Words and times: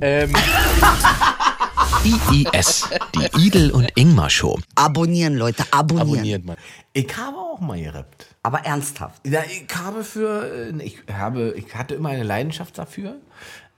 Ähm, 0.00 0.32
IIS, 2.04 2.88
die 3.14 3.46
Idel 3.46 3.70
und 3.72 3.90
Ingmar 3.96 4.30
Show. 4.30 4.58
Abonnieren, 4.76 5.34
Leute, 5.34 5.64
abonnieren. 5.72 6.08
Abonniert 6.10 6.44
mal. 6.44 6.56
Ich 6.92 7.16
habe 7.16 7.36
auch 7.58 7.60
mal 7.60 7.80
gerappt. 7.80 8.26
Aber 8.42 8.60
ernsthaft. 8.60 9.26
Ja, 9.26 9.42
ich 9.44 9.66
habe 9.76 10.04
für, 10.04 10.70
äh, 10.72 10.82
ich 10.82 10.98
habe, 11.12 11.54
ich 11.56 11.74
hatte 11.74 11.94
immer 11.94 12.10
eine 12.10 12.24
Leidenschaft 12.24 12.78
dafür. 12.78 13.16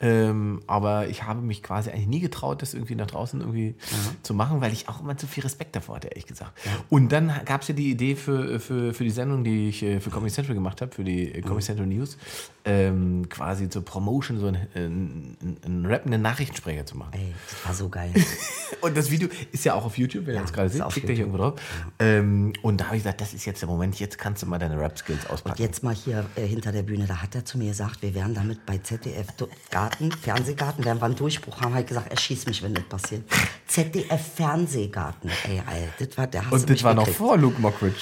Ähm, 0.03 0.63
aber 0.67 1.09
ich 1.09 1.25
habe 1.25 1.43
mich 1.43 1.63
quasi 1.63 1.91
eigentlich 1.91 2.07
nie 2.07 2.21
getraut, 2.21 2.63
das 2.63 2.73
irgendwie 2.73 2.95
nach 2.95 3.07
draußen 3.07 3.39
irgendwie 3.41 3.75
zu 4.23 4.32
machen, 4.32 4.63
weil 4.63 4.73
ich 4.73 4.89
auch 4.89 5.01
immer 5.01 5.19
zu 5.19 5.27
viel 5.27 5.43
Respekt 5.43 5.77
davor 5.77 5.96
hatte, 5.96 6.09
ehrlich 6.09 6.27
gesagt. 6.27 6.59
Und 6.89 7.13
dann 7.13 7.31
gab 7.45 7.61
es 7.61 7.69
ja 7.69 7.75
die 7.75 7.91
Idee 7.91 8.17
für, 8.17 8.61
für, 8.61 8.95
für 8.95 9.05
die 9.05 9.11
Sendung, 9.11 9.45
die 9.45 9.69
ich 9.69 9.83
äh, 9.83 10.01
für 10.01 10.09
Comedy 10.09 10.33
Central 10.33 10.55
gemacht 10.55 10.81
habe, 10.81 10.91
für 10.91 11.05
die 11.05 11.35
äh, 11.35 11.43
Comedy 11.43 11.67
Central 11.67 11.87
News, 11.87 12.17
ähm, 12.65 13.29
quasi 13.29 13.68
zur 13.68 13.85
Promotion 13.85 14.39
so 14.39 14.46
einen, 14.46 14.68
einen, 14.75 15.59
einen 15.67 15.85
rappenden 15.85 16.23
Nachrichtensprecher 16.23 16.87
zu 16.87 16.96
machen. 16.96 17.12
Ey, 17.12 17.35
das 17.51 17.67
war 17.67 17.75
so 17.75 17.90
geil. 17.90 18.12
Und 18.81 18.96
das 18.96 19.11
Video 19.11 19.29
ist 19.53 19.65
ja 19.67 19.75
auch 19.75 19.85
auf 19.85 19.99
YouTube, 19.99 20.26
wenn 20.26 20.35
ihr 20.35 20.37
Ja, 20.37 20.43
das 20.43 20.53
gerade 20.53 20.68
ist 20.68 20.75
seht, 20.75 20.89
klickt 20.89 21.11
euch 21.11 21.18
irgendwo 21.18 21.39
drauf. 21.39 21.61
Ähm, 21.99 22.54
und 22.62 22.81
da 22.81 22.87
habe 22.87 22.96
ich 22.96 23.03
gesagt, 23.03 23.21
das 23.21 23.35
ist 23.35 23.45
jetzt 23.45 23.61
der 23.61 23.68
Moment, 23.71 23.99
jetzt 24.01 24.19
kannst 24.19 24.43
du 24.43 24.47
mal 24.47 24.59
deine 24.59 24.79
Rap-Skills 24.79 25.27
auspacken. 25.31 25.63
Jetzt 25.63 25.83
mal 25.83 25.95
hier 25.95 26.27
äh, 26.37 26.47
hinter 26.47 26.73
der 26.73 26.83
Bühne, 26.83 27.07
da 27.07 27.23
hat 27.23 27.35
er 27.35 27.45
zu 27.45 27.59
mir 27.59 27.69
gesagt, 27.69 28.03
wir 28.03 28.15
werden 28.15 28.35
damit 28.35 28.67
bei 28.67 28.79
ZDF 28.79 29.29
Garten, 29.71 30.11
Fernsehgarten, 30.13 30.85
werden 30.85 31.01
wir 31.01 31.07
einen 31.07 31.15
Durchbruch 31.17 31.61
haben. 31.61 31.75
Hat 31.75 31.87
gesagt, 31.87 32.11
er 32.11 32.19
schießt 32.19 32.47
mich, 32.48 32.62
wenn 32.62 32.75
das 32.75 32.84
passiert. 32.84 33.23
ZDF 33.67 34.34
Fernsehgarten, 34.34 35.31
ey, 35.48 35.62
Alter, 35.67 36.06
das 36.06 36.19
war 36.19 36.27
der 36.27 36.53
Und 36.53 36.69
das 36.69 36.83
war 36.83 36.95
noch 36.95 37.09
vor 37.09 37.37
Luke 37.39 37.61
Mockridge. 37.61 38.01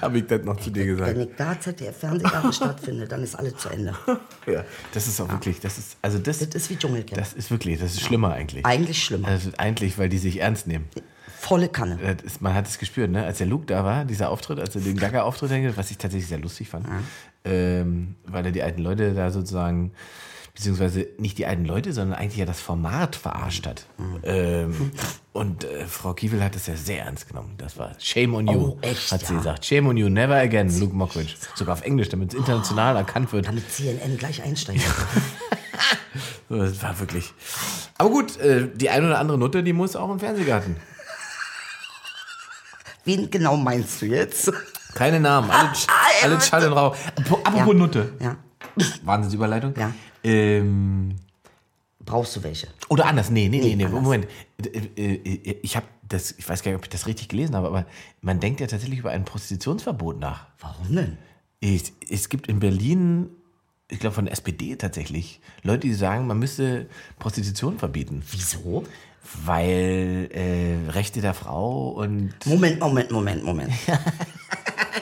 Habe 0.00 0.18
ich 0.18 0.26
das 0.26 0.42
noch 0.42 0.56
zu 0.58 0.70
dir 0.70 0.86
gesagt. 0.86 1.14
Wenn 1.14 1.28
ich 1.28 1.36
da 1.36 1.58
ZDF 1.60 1.96
Fernsehgarten 1.96 2.52
stattfindet, 2.52 3.12
dann 3.12 3.22
ist 3.22 3.34
alles 3.36 3.56
zu 3.56 3.68
Ende. 3.68 3.94
Ja, 4.46 4.64
das 4.94 5.06
ist 5.06 5.20
auch 5.20 5.28
wirklich, 5.30 5.60
das 5.60 5.76
ist, 5.76 5.98
also 6.00 6.18
das, 6.18 6.38
Das 6.38 6.48
ist 6.48 6.70
wie 6.70 6.76
Dschungelcamp. 6.76 7.14
das 7.14 7.34
ist 7.34 7.50
wirklich, 7.50 7.78
das 7.78 7.92
ist 7.92 8.00
schlimmer 8.00 8.32
eigentlich. 8.32 8.64
Eigentlich 8.64 9.04
schlimmer. 9.04 9.28
Also 9.28 9.50
eigentlich, 9.58 9.98
weil 9.98 10.08
die 10.08 10.16
sich 10.16 10.40
ernst 10.40 10.66
nehmen. 10.66 10.88
Volle 11.40 11.68
Kanne. 11.68 11.98
Ist, 12.24 12.42
man 12.42 12.52
hat 12.54 12.66
es 12.66 12.78
gespürt, 12.78 13.10
ne? 13.10 13.24
Als 13.24 13.38
der 13.38 13.46
Luke 13.46 13.64
da 13.66 13.84
war, 13.84 14.04
dieser 14.04 14.30
Auftritt, 14.30 14.58
als 14.58 14.74
er 14.74 14.80
den 14.82 14.96
Gaga-Auftritt 14.96 15.50
hatte, 15.50 15.76
was 15.76 15.90
ich 15.90 15.98
tatsächlich 15.98 16.28
sehr 16.28 16.38
lustig 16.38 16.68
fand, 16.68 16.86
ähm, 17.44 18.16
weil 18.26 18.44
er 18.46 18.52
die 18.52 18.62
alten 18.62 18.82
Leute 18.82 19.14
da 19.14 19.30
sozusagen, 19.30 19.92
beziehungsweise 20.54 21.06
nicht 21.18 21.38
die 21.38 21.46
alten 21.46 21.64
Leute, 21.64 21.92
sondern 21.92 22.18
eigentlich 22.18 22.38
ja 22.38 22.44
das 22.44 22.60
Format 22.60 23.14
verarscht 23.14 23.66
hat. 23.66 23.86
Ähm, 24.24 24.90
und 25.32 25.62
äh, 25.62 25.86
Frau 25.86 26.14
Kiewel 26.14 26.42
hat 26.42 26.56
es 26.56 26.66
ja 26.66 26.74
sehr 26.74 27.04
ernst 27.04 27.28
genommen. 27.28 27.54
Das 27.58 27.78
war 27.78 27.92
Shame 28.00 28.34
on 28.34 28.46
you, 28.48 28.60
Oh, 28.72 28.78
echt, 28.80 29.12
hat 29.12 29.24
sie 29.24 29.34
ja. 29.34 29.38
gesagt. 29.38 29.64
Shame 29.64 29.86
on 29.86 29.96
you, 29.96 30.08
never 30.08 30.34
again, 30.34 30.76
Luke 30.80 30.94
Mockridge. 30.96 31.34
Sogar 31.54 31.74
auf 31.74 31.82
Englisch, 31.82 32.08
damit 32.08 32.32
es 32.34 32.38
international 32.40 32.96
erkannt 32.96 33.32
wird. 33.32 33.46
Damit 33.46 33.70
CNN 33.70 34.18
gleich 34.18 34.42
einsteigen. 34.42 34.82
So, 36.48 36.56
Das 36.56 36.82
war 36.82 36.98
wirklich. 36.98 37.32
Aber 37.98 38.08
gut, 38.10 38.38
äh, 38.38 38.68
die 38.74 38.88
ein 38.88 39.04
oder 39.04 39.18
andere 39.18 39.36
Nutte, 39.38 39.62
die 39.62 39.72
muss 39.74 39.94
auch 39.96 40.10
im 40.10 40.18
Fernsehgarten. 40.18 40.76
Wen 43.08 43.30
genau 43.30 43.56
meinst 43.56 44.02
du 44.02 44.06
jetzt? 44.06 44.52
Keine 44.92 45.18
Namen, 45.18 45.50
alle, 45.50 45.70
alle 46.22 46.40
Schall 46.42 46.66
und 46.66 46.74
Rauch. 46.74 46.94
Apropos 47.42 47.74
Nutte. 47.74 48.12
Ja. 48.20 48.36
Wahnsinnsüberleitung. 49.02 49.72
Ja. 49.78 49.94
Ähm, 50.22 51.16
Brauchst 52.04 52.36
du 52.36 52.42
welche? 52.42 52.68
oder 52.90 53.06
anders, 53.06 53.30
nee, 53.30 53.48
nee, 53.48 53.60
nee, 53.60 53.76
Nee, 53.76 53.84
anders. 53.86 54.02
Moment. 54.02 54.26
Äh, 54.62 55.14
äh, 55.14 55.56
Ich 55.62 55.74
habe 55.74 55.86
das, 56.06 56.32
ich 56.32 56.46
weiß 56.46 56.62
gar 56.62 56.70
nicht, 56.70 56.76
ob 56.78 56.84
ich 56.84 56.90
das 56.90 57.06
richtig 57.06 57.28
gelesen 57.28 57.54
habe, 57.56 57.66
aber 57.68 57.86
man 58.20 58.40
denkt 58.40 58.60
ja 58.60 58.66
tatsächlich 58.66 58.98
über 58.98 59.10
ein 59.10 59.24
Prostitutionsverbot 59.24 60.18
nach. 60.18 60.46
Warum 60.58 60.94
denn? 60.94 61.16
Es, 61.62 61.92
es 62.10 62.28
gibt 62.28 62.46
in 62.46 62.60
Berlin, 62.60 63.30
ich 63.90 64.00
glaube 64.00 64.14
von 64.14 64.26
der 64.26 64.32
SPD 64.32 64.76
tatsächlich, 64.76 65.40
Leute, 65.62 65.86
die 65.86 65.94
sagen, 65.94 66.26
man 66.26 66.38
müsste 66.38 66.90
Prostitution 67.18 67.78
verbieten. 67.78 68.22
Wieso? 68.30 68.84
Weil 69.44 70.28
äh, 70.32 70.90
Rechte 70.90 71.20
der 71.20 71.34
Frau 71.34 71.90
und. 71.90 72.34
Moment, 72.46 72.80
Moment, 72.80 73.10
Moment, 73.10 73.44
Moment. 73.44 73.72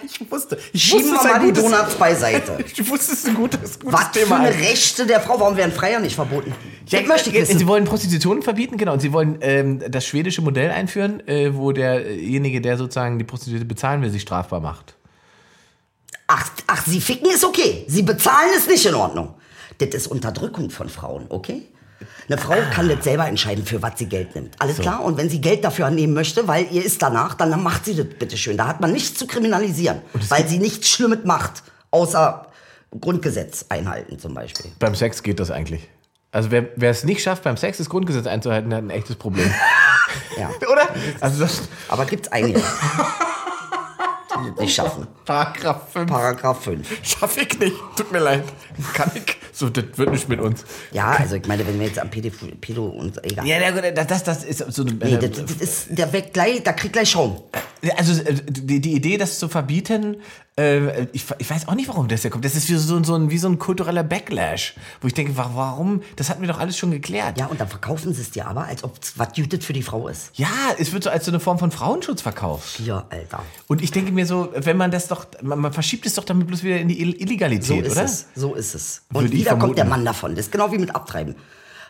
Ich 0.04 0.30
wusste, 0.30 0.58
ich 0.72 0.82
Schieben 0.82 1.12
wir 1.12 1.22
mal 1.22 1.46
die 1.46 1.52
Donuts 1.52 1.94
beiseite. 1.96 2.58
Ich 2.66 2.88
wusste, 2.88 3.12
es 3.12 3.18
ist 3.20 3.28
ein 3.28 3.34
gutes, 3.34 3.78
gutes 3.78 3.92
Was 3.92 4.06
für 4.08 4.20
Thema. 4.24 4.40
eine 4.40 4.54
Rechte 4.54 5.06
der 5.06 5.20
Frau? 5.20 5.38
Warum 5.38 5.56
werden 5.56 5.72
Freier 5.72 6.00
nicht 6.00 6.14
verboten? 6.14 6.54
Ja, 6.86 7.00
das 7.00 7.08
möchte 7.08 7.30
ich 7.30 7.36
äh, 7.36 7.42
wissen. 7.42 7.58
Sie 7.58 7.66
wollen 7.66 7.84
Prostitution 7.84 8.42
verbieten, 8.42 8.76
genau. 8.76 8.92
Und 8.94 9.00
sie 9.00 9.12
wollen 9.12 9.38
ähm, 9.40 9.82
das 9.88 10.06
schwedische 10.06 10.42
Modell 10.42 10.70
einführen, 10.70 11.26
äh, 11.26 11.54
wo 11.54 11.72
derjenige, 11.72 12.60
der 12.60 12.76
sozusagen 12.76 13.18
die 13.18 13.24
Prostituierte 13.24 13.64
bezahlen 13.66 14.02
will, 14.02 14.10
sich 14.10 14.22
strafbar 14.22 14.60
macht. 14.60 14.94
Ach, 16.28 16.48
ach, 16.66 16.86
sie 16.86 17.00
ficken 17.00 17.30
ist 17.30 17.44
okay. 17.44 17.84
Sie 17.88 18.02
bezahlen 18.02 18.50
ist 18.56 18.68
nicht 18.68 18.86
in 18.86 18.94
Ordnung. 18.94 19.34
Das 19.78 19.88
ist 19.90 20.06
Unterdrückung 20.06 20.70
von 20.70 20.88
Frauen, 20.88 21.26
okay? 21.28 21.62
Eine 22.28 22.38
Frau 22.38 22.56
kann 22.72 22.88
das 22.88 23.04
selber 23.04 23.26
entscheiden, 23.26 23.64
für 23.64 23.80
was 23.82 23.92
sie 23.96 24.06
Geld 24.06 24.34
nimmt. 24.34 24.54
Alles 24.58 24.78
klar? 24.78 25.02
Und 25.04 25.16
wenn 25.16 25.30
sie 25.30 25.40
Geld 25.40 25.64
dafür 25.64 25.86
annehmen 25.86 26.12
möchte, 26.12 26.46
weil 26.48 26.66
ihr 26.70 26.84
ist 26.84 27.00
danach, 27.00 27.34
dann 27.34 27.62
macht 27.62 27.84
sie 27.84 27.94
das 27.94 28.06
bitteschön. 28.06 28.56
Da 28.56 28.66
hat 28.66 28.80
man 28.80 28.92
nichts 28.92 29.18
zu 29.18 29.26
kriminalisieren, 29.26 30.02
weil 30.28 30.46
sie 30.46 30.58
nichts 30.58 30.88
Schlimmes 30.88 31.24
macht, 31.24 31.62
außer 31.90 32.46
Grundgesetz 33.00 33.66
einhalten 33.68 34.18
zum 34.18 34.34
Beispiel. 34.34 34.70
Beim 34.78 34.94
Sex 34.94 35.22
geht 35.22 35.40
das 35.40 35.50
eigentlich. 35.50 35.88
Also 36.32 36.50
wer, 36.50 36.68
wer 36.76 36.90
es 36.90 37.04
nicht 37.04 37.22
schafft, 37.22 37.44
beim 37.44 37.56
Sex 37.56 37.78
das 37.78 37.88
Grundgesetz 37.88 38.26
einzuhalten, 38.26 38.70
der 38.70 38.78
hat 38.78 38.84
ein 38.84 38.90
echtes 38.90 39.16
Problem. 39.16 39.50
Ja. 40.38 40.50
Oder? 40.70 40.88
Also 41.20 41.40
das 41.40 41.62
Aber 41.88 42.04
gibt's 42.04 42.28
die 42.30 42.52
das 42.52 42.62
nicht 44.58 44.74
schaffen. 44.74 45.06
Paragraph 45.24 45.92
5 45.92 46.10
Paragraph 46.10 46.64
5. 46.64 46.88
schaffe 47.02 47.40
ich 47.40 47.58
nicht. 47.58 47.76
Tut 47.96 48.12
mir 48.12 48.20
leid. 48.20 48.44
Kann 48.94 49.10
ich. 49.14 49.36
So, 49.52 49.70
das 49.70 49.84
wird 49.96 50.10
nicht 50.10 50.28
mit 50.28 50.40
uns. 50.40 50.64
Ja, 50.92 51.12
also 51.12 51.36
ich 51.36 51.46
meine, 51.46 51.66
wenn 51.66 51.78
wir 51.78 51.86
jetzt 51.86 51.98
am 51.98 52.10
Pedo, 52.10 52.30
Pedo 52.60 52.86
und 52.86 53.24
egal. 53.24 53.46
Ja, 53.46 53.70
das, 53.92 54.22
das 54.22 54.44
ist 54.44 54.58
so 54.58 54.82
eine. 54.82 54.92
Nee, 54.92 55.16
das, 55.16 55.44
das 55.44 55.56
ist, 55.56 55.86
der 55.90 56.12
weg 56.12 56.32
gleich, 56.32 56.62
da 56.62 56.72
kriegt 56.72 56.92
gleich 56.92 57.10
Schaum. 57.10 57.42
Also 57.96 58.20
äh, 58.22 58.34
die, 58.48 58.80
die 58.80 58.94
Idee, 58.94 59.16
das 59.18 59.38
zu 59.38 59.48
verbieten, 59.48 60.16
äh, 60.58 61.04
ich, 61.12 61.24
ich 61.38 61.50
weiß 61.50 61.68
auch 61.68 61.74
nicht, 61.74 61.88
warum 61.88 62.08
das 62.08 62.22
hier 62.22 62.30
kommt. 62.30 62.44
Das 62.44 62.54
ist 62.54 62.68
wie 62.68 62.74
so, 62.74 63.02
so, 63.04 63.14
ein, 63.14 63.30
wie 63.30 63.38
so 63.38 63.48
ein 63.48 63.58
kultureller 63.58 64.02
Backlash, 64.02 64.74
wo 65.00 65.06
ich 65.08 65.14
denke, 65.14 65.36
wa- 65.36 65.50
warum? 65.54 66.02
Das 66.16 66.30
hatten 66.30 66.40
wir 66.40 66.48
doch 66.48 66.58
alles 66.58 66.78
schon 66.78 66.90
geklärt. 66.90 67.38
Ja, 67.38 67.46
und 67.46 67.60
dann 67.60 67.68
verkaufen 67.68 68.14
sie 68.14 68.22
es 68.22 68.30
dir 68.30 68.46
aber, 68.46 68.64
als 68.64 68.82
ob 68.82 68.98
es 69.02 69.18
was 69.18 69.28
Jütet 69.36 69.62
für 69.64 69.74
die 69.74 69.82
Frau 69.82 70.08
ist. 70.08 70.30
Ja, 70.34 70.48
es 70.78 70.92
wird 70.92 71.04
so 71.04 71.10
als 71.10 71.26
so 71.26 71.30
eine 71.30 71.40
Form 71.40 71.58
von 71.58 71.70
Frauenschutz 71.70 72.22
verkauft. 72.22 72.80
Ja, 72.80 73.04
Alter. 73.10 73.42
Und 73.66 73.82
ich 73.82 73.90
denke 73.90 74.10
mir 74.12 74.24
so, 74.26 74.48
wenn 74.56 74.76
man 74.78 74.90
das 74.90 75.08
doch, 75.08 75.26
man, 75.42 75.58
man 75.58 75.72
verschiebt 75.72 76.06
es 76.06 76.14
doch 76.14 76.24
damit 76.24 76.46
bloß 76.46 76.62
wieder 76.62 76.78
in 76.78 76.88
die 76.88 77.00
Ill- 77.02 77.12
So 77.16 77.22
Illegalität, 77.24 77.86
ist 77.86 77.92
oder? 77.92 78.04
es. 78.04 78.26
So 78.34 78.54
ist 78.54 78.74
es. 78.74 79.02
Würde 79.10 79.26
Und 79.26 79.34
ich 79.34 79.40
wieder 79.40 79.56
kommt 79.56 79.76
der 79.76 79.84
Mann 79.84 80.04
davon. 80.04 80.34
Das 80.34 80.46
ist 80.46 80.52
genau 80.52 80.72
wie 80.72 80.78
mit 80.78 80.94
Abtreiben. 80.94 81.34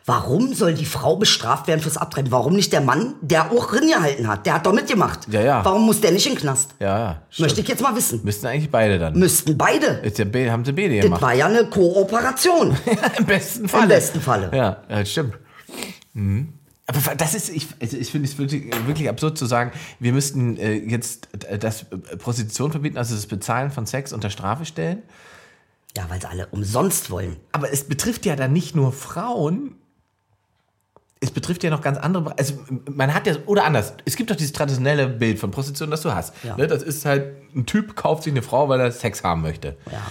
Warum 0.09 0.55
soll 0.55 0.73
die 0.75 0.85
Frau 0.85 1.17
bestraft 1.17 1.67
werden 1.67 1.81
fürs 1.81 1.97
Abtreiben? 1.97 2.31
Warum 2.31 2.55
nicht 2.55 2.73
der 2.73 2.81
Mann, 2.81 3.15
der 3.23 3.51
auch 3.51 3.73
gehalten 3.73 4.29
hat? 4.29 4.47
Der 4.47 4.55
hat 4.55 4.65
doch 4.65 4.73
mitgemacht. 4.73 5.27
Ja, 5.29 5.41
ja. 5.41 5.65
Warum 5.65 5.85
muss 5.85 6.01
der 6.01 6.13
nicht 6.13 6.27
in 6.27 6.35
den 6.35 6.39
Knast? 6.41 6.71
Ja, 6.79 6.99
ja. 6.99 7.23
stimmt. 7.29 7.47
Möchte 7.47 7.61
ich 7.63 7.69
jetzt 7.69 7.83
mal 7.83 7.97
wissen. 7.97 8.21
Müssten 8.23 8.47
eigentlich 8.47 8.71
beide 8.71 9.01
dann. 9.01 9.19
Müssten 9.19 9.59
beide. 9.59 9.87
Ist 10.05 10.19
ja, 10.19 10.25
be- 10.25 10.51
haben 10.51 10.65
sie 10.65 10.73
beide 10.73 10.95
Das 10.95 11.05
gemacht. 11.07 11.23
war 11.23 11.35
ja 11.35 11.47
eine 11.47 11.67
Kooperation. 11.69 12.77
Im 13.19 13.27
besten 13.27 13.69
Falle. 13.69 13.83
Im 13.83 13.89
besten 13.89 14.21
Falle. 14.21 14.51
Ja, 14.55 14.77
ja 14.89 15.05
stimmt. 15.05 15.35
Mhm. 16.13 16.53
Aber 16.87 17.17
das 17.17 17.35
ist, 17.35 17.49
ich, 17.49 17.67
also 17.83 17.97
ich 17.97 18.09
finde 18.13 18.29
es 18.29 18.39
wirklich, 18.39 18.73
wirklich 18.87 19.09
absurd 19.09 19.37
zu 19.37 19.47
sagen, 19.47 19.73
wir 19.99 20.13
müssten 20.13 20.57
äh, 20.57 20.75
jetzt 20.75 21.29
äh, 21.49 21.59
das 21.59 21.83
äh, 21.91 22.17
Prostitution 22.17 22.71
verbieten, 22.71 22.97
also 22.97 23.13
das 23.17 23.27
Bezahlen 23.27 23.73
von 23.73 23.87
Sex 23.87 24.13
unter 24.13 24.31
Strafe 24.31 24.65
stellen. 24.67 25.03
Ja, 25.97 26.05
weil 26.09 26.21
sie 26.21 26.29
alle 26.29 26.47
umsonst 26.53 27.11
wollen. 27.11 27.39
Aber 27.51 27.73
es 27.73 27.83
betrifft 27.89 28.25
ja 28.25 28.37
dann 28.37 28.53
nicht 28.53 28.77
nur 28.77 28.93
Frauen, 28.93 29.75
es 31.21 31.31
betrifft 31.31 31.65
ja 31.65 31.71
noch 31.71 31.81
ganz 31.81 31.99
andere. 31.99 32.39
Also 32.39 32.55
man 32.93 33.15
hat 33.15 33.27
ja, 33.27 33.37
oder 33.47 33.65
anders, 33.65 33.95
es 34.05 34.17
gibt 34.17 34.31
doch 34.31 34.37
dieses 34.37 34.53
traditionelle 34.53 35.09
Bild 35.09 35.39
von 35.39 35.51
Prostitution, 35.51 35.91
das 35.91 36.03
du 36.03 36.15
hast. 36.15 36.35
Ja. 36.45 36.57
Ne, 36.57 36.67
das 36.67 36.83
ist 36.83 37.05
halt, 37.05 37.35
ein 37.55 37.67
Typ 37.67 37.97
kauft 37.97 38.25
sich 38.25 38.33
eine 38.33 38.43
Frau, 38.43 38.69
weil 38.69 38.81
er 38.81 38.93
Sex 38.93 39.25
haben 39.25 39.43
möchte. 39.43 39.77
Ja. 39.91 40.03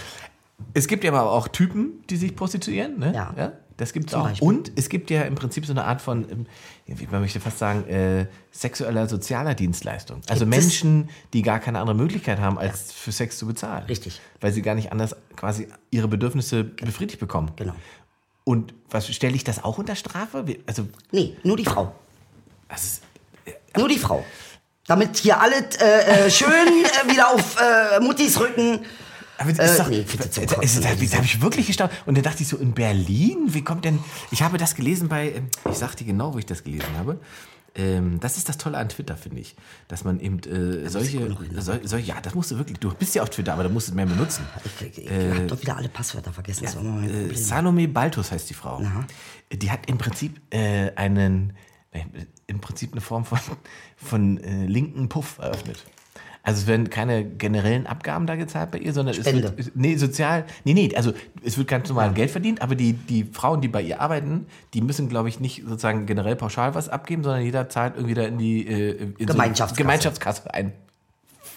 Es 0.74 0.88
gibt 0.88 1.04
ja 1.04 1.12
aber 1.12 1.30
auch 1.30 1.48
Typen, 1.48 2.04
die 2.10 2.16
sich 2.16 2.34
prostituieren. 2.34 2.98
Ne? 2.98 3.12
Ja. 3.14 3.52
Das 3.76 3.92
gibt 3.92 4.08
es 4.08 4.14
auch. 4.14 4.24
Beispiel. 4.24 4.48
Und 4.48 4.72
es 4.76 4.88
gibt 4.88 5.10
ja 5.10 5.22
im 5.22 5.34
Prinzip 5.34 5.66
so 5.66 5.72
eine 5.72 5.84
Art 5.84 6.00
von, 6.00 6.26
ähm, 6.30 6.46
wie 6.86 7.06
man 7.10 7.20
möchte 7.20 7.40
fast 7.40 7.58
sagen, 7.58 7.86
äh, 7.88 8.26
sexueller 8.50 9.06
sozialer 9.06 9.54
Dienstleistung. 9.54 10.22
Also 10.28 10.46
Gibt? 10.46 10.56
Menschen, 10.56 11.10
die 11.34 11.42
gar 11.42 11.60
keine 11.60 11.80
andere 11.80 11.94
Möglichkeit 11.94 12.40
haben, 12.40 12.58
als 12.58 12.92
für 12.92 13.12
Sex 13.12 13.36
zu 13.36 13.46
bezahlen. 13.46 13.84
Richtig. 13.84 14.20
Weil 14.40 14.52
sie 14.52 14.62
gar 14.62 14.74
nicht 14.74 14.92
anders 14.92 15.14
quasi 15.36 15.68
ihre 15.90 16.08
Bedürfnisse 16.08 16.64
befriedigt 16.64 17.20
bekommen. 17.20 17.50
Genau. 17.56 17.74
Und 18.48 18.74
was 18.90 19.12
stelle 19.12 19.34
ich 19.34 19.42
das 19.42 19.64
auch 19.64 19.76
unter 19.78 19.96
Strafe? 19.96 20.44
Also, 20.66 20.86
Nee, 21.10 21.36
nur 21.42 21.56
die 21.56 21.64
Frau. 21.64 21.92
ist, 22.72 23.02
Nur 23.76 23.88
die 23.88 23.98
Frau. 23.98 24.24
Damit 24.86 25.16
hier 25.16 25.40
alle 25.40 25.56
äh, 25.80 26.26
äh, 26.26 26.30
schön 26.30 26.48
äh, 27.08 27.10
wieder 27.12 27.34
auf 27.34 27.56
äh, 27.60 27.98
Muttis 27.98 28.38
Rücken. 28.38 28.84
aber 29.36 29.50
es 29.50 29.58
Äh, 29.58 29.64
ist 29.64 29.80
doch, 29.80 29.88
nee, 29.88 30.02
bitte 30.08 30.28
da, 30.46 30.54
Kotzen, 30.54 30.80
da, 30.80 30.88
habe 30.90 31.24
ich 31.24 31.40
wirklich 31.42 31.66
gestaunt. 31.66 31.90
Und 32.06 32.14
dann 32.16 32.22
dachte 32.22 32.42
ich 32.44 32.48
so, 32.48 32.56
in 32.56 32.72
Berlin, 32.72 33.38
wie 33.48 33.64
kommt 33.64 33.84
denn, 33.84 33.98
ich 34.30 34.42
habe 34.42 34.58
das 34.58 34.76
gelesen 34.76 35.08
bei, 35.08 35.32
ähm, 35.32 35.48
ich 35.68 35.76
sag 35.76 35.96
dir 35.96 36.04
genau, 36.04 36.32
wo 36.32 36.38
ich 36.38 36.46
das 36.46 36.62
gelesen 36.62 36.96
habe. 36.96 37.18
Ähm, 37.76 38.18
das 38.20 38.38
ist 38.38 38.48
das 38.48 38.58
Tolle 38.58 38.78
an 38.78 38.88
Twitter, 38.88 39.16
finde 39.16 39.40
ich. 39.40 39.54
Dass 39.88 40.04
man 40.04 40.18
eben 40.20 40.38
äh, 40.40 40.88
solche, 40.88 41.36
sol, 41.60 41.80
sol, 41.84 42.00
ja, 42.00 42.20
das 42.20 42.34
musst 42.34 42.50
du 42.50 42.58
wirklich, 42.58 42.78
du 42.78 42.92
bist 42.94 43.14
ja 43.14 43.22
auf 43.22 43.30
Twitter, 43.30 43.52
aber 43.52 43.64
da 43.64 43.68
musst 43.68 43.88
du 43.88 43.92
es 43.92 43.96
mehr 43.96 44.06
benutzen. 44.06 44.44
Ich, 44.80 44.98
ich, 44.98 45.10
ich 45.10 45.10
hab 45.10 45.48
doch 45.48 45.60
wieder 45.60 45.76
alle 45.76 45.88
Passwörter 45.88 46.32
vergessen. 46.32 46.66
mein 46.82 47.30
Äh. 47.30 47.34
Salome 47.34 47.88
Baltus 47.88 48.30
heißt 48.32 48.48
die 48.50 48.54
Frau. 48.54 48.82
Die 49.52 49.70
hat 49.70 49.88
im 49.88 49.98
Prinzip 49.98 50.40
äh, 50.50 50.90
einen, 50.96 51.52
äh, 51.92 52.04
im 52.46 52.60
Prinzip 52.60 52.92
eine 52.92 53.00
Form 53.00 53.24
von, 53.24 53.38
von 53.96 54.38
äh, 54.38 54.66
linken 54.66 55.08
Puff 55.08 55.38
eröffnet. 55.38 55.84
Also 56.48 56.60
es 56.60 56.66
werden 56.68 56.88
keine 56.90 57.24
generellen 57.24 57.88
Abgaben 57.88 58.28
da 58.28 58.36
gezahlt 58.36 58.70
bei 58.70 58.78
ihr, 58.78 58.92
sondern 58.92 59.16
Spende. 59.16 59.52
es 59.56 59.66
wird, 59.66 59.76
nee, 59.76 59.96
sozial, 59.96 60.44
nee, 60.62 60.74
nee, 60.74 60.94
also 60.94 61.12
es 61.42 61.58
wird 61.58 61.66
ganz 61.66 61.88
normal 61.88 62.12
Geld 62.14 62.30
verdient, 62.30 62.62
aber 62.62 62.76
die, 62.76 62.92
die 62.92 63.24
Frauen, 63.24 63.60
die 63.60 63.66
bei 63.66 63.82
ihr 63.82 64.00
arbeiten, 64.00 64.46
die 64.72 64.80
müssen, 64.80 65.08
glaube 65.08 65.28
ich, 65.28 65.40
nicht 65.40 65.64
sozusagen 65.66 66.06
generell 66.06 66.36
pauschal 66.36 66.76
was 66.76 66.88
abgeben, 66.88 67.24
sondern 67.24 67.42
jeder 67.42 67.68
zahlt 67.68 67.96
irgendwie 67.96 68.14
da 68.14 68.22
in 68.22 68.38
die 68.38 68.64
äh, 68.64 68.92
in 68.92 69.14
so- 69.18 69.26
Gemeinschaftskasse. 69.26 69.74
Gemeinschaftskasse 69.82 70.54
ein. 70.54 70.72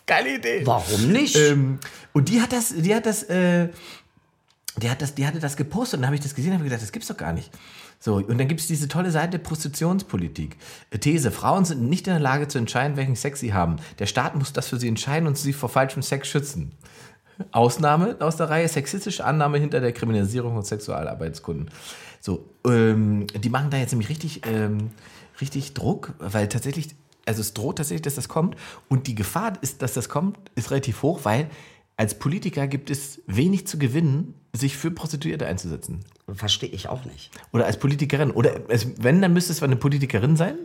Geile 0.08 0.38
Idee. 0.38 0.62
Warum 0.66 1.12
nicht? 1.12 1.36
Ähm, 1.36 1.78
und 2.14 2.30
die 2.30 2.42
hat 2.42 2.52
das, 2.52 2.74
die 2.76 2.96
hat 2.96 3.06
das, 3.06 3.22
äh, 3.24 3.70
die 4.78 4.90
hat 4.90 5.04
das, 5.04 5.14
die 5.14 5.28
hatte 5.28 5.40
das 5.40 5.56
gepostet 5.56 5.98
und 5.98 6.02
dann 6.02 6.08
habe 6.08 6.16
ich 6.16 6.22
das 6.24 6.34
gesehen 6.34 6.50
und 6.54 6.56
habe 6.58 6.64
gedacht, 6.64 6.82
das 6.82 6.92
gibt's 6.92 7.08
doch 7.10 7.18
gar 7.18 7.32
nicht. 7.34 7.52
So, 8.00 8.16
und 8.16 8.38
dann 8.38 8.48
gibt 8.48 8.62
es 8.62 8.68
diese 8.68 8.88
tolle 8.88 9.12
Seite 9.12 9.40
Prostitutionspolitik. 9.40 10.56
These, 11.02 11.32
Frauen 11.32 11.66
sind 11.66 11.82
nicht 11.82 12.08
in 12.08 12.14
der 12.14 12.22
Lage 12.22 12.48
zu 12.48 12.58
entscheiden, 12.58 12.96
welchen 12.96 13.18
Sex 13.18 13.42
sie 13.42 13.54
haben. 13.54 13.76
Der 14.00 14.06
Staat 14.06 14.36
muss 14.36 14.54
das 14.54 14.70
für 14.70 14.80
sie 14.80 14.88
entscheiden 14.88 15.28
und 15.28 15.38
sie 15.38 15.52
vor 15.52 15.68
falschem 15.68 16.02
Sex 16.02 16.30
schützen. 16.30 16.72
Ausnahme 17.52 18.18
aus 18.20 18.38
der 18.38 18.50
Reihe 18.50 18.68
sexistische 18.68 19.26
Annahme 19.26 19.58
hinter 19.58 19.82
der 19.82 19.92
Kriminalisierung 19.92 20.54
von 20.54 20.64
Sexualarbeitskunden. 20.64 21.70
So, 22.22 22.46
ähm, 22.66 23.28
die 23.28 23.50
machen 23.50 23.70
da 23.70 23.78
jetzt 23.78 23.92
nämlich 23.92 24.10
richtig, 24.10 24.42
ähm, 24.46 24.92
richtig 25.42 25.74
Druck, 25.74 26.14
weil 26.20 26.48
tatsächlich, 26.48 26.96
also 27.26 27.42
es 27.42 27.54
droht 27.54 27.78
tatsächlich, 27.78 28.02
dass 28.02 28.16
das 28.16 28.28
kommt. 28.28 28.56
Und 28.88 29.08
die 29.08 29.16
Gefahr 29.16 29.54
ist, 29.62 29.82
dass 29.82 29.94
das 29.94 30.10
kommt, 30.10 30.38
ist 30.56 30.72
relativ 30.72 31.02
hoch, 31.02 31.22
weil 31.24 31.50
als 32.00 32.18
Politiker 32.18 32.66
gibt 32.68 32.90
es 32.90 33.22
wenig 33.28 33.68
zu 33.68 33.78
gewinnen, 33.78 34.34
sich 34.54 34.78
für 34.78 34.90
Prostituierte 34.90 35.46
einzusetzen. 35.46 36.00
Verstehe 36.34 36.70
ich 36.70 36.88
auch 36.88 37.04
nicht. 37.04 37.30
Oder 37.52 37.66
als 37.66 37.78
Politikerin. 37.78 38.32
Oder 38.32 38.70
es, 38.70 38.88
wenn, 39.04 39.22
dann 39.22 39.34
müsste 39.34 39.52
es 39.52 39.62
eine 39.62 39.76
Politikerin 39.76 40.38
sein. 40.38 40.56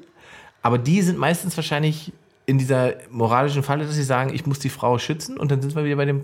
Aber 0.63 0.79
die 0.79 1.03
sind 1.03 1.19
meistens 1.19 1.57
wahrscheinlich 1.57 2.13
in 2.47 2.59
dieser 2.59 2.95
moralischen 3.11 3.65
Falle, 3.65 3.85
dass 3.85 3.97
sie 3.97 4.05
sagen, 4.05 4.33
ich 4.33 4.47
muss 4.47 4.61
die 4.61 4.69
Frau 4.69 4.97
schützen. 4.99 5.37
Und 5.37 5.51
dann 5.51 5.61
sind 5.61 5.75
wir 5.75 5.85
wieder 5.85 5.97
bei 5.97 6.05
dem 6.05 6.21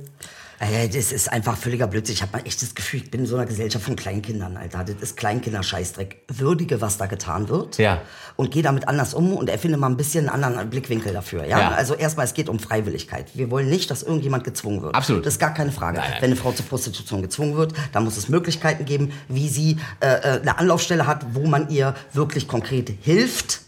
Das 0.61 1.11
ist 1.11 1.33
einfach 1.33 1.57
völliger 1.57 1.87
Blödsinn. 1.87 2.13
Ich 2.13 2.21
habe 2.21 2.37
mal 2.37 2.47
echt 2.47 2.61
das 2.61 2.75
Gefühl, 2.75 3.01
ich 3.01 3.11
bin 3.11 3.23
in 3.23 3.27
so 3.27 3.35
einer 3.35 3.47
Gesellschaft 3.47 3.83
von 3.83 3.97
Kleinkindern, 3.97 4.59
Alter. 4.59 4.85
Das 4.85 4.97
ist 5.01 5.17
Kleinkinderscheißdreck. 5.17 6.25
Würdige, 6.29 6.83
was 6.83 6.99
da 6.99 7.07
getan 7.07 7.49
wird. 7.49 7.79
Ja. 7.79 8.03
Und 8.37 8.51
geh 8.51 8.61
damit 8.61 8.87
anders 8.87 9.15
um 9.15 9.33
und 9.33 9.49
erfinde 9.49 9.79
mal 9.79 9.87
ein 9.87 9.97
bisschen 9.97 10.29
einen 10.29 10.45
anderen 10.45 10.69
Blickwinkel 10.69 11.15
dafür. 11.15 11.47
Ja? 11.47 11.59
Ja. 11.59 11.71
Also 11.71 11.95
erstmal, 11.95 12.27
es 12.27 12.35
geht 12.35 12.51
um 12.51 12.59
Freiwilligkeit. 12.59 13.29
Wir 13.33 13.51
wollen 13.51 13.71
nicht, 13.71 13.91
dass 13.91 14.03
irgendjemand 14.03 14.45
gezwungen 14.45 14.83
wird. 14.83 14.95
Absolut. 14.95 15.25
Das 15.25 15.35
ist 15.35 15.41
gar 15.41 15.55
keine 15.55 15.73
Frage. 15.73 15.97
Nein, 15.97 16.11
nein. 16.11 16.21
Wenn 16.21 16.31
eine 16.33 16.37
Frau 16.37 16.53
zur 16.53 16.67
Prostitution 16.67 17.23
gezwungen 17.23 17.57
wird, 17.57 17.73
dann 17.93 18.05
muss 18.05 18.19
es 18.19 18.29
Möglichkeiten 18.29 18.85
geben, 18.85 19.13
wie 19.29 19.49
sie 19.49 19.79
äh, 20.01 20.09
äh, 20.09 20.41
eine 20.43 20.59
Anlaufstelle 20.59 21.07
hat, 21.07 21.25
wo 21.33 21.47
man 21.47 21.71
ihr 21.71 21.95
wirklich 22.13 22.47
konkret 22.47 22.93
hilft. 23.01 23.63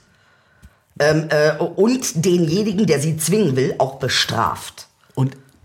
Ähm, 0.99 1.29
äh, 1.31 1.56
und 1.56 2.23
denjenigen, 2.23 2.87
der 2.87 3.00
sie 3.00 3.17
zwingen 3.17 3.56
will, 3.56 3.77
auch 3.79 3.99
bestraft. 3.99 4.89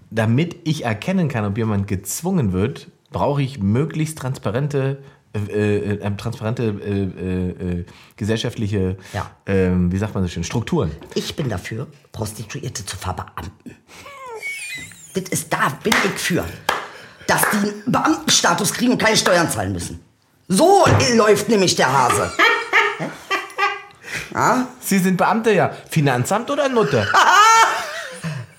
Damit 0.10 0.56
ich 0.64 0.86
erkennen 0.86 1.28
kann, 1.28 1.46
ob 1.46 1.58
jemand 1.58 1.88
gezwungen 1.88 2.54
wird, 2.54 2.88
brauche 3.12 3.42
ich 3.42 3.60
möglichst 3.60 4.18
transparente, 4.18 5.00
äh, 5.34 5.78
äh, 5.96 6.16
transparente 6.18 6.64
äh, 6.64 7.04
äh, 7.04 7.80
äh, 7.80 7.86
gesellschaftliche, 8.16 8.98
Ja. 9.14 9.30
ähm, 9.46 9.92
wie 9.92 9.98
sagt 9.98 10.14
man 10.16 10.24
so 10.24 10.30
schön, 10.30 10.44
Strukturen. 10.44 10.92
Ich 11.16 11.36
bin 11.36 11.50
dafür, 11.50 11.88
Prostituierte 12.12 12.86
zu 12.86 12.96
verbeamten. 12.98 13.76
das 15.14 15.24
ist 15.30 15.52
da, 15.52 15.70
bin 15.84 15.94
ich 16.06 16.12
für. 16.22 16.46
Dass 17.28 17.42
die 17.52 17.58
einen 17.58 17.84
Beamtenstatus 17.92 18.74
kriegen 18.74 18.94
und 18.94 19.02
keine 19.02 19.18
Steuern 19.18 19.50
zahlen 19.50 19.74
müssen. 19.74 20.00
So 20.48 20.86
läuft 21.16 21.50
nämlich 21.50 21.76
der 21.76 21.92
Hase. 21.92 22.32
Sie 24.80 25.00
sind 25.00 25.18
Beamte, 25.18 25.52
ja. 25.52 25.72
Finanzamt 25.90 26.50
oder 26.52 26.70
Nutte? 26.70 27.06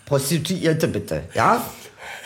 Prostituierte 0.08 0.88
bitte, 0.88 1.25
ja? 1.34 1.62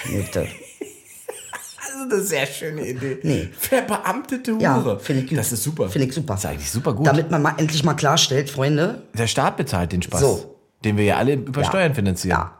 Bitte. 0.04 0.46
Das 0.80 1.88
ist 1.88 2.12
eine 2.12 2.20
sehr 2.22 2.46
schöne 2.46 2.86
Idee. 2.88 3.18
Nee. 3.22 3.48
Verbeamtete 3.58 4.56
Ja, 4.60 4.76
Hure. 4.76 5.00
finde 5.00 5.22
ich 5.24 5.28
gut. 5.30 5.38
Das 5.38 5.50
ist 5.52 5.62
super. 5.64 5.88
Finde 5.90 6.06
ich 6.08 6.14
super. 6.14 6.34
Das 6.34 6.44
ist 6.44 6.50
eigentlich 6.50 6.70
super 6.70 6.94
gut. 6.94 7.06
Damit 7.06 7.30
man 7.30 7.42
mal 7.42 7.54
endlich 7.58 7.82
mal 7.84 7.94
klarstellt, 7.94 8.50
Freunde, 8.50 9.02
Der 9.14 9.26
Staat 9.26 9.56
bezahlt 9.56 9.92
den 9.92 10.00
Spaß. 10.02 10.20
So. 10.20 10.56
Den 10.84 10.96
wir 10.96 11.04
ja 11.04 11.16
alle 11.16 11.34
über 11.34 11.62
Ja. 11.62 11.68
Steuern 11.68 11.94
finanzieren. 11.94 12.38
ja, 12.38 12.58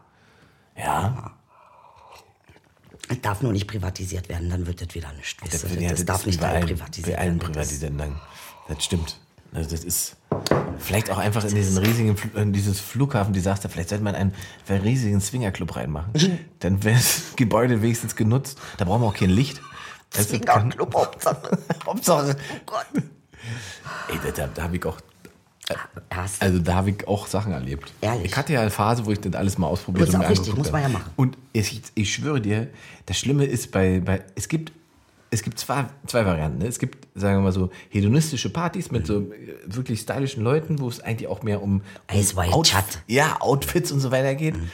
Ja. 0.77 1.31
es 3.09 3.21
darf 3.21 3.41
nur 3.41 3.51
nicht 3.53 3.67
privatisiert 3.67 4.29
werden, 4.29 4.49
dann 4.49 4.65
wird 4.67 4.81
das 4.81 4.93
wieder 4.95 5.11
nicht. 5.13 5.37
Das, 5.53 5.63
ja, 5.63 5.89
das, 5.89 5.97
das 5.99 6.05
darf 6.05 6.25
nicht 6.25 6.39
bei 6.39 6.47
alle 6.47 6.57
allen, 6.57 6.67
privatisiert 6.67 7.15
bei 7.17 7.21
allen 7.21 7.39
werden. 7.39 7.39
Das- 7.39 7.47
Privatisierten 7.67 7.97
dann. 7.97 8.19
Das 8.67 8.83
stimmt. 8.83 9.17
Also 9.53 9.69
das 9.69 9.83
ist 9.83 10.15
vielleicht 10.79 11.11
auch 11.11 11.17
einfach 11.17 11.43
in 11.45 11.55
diesen 11.55 11.77
riesigen, 11.77 12.15
in 12.35 12.53
dieses 12.53 12.79
Flughafendesaster, 12.79 13.69
vielleicht 13.69 13.89
sollte 13.89 14.03
man 14.03 14.15
einen, 14.15 14.33
riesigen 14.67 15.21
Swingerclub 15.21 15.75
reinmachen. 15.75 16.11
Dann 16.59 16.83
wäre 16.83 16.95
das 16.95 17.35
Gebäude 17.35 17.81
wenigstens 17.81 18.15
genutzt. 18.15 18.59
Da 18.77 18.85
brauchen 18.85 19.01
wir 19.01 19.07
auch 19.07 19.13
kein 19.13 19.29
Licht. 19.29 19.61
Swingerclub, 20.13 20.93
Hauptsache. 20.93 21.57
Hauptsache. 21.85 22.35
Oh 22.35 22.61
Gott. 22.65 22.85
Ey, 24.09 24.19
da, 24.23 24.31
da, 24.31 24.47
da 24.53 24.63
habe 24.63 24.77
ich 24.77 24.85
auch, 24.85 24.97
Hast 26.09 26.41
also 26.41 26.59
da 26.59 26.75
habe 26.75 26.91
ich 26.91 27.07
auch 27.07 27.27
Sachen 27.27 27.53
erlebt. 27.53 27.93
Ehrlich? 28.01 28.25
Ich 28.25 28.37
hatte 28.37 28.53
ja 28.53 28.61
eine 28.61 28.69
Phase, 28.69 29.05
wo 29.05 29.11
ich 29.11 29.21
das 29.21 29.33
alles 29.33 29.57
mal 29.57 29.67
ausprobiert 29.67 30.07
Das 30.07 30.09
ist 30.09 30.15
und 30.15 30.25
auch 30.25 30.29
richtig, 30.29 30.55
muss 30.55 30.71
man 30.71 30.83
habe. 30.83 30.93
ja 30.93 30.99
machen. 30.99 31.11
Und 31.15 31.37
ich, 31.53 31.81
ich 31.95 32.13
schwöre 32.13 32.41
dir, 32.41 32.67
das 33.05 33.17
Schlimme 33.17 33.45
ist 33.45 33.71
bei, 33.71 34.01
bei 34.01 34.23
es 34.35 34.47
gibt 34.49 34.73
es 35.33 35.43
gibt 35.43 35.59
zwei, 35.59 35.85
zwei 36.07 36.25
Varianten. 36.25 36.59
Ne? 36.59 36.67
Es 36.67 36.79
gibt, 36.79 37.07
sagen 37.15 37.37
wir 37.37 37.41
mal 37.41 37.51
so, 37.51 37.69
hedonistische 37.89 38.49
Partys 38.49 38.91
mit 38.91 39.07
so 39.07 39.19
äh, 39.19 39.25
wirklich 39.65 39.99
stylischen 40.01 40.43
Leuten, 40.43 40.79
wo 40.79 40.87
es 40.87 40.99
eigentlich 40.99 41.27
auch 41.27 41.43
mehr 41.43 41.61
um, 41.61 41.81
um 42.09 42.15
Outf- 42.53 42.67
ja, 43.07 43.37
Outfits 43.41 43.91
und 43.91 43.99
so 43.99 44.11
weiter 44.11 44.35
geht. 44.35 44.55
Mhm. 44.57 44.69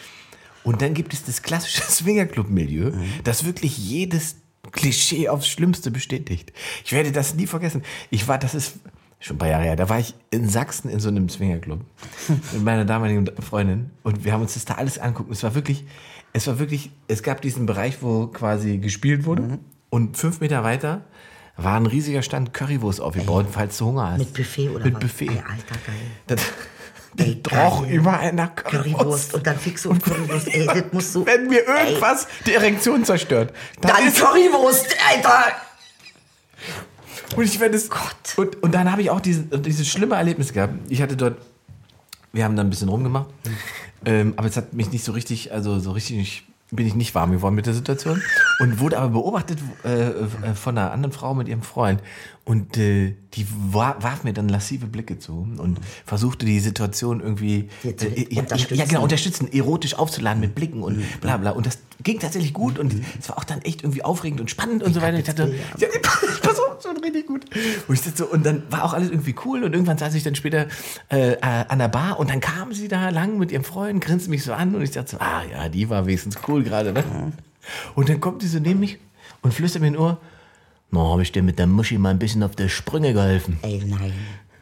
Und 0.64 0.82
dann 0.82 0.94
gibt 0.94 1.14
es 1.14 1.24
das 1.24 1.42
klassische 1.42 1.82
Swingerclub-Milieu, 1.90 2.92
das 3.24 3.46
wirklich 3.46 3.78
jedes 3.78 4.36
Klischee 4.72 5.30
aufs 5.30 5.48
Schlimmste 5.48 5.90
bestätigt. 5.90 6.52
Ich 6.86 6.92
werde 6.92 7.12
das 7.12 7.34
nie 7.34 7.48
vergessen. 7.48 7.82
Ich 8.10 8.28
war, 8.28 8.38
das 8.38 8.54
ist 8.54 8.76
schon 9.22 9.36
ein 9.36 9.40
paar 9.40 9.48
Jahre 9.50 9.64
her, 9.64 9.76
da 9.76 9.90
war 9.90 10.00
ich 10.00 10.14
in 10.32 10.48
Sachsen 10.48 10.90
in 10.90 11.00
so 11.00 11.10
einem 11.10 11.28
Swingerclub 11.28 11.80
mit 12.54 12.64
meiner 12.64 12.86
damaligen 12.86 13.26
Freundin 13.42 13.90
und 14.04 14.24
wir 14.24 14.32
haben 14.34 14.42
uns 14.42 14.54
das 14.54 14.66
da 14.66 14.76
alles 14.76 14.98
anguckt. 15.00 15.30
Und 15.30 15.36
es 15.36 15.44
war 15.44 15.56
wirklich, 15.56 15.86
es 16.34 16.46
war 16.48 16.60
wirklich, 16.60 16.92
es 17.08 17.24
gab 17.24 17.42
diesen 17.42 17.66
Bereich, 17.66 17.98
wo 18.02 18.28
quasi 18.28 18.78
gespielt 18.78 19.26
wurde 19.26 19.42
Mhm. 19.44 19.60
Und 19.90 20.18
fünf 20.18 20.40
Meter 20.40 20.64
weiter 20.64 21.02
war 21.58 21.76
ein 21.76 21.86
riesiger 21.86 22.22
Stand 22.22 22.54
Currywurst 22.54 23.02
aufgebaut, 23.02 23.48
falls 23.52 23.78
du 23.78 23.88
Hunger 23.88 24.12
hast. 24.12 24.20
Mit 24.20 24.34
Buffet 24.34 24.70
oder 24.70 24.86
Mit 24.86 24.96
was? 24.96 25.02
Buffet. 25.02 25.28
Ey, 25.28 25.38
Alter, 25.38 25.76
geil. 25.86 25.96
Das, 26.28 26.42
Ey, 27.18 27.42
das 27.42 27.54
roch 27.54 27.86
überall 27.88 28.32
nach 28.34 28.56
Currywurst. 28.56 28.98
Currywurst 28.98 29.34
und 29.34 29.48
dann 29.48 29.58
fix 29.60 29.86
und 29.86 30.02
Currywurst. 30.02 30.48
Ey, 30.48 30.66
das 30.66 30.84
musst 30.92 31.16
du. 31.16 31.26
Wenn 31.26 31.48
mir 31.48 31.66
irgendwas 31.66 32.28
die 32.46 32.54
Erektion 32.54 33.04
zerstört, 33.04 33.54
dann, 33.82 33.92
Dann 33.92 34.14
Currywurst, 34.14 34.96
Alter! 35.10 35.46
Und 37.36 37.44
ich 37.44 37.60
werde 37.60 37.76
es. 37.76 37.90
Gott. 37.90 38.38
Und, 38.38 38.64
und 38.64 38.74
dann 38.74 38.92
habe 38.92 39.02
ich 39.02 39.10
auch 39.10 39.22
diese, 39.22 39.44
dieses 39.44 39.88
schlimme 39.88 40.16
Erlebnis 40.16 40.54
gehabt. 40.54 40.74
Ich 40.90 41.02
hatte 41.02 41.18
dort, 41.18 41.38
wir 42.32 42.44
haben 42.44 42.56
da 42.56 42.64
ein 42.64 42.70
bisschen 42.70 42.90
rumgemacht, 42.90 43.28
ähm, 44.06 44.34
aber 44.38 44.48
es 44.48 44.56
hat 44.56 44.74
mich 44.74 44.92
nicht 44.92 45.04
so 45.04 45.12
richtig, 45.12 45.52
also 45.52 45.80
so 45.80 45.92
richtig 45.92 46.44
bin 46.72 46.86
ich 46.86 46.96
nicht 46.96 47.16
warm 47.16 47.32
geworden 47.32 47.56
mit 47.56 47.66
der 47.66 47.74
Situation 47.74 48.22
und 48.60 48.80
wurde 48.80 48.98
aber 48.98 49.10
beobachtet 49.10 49.60
äh, 49.84 50.10
äh, 50.10 50.54
von 50.54 50.78
einer 50.78 50.92
anderen 50.92 51.12
Frau 51.12 51.34
mit 51.34 51.48
ihrem 51.48 51.64
Freund 51.64 52.02
und 52.50 52.78
äh, 52.78 53.14
die 53.36 53.46
wa- 53.72 53.96
warf 54.00 54.24
mir 54.24 54.34
dann 54.34 54.50
lassive 54.50 54.88
Blicke 54.88 55.20
zu 55.20 55.48
und 55.58 55.80
versuchte 56.04 56.48
die 56.48 56.60
Situation 56.60 57.20
irgendwie 57.22 57.70
äh, 57.84 58.26
ja, 58.34 58.42
unterstützen. 58.42 58.76
ja 58.76 58.86
genau 58.86 59.04
unterstützen, 59.04 59.54
erotisch 59.54 59.94
aufzuladen 59.94 60.42
mit 60.42 60.56
Blicken 60.56 60.82
und 60.82 61.04
bla 61.22 61.38
bla 61.38 61.52
und 61.52 61.68
das 61.68 61.78
ging 62.02 62.18
tatsächlich 62.20 62.54
gut 62.54 62.80
und 62.80 62.96
es 63.20 63.30
war 63.30 63.38
auch 63.38 63.44
dann 63.44 63.62
echt 63.62 63.84
irgendwie 63.84 64.04
aufregend 64.04 64.42
und 64.42 64.50
spannend 64.50 64.82
und 64.82 64.94
so 64.94 65.02
weiter. 65.02 65.20
Ich 65.20 65.26
dachte, 65.26 65.54
ja, 65.78 65.88
pass 66.42 66.58
auf, 66.60 66.82
schon 66.82 66.98
richtig 66.98 67.28
gut. 67.28 67.46
Und, 67.88 67.94
ich 67.94 68.02
so, 68.16 68.26
und 68.26 68.44
dann 68.46 68.64
war 68.72 68.84
auch 68.84 68.94
alles 68.94 69.10
irgendwie 69.12 69.36
cool 69.46 69.64
und 69.64 69.74
irgendwann 69.74 69.98
saß 70.00 70.16
ich 70.16 70.24
dann 70.24 70.34
später 70.34 70.66
äh, 71.10 71.36
an 71.42 71.78
der 71.78 71.90
Bar 71.90 72.18
und 72.20 72.32
dann 72.32 72.40
kam 72.40 72.74
sie 72.74 72.88
da 72.88 73.10
lang 73.10 73.38
mit 73.38 73.52
ihrem 73.52 73.64
Freund, 73.64 74.02
grinste 74.04 74.30
mich 74.32 74.44
so 74.44 74.54
an 74.54 74.74
und 74.76 74.82
ich 74.82 74.92
dachte 74.92 75.12
so, 75.12 75.18
ah 75.20 75.44
ja, 75.52 75.70
die 75.70 75.90
war 75.90 76.08
wenigstens 76.08 76.38
cool 76.48 76.64
gerade. 76.64 76.94
Ne? 76.94 77.04
Und 77.94 78.10
dann 78.10 78.20
kommt 78.20 78.42
die 78.42 78.48
so 78.48 78.58
neben 78.60 78.80
mich 78.80 78.98
und 79.44 79.54
flüstert 79.54 79.82
mir 79.84 79.90
in 79.90 79.98
Ohr, 79.98 80.18
na, 80.92 81.00
habe 81.02 81.22
ich 81.22 81.32
dir 81.32 81.44
mit 81.44 81.60
der 81.60 81.68
Muschi 81.68 81.98
mal 81.98 82.10
ein 82.10 82.20
bisschen 82.20 82.44
auf 82.44 82.56
der 82.56 82.70
Sprünge 82.70 83.14
geholfen. 83.14 83.60
Ey, 83.62 83.84
nein. 83.86 84.14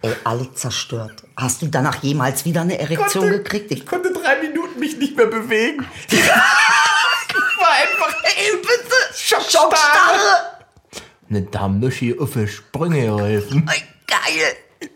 Ey, 0.02 0.14
alle 0.24 0.54
zerstört. 0.54 1.24
Hast 1.36 1.62
du 1.62 1.68
danach 1.68 2.04
jemals 2.04 2.46
wieder 2.46 2.62
eine 2.62 2.78
Erektion 2.78 3.30
gekriegt? 3.30 3.72
Ich 3.72 3.86
konnte 3.86 4.12
drei 4.14 4.42
Minuten 4.42 4.80
mich 4.80 4.98
nicht 4.98 5.18
mehr 5.18 5.26
bewegen. 5.28 5.86
ich 6.10 6.28
war 6.28 7.72
einfach, 7.72 8.24
ey, 8.24 8.58
bitte, 8.58 8.96
Schockstarre! 9.16 10.58
Ne, 11.30 11.42
da 11.44 11.68
Muschi 11.68 12.18
auf 12.18 12.34
der 12.34 12.48
Sprünge 12.48 13.02
geholfen. 13.06 13.70
Ey, 13.74 13.84
geil! 14.08 14.90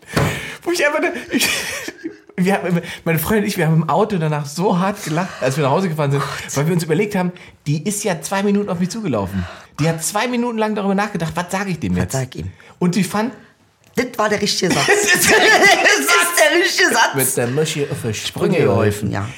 Wo 0.62 0.70
ich 0.70 0.86
einfach, 0.86 1.00
ne- 1.00 1.12
ich, 1.32 1.48
Wir 2.36 2.54
haben, 2.54 2.80
meine 3.04 3.18
Freundin 3.18 3.44
und 3.44 3.48
ich, 3.48 3.56
wir 3.56 3.66
haben 3.66 3.82
im 3.82 3.88
Auto 3.88 4.16
danach 4.18 4.46
so 4.46 4.78
hart 4.78 5.02
gelacht, 5.04 5.28
als 5.42 5.56
wir 5.56 5.64
nach 5.64 5.70
Hause 5.70 5.88
gefahren 5.88 6.10
sind, 6.12 6.22
weil 6.54 6.66
wir 6.66 6.74
uns 6.74 6.82
überlegt 6.84 7.14
haben, 7.14 7.32
die 7.66 7.86
ist 7.86 8.04
ja 8.04 8.20
zwei 8.22 8.42
Minuten 8.42 8.68
auf 8.68 8.78
mich 8.80 8.90
zugelaufen. 8.90 9.44
Die 9.82 9.88
hat 9.88 10.02
zwei 10.04 10.28
Minuten 10.28 10.58
lang 10.58 10.74
darüber 10.74 10.94
nachgedacht, 10.94 11.32
was 11.34 11.46
sage 11.50 11.70
ich 11.70 11.80
dem 11.80 11.96
jetzt? 11.96 12.12
sag 12.12 12.34
ihm? 12.36 12.50
Und 12.78 12.94
sie 12.94 13.04
fand, 13.04 13.32
Das 13.96 14.06
war 14.16 14.28
der 14.28 14.40
richtige 14.40 14.72
Satz. 14.74 14.86
das 14.86 15.14
ist 15.14 15.30
der 15.30 16.58
richtige 16.60 16.88
Satz. 16.88 17.14
mit 17.14 17.36
der 17.36 17.46
Muschi 17.48 17.86
auf 17.90 18.14
Sprünge 18.14 18.58
geholfen. 18.58 19.10
Ja. 19.10 19.28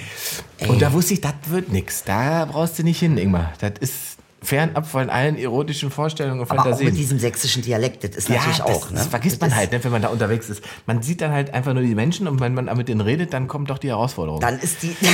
Und 0.69 0.81
da 0.81 0.93
wusste 0.93 1.15
ich, 1.15 1.21
das 1.21 1.33
wird 1.47 1.71
nix. 1.73 2.05
Da 2.05 2.45
brauchst 2.45 2.79
du 2.79 2.83
nicht 2.85 3.01
hin, 3.01 3.17
Ingmar. 3.19 3.53
Das 3.61 3.73
ist 3.81 3.95
fernab 4.43 4.87
von 4.87 5.09
allen 5.11 5.37
erotischen 5.39 5.91
Vorstellungen 5.91 6.41
und 6.41 6.51
Aber 6.51 6.61
auch 6.61 6.65
Fantasien. 6.65 6.91
mit 6.91 6.99
diesem 6.99 7.19
sächsischen 7.19 7.63
Dialekt, 7.63 8.05
das 8.05 8.11
ist 8.15 8.29
ja, 8.29 8.37
natürlich 8.37 8.59
das, 8.59 8.67
auch. 8.67 8.91
Ne? 8.91 8.99
das 8.99 9.07
vergisst 9.07 9.41
man 9.41 9.49
ist- 9.51 9.57
halt, 9.57 9.73
ne, 9.73 9.83
wenn 9.83 9.91
man 9.91 10.03
da 10.03 10.09
unterwegs 10.09 10.51
ist. 10.51 10.63
Man 10.87 11.03
sieht 11.03 11.21
dann 11.23 11.33
halt 11.33 11.53
einfach 11.55 11.73
nur 11.73 11.83
die 11.83 11.95
Menschen 11.95 12.29
und 12.29 12.41
wenn 12.41 12.53
man 12.55 12.67
mit 12.77 12.89
denen 12.89 13.01
redet, 13.01 13.33
dann 13.33 13.49
kommt 13.49 13.71
doch 13.71 13.79
die 13.79 13.89
Herausforderung. 13.89 14.41
Dann 14.41 14.59
ist 14.61 14.83
die. 14.83 14.95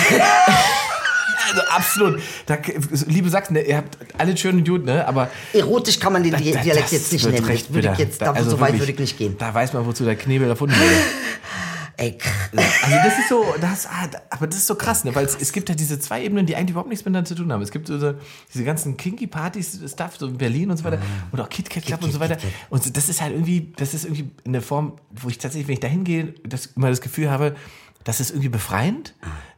also 1.49 1.63
absolut. 1.69 2.21
Da, 2.47 2.59
liebe 3.07 3.29
Sachsen, 3.31 3.57
ihr 3.57 3.77
habt 3.77 3.99
alles 4.19 4.41
schön 4.41 4.57
und 4.57 4.69
gut, 4.69 4.85
ne? 4.85 5.07
Aber 5.07 5.31
Erotisch 5.53 5.99
kann 6.01 6.13
man 6.13 6.23
den 6.23 6.35
Di- 6.37 6.53
da- 6.53 6.61
Dialekt 6.63 6.93
jetzt 6.93 7.13
nicht 7.13 7.27
nennen. 7.27 7.45
recht 7.45 7.73
würde 7.73 7.91
ich 7.93 7.99
jetzt, 7.99 8.23
da, 8.23 8.33
also 8.33 8.51
so 8.51 8.61
weit 8.61 8.79
würde 8.79 8.93
ich 8.93 8.99
nicht 8.99 9.19
gehen. 9.19 9.37
Da 9.39 9.53
weiß 9.55 9.73
man, 9.73 9.87
wozu 9.87 10.05
der 10.05 10.17
Knebel 10.17 10.49
erfunden 10.49 10.77
wurde. 10.77 10.95
Ey, 11.97 12.17
Also 12.83 12.97
das 13.05 13.19
ist 13.19 13.29
so, 13.29 13.45
das, 13.61 13.87
ah, 13.87 14.07
da- 14.11 14.23
aber 14.31 14.47
das 14.47 14.57
ist 14.57 14.67
so 14.67 14.75
krass, 14.75 15.05
ne? 15.05 15.15
weil 15.15 15.27
es, 15.27 15.37
es 15.39 15.53
gibt 15.53 15.69
ja 15.69 15.75
diese 15.75 15.99
zwei 16.01 16.25
Ebenen, 16.25 16.47
die 16.47 16.57
eigentlich 16.57 16.71
überhaupt 16.71 16.89
nichts 16.89 17.05
miteinander 17.05 17.29
zu 17.29 17.35
tun 17.35 17.53
haben. 17.53 17.61
Es 17.61 17.71
gibt 17.71 17.89
so, 17.89 18.15
diese 18.55 18.65
ganzen 18.65 18.97
Kinky-Partys, 18.97 19.81
Stuff, 19.93 20.17
so 20.19 20.27
in 20.27 20.39
Berlin 20.39 20.71
und 20.71 20.79
so 20.79 20.85
weiter, 20.85 20.99
oder 21.33 21.43
auch 21.45 21.49
Kit 21.51 21.69
Kat 21.69 21.85
Club 21.85 22.03
und 22.03 22.11
so 22.11 22.19
weiter. 22.19 22.39
Und 22.71 22.97
das 22.97 23.11
ist 23.11 23.21
halt 23.21 23.33
irgendwie, 23.35 23.73
das 23.77 23.93
ist 23.93 24.05
irgendwie 24.07 24.31
eine 24.47 24.63
Form, 24.63 24.95
wo 25.11 25.29
ich 25.29 25.37
tatsächlich, 25.37 25.69
wenn 25.69 25.75
ich 25.75 25.81
da 25.81 25.89
hingehe, 25.89 26.33
das, 26.47 26.67
immer 26.75 26.89
das 26.89 27.03
Gefühl 27.03 27.31
habe, 27.31 27.55
das 28.05 28.19
ist 28.21 28.31
irgendwie 28.31 28.49
befreiend, 28.49 29.13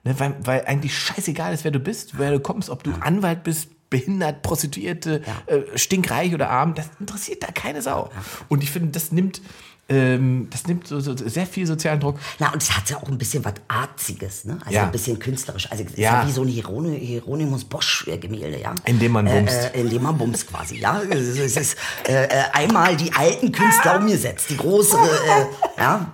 ne? 0.04 0.14
weil, 0.18 0.34
weil 0.44 0.64
eigentlich 0.66 0.96
scheißegal 0.98 1.52
ist, 1.54 1.64
wer 1.64 1.70
du 1.70 1.78
bist, 1.80 2.18
wer 2.18 2.30
du 2.30 2.40
kommst, 2.40 2.70
ob 2.70 2.82
du 2.82 2.92
Anwalt 3.00 3.44
bist, 3.44 3.68
behindert, 3.90 4.42
Prostituierte, 4.42 5.20
äh, 5.46 5.60
stinkreich 5.76 6.32
oder 6.34 6.48
arm, 6.48 6.74
das 6.74 6.86
interessiert 6.98 7.42
da 7.42 7.48
keine 7.48 7.82
Sau. 7.82 8.10
Und 8.48 8.62
ich 8.62 8.70
finde, 8.70 8.88
das 8.90 9.12
nimmt, 9.12 9.42
ähm, 9.90 10.48
das 10.50 10.66
nimmt 10.66 10.86
so, 10.86 10.98
so 11.00 11.14
sehr 11.14 11.46
viel 11.46 11.66
sozialen 11.66 12.00
Druck. 12.00 12.18
Na, 12.38 12.50
und 12.54 12.62
es 12.62 12.74
hat 12.74 12.88
ja 12.88 12.96
auch 12.96 13.08
ein 13.08 13.18
bisschen 13.18 13.44
was 13.44 13.52
Arziges, 13.68 14.46
ne? 14.46 14.56
Also 14.64 14.72
Ja. 14.74 14.84
ein 14.84 14.92
bisschen 14.92 15.18
künstlerisch. 15.18 15.70
Also 15.70 15.84
es 15.84 15.90
ist 15.90 15.98
Ja. 15.98 16.22
ja 16.22 16.26
wie 16.26 16.32
so 16.32 16.40
ein 16.40 16.48
Hierony 16.48 16.98
Hieronymus 16.98 17.64
Bosch-Gemälde, 17.64 18.58
ja? 18.60 18.74
Indem 18.86 19.12
man 19.12 19.26
bumst. 19.26 19.54
Äh, 19.54 19.68
äh, 19.76 19.80
indem 19.82 20.04
man 20.04 20.16
bumst 20.16 20.48
quasi, 20.48 20.78
ja? 20.78 21.02
Es 21.10 21.20
ist, 21.20 21.38
es 21.38 21.56
ist 21.58 21.76
äh, 22.08 22.24
äh, 22.24 22.28
einmal 22.54 22.96
die 22.96 23.12
alten 23.12 23.52
Künstler 23.52 23.98
umgesetzt, 23.98 24.46
die 24.48 24.56
größere, 24.56 25.04
äh, 25.06 25.80
ja? 25.82 26.12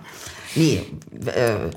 Nee, 0.55 0.85
äh, 1.27 1.69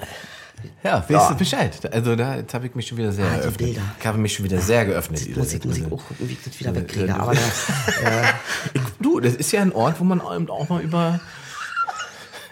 Ja, 0.82 0.98
weißt 1.00 1.10
Ja. 1.10 1.28
du 1.30 1.36
Bescheid. 1.36 1.92
Also 1.94 2.16
da, 2.16 2.36
jetzt 2.36 2.52
habe 2.54 2.66
ich 2.66 2.74
mich 2.74 2.86
schon 2.86 2.98
wieder 2.98 3.12
sehr 3.12 3.26
Ah, 3.26 3.34
geöffnet. 3.36 3.56
Bilder. 3.58 3.82
Ich 3.98 4.06
habe 4.06 4.18
mich 4.18 4.34
schon 4.34 4.44
wieder 4.44 4.60
sehr 4.60 4.84
geöffnet. 4.84 5.20
jetzt 5.26 5.36
muss 5.36 5.52
ich, 5.52 5.64
muss 5.64 5.76
ich 5.76 5.84
Also, 5.84 5.96
auch 5.96 6.06
gucken, 6.06 6.28
wie 6.28 6.32
ich 6.32 6.42
das 6.44 6.58
wieder 6.60 6.70
äh, 6.70 6.74
wegkriege. 6.76 7.06
äh, 7.08 7.10
Aber 7.10 7.34
da, 7.34 7.40
ich, 8.74 8.80
du, 9.00 9.20
das 9.20 9.34
ist 9.34 9.52
ja 9.52 9.62
ein 9.62 9.72
Ort, 9.72 10.00
wo 10.00 10.04
man 10.04 10.20
auch 10.20 10.68
mal 10.68 10.80
über 10.82 11.20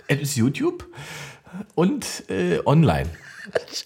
es 0.08 0.20
ist 0.20 0.36
YouTube 0.36 0.86
und 1.74 2.04
äh, 2.28 2.58
online. 2.66 3.08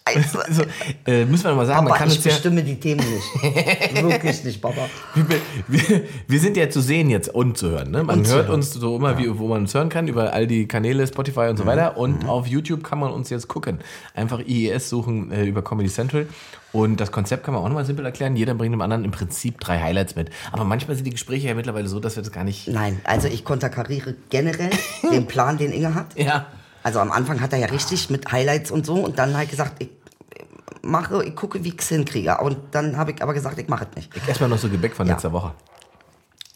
Scheiße. 0.09 0.45
Also, 0.45 0.63
äh, 1.07 1.25
müssen 1.25 1.45
wir 1.45 1.51
noch 1.51 1.57
mal 1.59 1.67
sagen, 1.67 1.85
man 1.85 1.93
Papa, 1.93 1.99
kann 2.01 2.09
ich 2.09 2.17
uns 2.17 2.25
ja, 2.25 2.33
bestimme 2.33 2.63
die 2.63 2.77
Themen 2.81 3.05
nicht. 3.11 4.03
Wirklich 4.03 4.45
nicht, 4.45 4.61
Papa. 4.63 4.89
wir, 5.15 5.27
wir, 5.69 6.03
wir 6.27 6.41
sind 6.41 6.57
ja 6.57 6.69
zu 6.71 6.81
sehen 6.81 7.11
jetzt 7.11 7.29
und 7.29 7.57
zu 7.59 7.71
hören. 7.71 7.91
Ne? 7.91 8.03
Man 8.05 8.21
Und 8.21 8.29
hört 8.29 8.47
hören. 8.49 8.55
uns 8.55 8.73
so 8.73 8.97
immer, 8.97 9.19
wie, 9.19 9.39
wo 9.39 9.49
man 9.49 9.63
uns 9.63 9.75
hören 9.75 9.89
kann, 9.89 10.09
über 10.09 10.33
all 10.33 10.47
die 10.47 10.67
Kanäle, 10.67 11.07
Spotify 11.07 11.41
Mhm. 11.45 11.49
und 11.51 11.57
so 11.59 11.67
weiter. 11.67 11.97
Und 11.97 12.29
auf 12.29 12.47
YouTube 12.47 12.83
kann 12.85 12.99
man 12.99 13.13
uns 13.13 13.31
jetzt 13.31 13.49
gucken. 13.49 13.79
Einfach 14.15 14.41
IES 14.41 14.89
suchen 14.89 15.31
äh, 15.33 15.45
über 15.45 15.63
Comedy 15.63 15.89
Central. 15.89 16.27
Und 16.73 16.99
das 17.01 17.13
Konzept 17.13 17.45
kann 17.45 17.55
man 17.55 17.63
auch 17.63 17.69
nochmal 17.69 17.85
simpel 17.85 18.05
erklären. 18.05 18.35
Jeder 18.35 18.55
bringt 18.55 18.73
dem 18.73 18.81
anderen 18.81 19.05
im 19.05 19.13
Prinzip 19.13 19.61
drei 19.61 19.81
Highlights 19.81 20.17
mit. 20.17 20.31
Aber 20.51 20.65
manchmal 20.65 20.97
sind 20.97 21.05
die 21.05 21.13
Gespräche 21.13 21.47
ja 21.47 21.55
mittlerweile 21.55 21.87
so, 21.87 22.01
dass 22.01 22.17
wir 22.17 22.23
das 22.25 22.33
gar 22.33 22.43
nicht. 22.43 22.67
Nein, 22.67 23.01
also 23.05 23.29
ich 23.29 23.45
konterkariere 23.45 24.15
generell 24.29 24.71
den 25.13 25.27
Plan, 25.27 25.57
den 25.57 25.71
Inge 25.73 25.95
hat. 25.95 26.07
Ja. 26.19 26.47
Also 26.85 27.01
am 27.01 27.11
Anfang 27.11 27.41
hat 27.41 27.53
er 27.53 27.59
ja 27.59 27.67
richtig 27.67 28.11
mit 28.11 28.31
Highlights 28.31 28.71
und 28.71 28.87
so 28.87 28.95
und 28.97 29.19
dann 29.19 29.37
halt 29.37 29.51
gesagt, 29.51 29.83
ich 29.83 29.89
mache, 30.83 31.25
ich 31.25 31.35
gucke, 31.35 31.65
wie 31.65 31.69
ich 31.71 31.81
es 31.81 31.89
hinkriege. 31.89 32.37
Und 32.39 32.59
dann 32.73 32.97
habe 32.97 33.13
ich 33.13 33.23
aber 33.23 33.35
gesagt, 33.35 33.59
ich 33.59 33.69
mache 33.69 33.87
es 33.91 33.97
nicht. 33.97 34.17
Ich 34.17 34.29
esse 34.29 34.41
mal 34.43 34.49
noch 34.49 34.59
so 34.59 34.69
Gebäck 34.69 34.95
von 34.95 35.07
Ja. 35.07 35.15
letzter 35.15 35.33
Woche. 35.33 35.53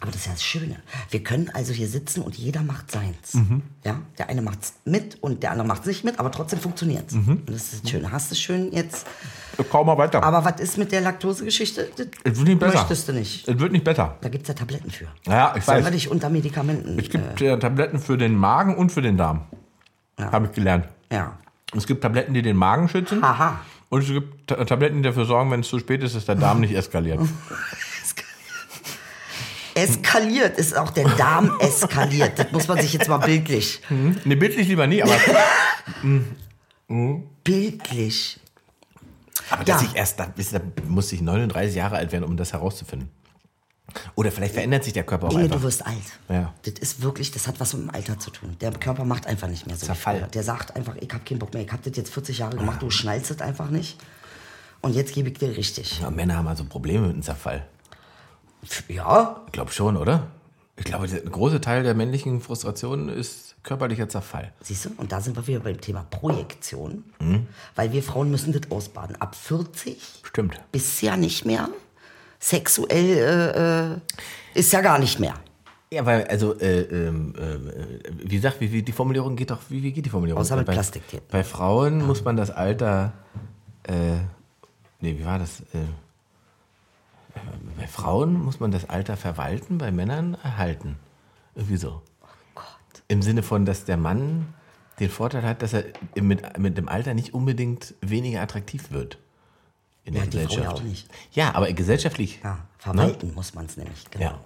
Aber 0.01 0.13
das 0.13 0.21
ist 0.21 0.27
ja 0.27 0.33
das 0.33 0.45
Schöne. 0.45 0.77
Wir 1.11 1.25
können 1.25 1.51
also 1.55 1.73
hier 1.73 1.89
sitzen 1.89 2.23
und 2.23 2.37
jeder 2.37 2.63
macht 2.63 2.89
seins. 2.93 3.35
Mhm. 3.35 3.63
Ja, 3.85 3.99
der 4.17 4.29
eine 4.29 4.43
macht's 4.43 4.75
mit 4.85 5.21
und 5.21 5.43
der 5.43 5.51
andere 5.51 5.67
macht's 5.67 5.87
nicht 5.89 6.05
mit, 6.05 6.21
aber 6.21 6.31
trotzdem 6.31 6.61
funktioniert's. 6.61 7.15
Mhm. 7.15 7.29
Und 7.47 7.51
das 7.51 7.73
ist 7.73 7.83
das 7.83 7.91
Schöne. 7.91 8.13
Hast 8.13 8.31
du 8.31 8.37
schön 8.37 8.71
jetzt. 8.73 9.07
Kaum 9.73 9.87
mal 9.89 9.99
weiter. 9.99 10.23
Aber 10.23 10.45
was 10.45 10.61
ist 10.61 10.79
mit 10.79 10.93
der 10.93 11.01
Laktosegeschichte? 11.01 11.89
Das 11.97 12.07
es 12.23 12.37
wird 12.39 12.47
nicht 12.49 12.61
besser. 12.61 12.75
Möchtest 12.79 13.09
du 13.09 13.13
nicht. 13.13 13.49
Es 13.49 13.59
wird 13.59 13.73
nicht 13.73 13.85
besser. 13.85 14.17
Da 14.21 14.29
gibt's 14.29 14.47
ja 14.47 14.55
Tabletten 14.55 14.91
für. 14.93 15.07
Ja, 15.27 15.55
ich 15.57 15.65
Sollen 15.65 15.79
weiß. 15.79 15.87
wir 15.87 15.91
dich 15.91 16.09
unter 16.11 16.31
Medikamenten. 16.31 16.97
Es 16.97 17.11
gibt 17.11 17.41
äh, 17.41 17.59
Tabletten 17.59 17.99
für 17.99 18.17
den 18.17 18.37
Magen 18.37 18.77
und 18.77 18.93
für 18.93 19.03
den 19.03 19.17
Darm. 19.17 19.47
Ja. 20.19 20.33
Habe 20.33 20.47
ich 20.47 20.53
gelernt. 20.53 20.87
Ja. 21.13 21.37
Es 21.77 21.87
gibt 21.87 22.03
Tabletten, 22.03 22.35
die 22.35 22.43
den 22.43 22.57
Magen 22.57 22.89
schützen. 22.89 23.23
Aha. 23.23 23.61
Und 23.91 24.03
es 24.03 24.09
gibt 24.09 24.49
Ta- 24.49 24.65
Tabletten, 24.65 24.97
die 24.99 25.03
dafür 25.09 25.25
sorgen, 25.25 25.51
wenn 25.51 25.61
es 25.61 25.69
zu 25.69 25.79
spät 25.79 26.03
ist, 26.03 26.15
dass 26.17 26.25
der 26.27 26.35
Darm 26.35 26.61
nicht 26.61 26.75
eskaliert. 26.75 27.21
Eskaliert 29.75 30.59
ist 30.59 30.77
auch 30.77 30.91
der 30.91 31.09
Darm 31.11 31.53
eskaliert. 31.61 32.37
Das 32.39 32.51
muss 32.51 32.67
man 32.67 32.81
sich 32.81 32.93
jetzt 32.93 33.09
mal 33.09 33.19
bildlich. 33.19 33.81
ne, 34.25 34.37
bildlich 34.37 34.67
lieber 34.67 34.89
nicht, 34.89 35.05
aber, 35.05 35.15
Bildlich. 37.45 38.41
aber 39.51 39.63
dass 39.65 39.83
Ja. 39.83 39.89
ich 39.89 39.97
erst, 39.97 40.19
da, 40.19 40.27
musste 40.89 41.15
ich 41.15 41.23
39 41.23 41.77
Jahre 41.77 41.97
alt 41.97 42.11
werden, 42.13 42.25
um 42.25 42.37
das 42.37 42.53
herauszufinden. 42.55 43.09
Oder 44.15 44.31
vielleicht 44.31 44.55
verändert 44.55 44.85
sich 44.85 44.93
der 44.93 45.05
Körper 45.05 45.29
auch 45.29 45.33
Inge, 45.33 45.45
einfach. 45.45 45.57
du 45.57 45.63
wirst 45.63 45.87
alt. 45.87 45.97
Ja. 46.29 46.53
Das 46.63 46.75
ist 46.75 47.03
wirklich, 47.03 47.31
das 47.31 47.47
hat 47.47 47.59
was 47.61 47.73
mit 47.75 47.85
dem 47.85 47.91
Alter 47.95 48.19
zu 48.19 48.31
tun. 48.31 48.57
Der 48.61 48.71
Körper 48.73 49.05
macht 49.05 49.27
einfach 49.27 49.49
nicht 49.49 49.67
mehr 49.67 49.77
so. 49.77 49.87
Zerfall. 49.87 50.29
Der 50.33 50.43
sagt 50.43 50.77
einfach, 50.77 50.95
ich 50.97 51.11
habe 51.13 51.25
keinen 51.25 51.39
Bock 51.39 51.55
mehr. 51.55 51.63
Ich 51.65 51.73
habe 51.73 51.83
das 51.89 51.97
jetzt 51.97 52.13
40 52.13 52.39
Jahre 52.39 52.57
gemacht, 52.57 52.83
du 52.83 52.91
schnallst 52.91 53.31
es 53.31 53.41
einfach 53.41 53.71
nicht. 53.71 53.99
Und 54.81 54.95
jetzt 54.95 55.13
gebe 55.15 55.31
ich 55.31 55.39
dir 55.39 55.57
richtig. 55.57 56.01
Ja, 56.01 56.11
Männer 56.11 56.37
haben 56.37 56.47
also 56.49 56.65
Probleme 56.65 57.07
mit 57.09 57.17
dem 57.17 57.23
Zerfall. 57.23 57.67
Ja, 58.89 59.43
Ich 59.47 59.53
glaube 59.53 59.73
schon, 59.73 59.97
oder? 59.97 60.29
Ich 60.77 60.85
glaube, 60.85 61.09
der 61.09 61.23
ein 61.23 61.31
großer 61.31 61.61
Teil 61.61 61.83
der 61.83 61.95
männlichen 61.95 62.41
Frustration 62.41 63.09
ist 63.09 63.57
körperlicher 63.65 64.09
Zerfall. 64.09 64.53
siehst 64.61 64.85
du? 64.85 64.91
Und 64.97 65.11
da 65.11 65.21
sind 65.21 65.35
wir 65.37 65.45
wieder 65.47 65.61
beim 65.61 65.81
Thema 65.81 66.05
Projektion. 66.05 67.05
Mhm. 67.19 67.47
Weil 67.75 67.93
wir 67.93 68.03
Frauen 68.03 68.31
müssen 68.31 68.53
das 68.53 68.71
ausbaden. 68.71 69.17
Ab 69.21 69.35
40 69.35 69.99
Stimmt. 70.23 70.61
bist 70.71 71.03
ja 71.03 71.17
nicht 71.17 71.45
mehr. 71.45 71.69
Sexuell 72.41 73.19
äh, 73.19 73.93
äh, 73.95 73.99
ist 74.55 74.73
ja 74.73 74.81
gar 74.81 74.99
nicht 74.99 75.19
mehr. 75.19 75.35
Ja, 75.91 76.05
weil, 76.05 76.27
also, 76.27 76.59
äh, 76.59 76.83
ähm, 76.83 77.35
äh, 77.37 78.11
wie 78.23 78.37
gesagt, 78.37 78.61
wie, 78.61 78.71
wie 78.73 78.83
die 78.83 78.93
Formulierung 78.93 79.37
geht 79.37 79.51
doch, 79.51 79.61
wie, 79.71 79.83
wie 79.83 79.93
geht 79.93 80.05
die 80.05 80.11
Formulierung? 80.11 80.41
Außer 80.41 80.57
mit 80.57 80.67
bei, 80.67 80.75
Plastiktier. 80.75 81.21
Bei 81.31 81.43
Frauen 81.43 82.07
muss 82.07 82.25
man 82.25 82.37
das 82.37 82.51
Alter, 82.51 83.15
äh, 83.85 84.19
nee, 85.01 85.19
wie 85.19 85.25
war 85.25 85.39
das? 85.39 85.61
Äh, 85.73 85.79
äh, 85.79 87.41
bei 87.79 87.87
Frauen 87.87 88.35
muss 88.35 88.61
man 88.61 88.71
das 88.71 88.89
Alter 88.89 89.17
verwalten, 89.17 89.79
bei 89.79 89.91
Männern 89.91 90.37
erhalten. 90.43 90.97
Irgendwie 91.55 91.79
so. 91.79 92.03
Gott. 92.55 92.65
Im 93.09 93.23
Sinne 93.23 93.43
von, 93.43 93.65
dass 93.65 93.87
der 93.87 93.97
Mann 93.97 94.53
den 95.01 95.09
Vorteil 95.09 95.43
hat, 95.43 95.63
dass 95.63 95.73
er 95.73 95.85
mit, 96.21 96.59
mit 96.59 96.77
dem 96.77 96.89
Alter 96.89 97.15
nicht 97.15 97.33
unbedingt 97.33 97.95
weniger 98.03 98.43
attraktiv 98.43 98.91
wird. 98.91 99.19
In 100.09 100.15
Ja, 100.15 100.21
der 100.25 100.29
Gesellschaft. 100.47 100.83
ja 101.33 101.55
aber 101.55 101.71
gesellschaftlich. 101.73 102.41
Ja, 102.43 102.59
verwalten 102.79 103.35
muss 103.35 103.55
man 103.55 103.67
es 103.67 103.77
nämlich. 103.77 104.05
Genau. 104.11 104.25
Ja. 104.25 104.41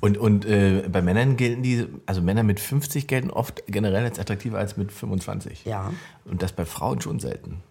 Und. 0.00 0.18
Und, 0.18 0.18
und 0.18 0.44
äh, 0.44 0.86
bei 0.90 1.00
Männern 1.02 1.36
gelten 1.36 1.62
die, 1.62 1.86
also 2.06 2.20
Männer 2.20 2.42
mit 2.42 2.60
50 2.60 3.06
gelten 3.06 3.30
oft 3.30 3.62
generell 3.66 4.04
als 4.04 4.18
attraktiver 4.18 4.58
als 4.58 4.76
mit 4.76 4.92
25. 4.92 5.64
Ja. 5.64 5.92
Und 6.26 6.42
das 6.42 6.52
bei 6.52 6.66
Frauen 6.66 7.00
schon 7.00 7.20
selten. 7.20 7.62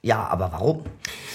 Ja, 0.00 0.26
aber 0.26 0.52
warum? 0.52 0.82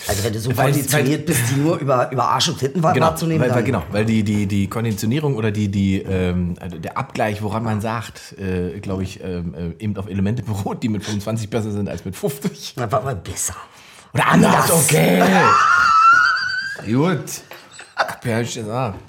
Also 0.08 0.24
wenn 0.24 0.32
du 0.34 0.40
so 0.40 0.56
Weil- 0.56 0.72
konditioniert 0.72 1.26
bist, 1.26 1.42
die 1.50 1.56
nur 1.60 1.78
über, 1.80 2.12
über 2.12 2.26
Arsch 2.26 2.50
und 2.50 2.60
Titten 2.60 2.82
Genau, 2.84 3.08
wahrzunehmen, 3.08 3.42
weil, 3.42 3.56
weil, 3.56 3.64
genau, 3.64 3.84
weil 3.92 4.06
die, 4.06 4.24
die, 4.24 4.46
die 4.46 4.68
Konditionierung 4.68 5.36
oder 5.36 5.50
die, 5.52 5.70
die, 5.70 6.02
ähm, 6.04 6.54
also 6.60 6.78
der 6.78 6.96
Abgleich, 6.96 7.42
woran 7.42 7.64
man 7.64 7.82
sagt, 7.82 8.36
äh, 8.40 8.80
glaube 8.80 9.02
ich, 9.04 9.24
ähm, 9.24 9.56
äh, 9.80 9.84
eben 9.84 9.98
auf 9.98 10.08
Elemente 10.08 10.44
beruht, 10.44 10.84
die 10.84 10.90
mit 10.90 11.04
25 11.04 11.50
besser 11.50 11.72
sind 11.72 11.90
als 11.90 12.06
mit 12.06 12.16
50. 12.16 12.74
Na, 12.78 12.92
war 12.92 13.02
aber 13.02 13.16
besser. 13.16 13.56
Oder 14.14 14.28
anders, 14.28 14.56
Anders. 14.56 14.86
okay. 14.86 15.24
Gut. 16.94 17.42
Hab 17.96 18.26
ja 18.26 18.40
ich 18.42 18.54
gesagt. 18.54 19.00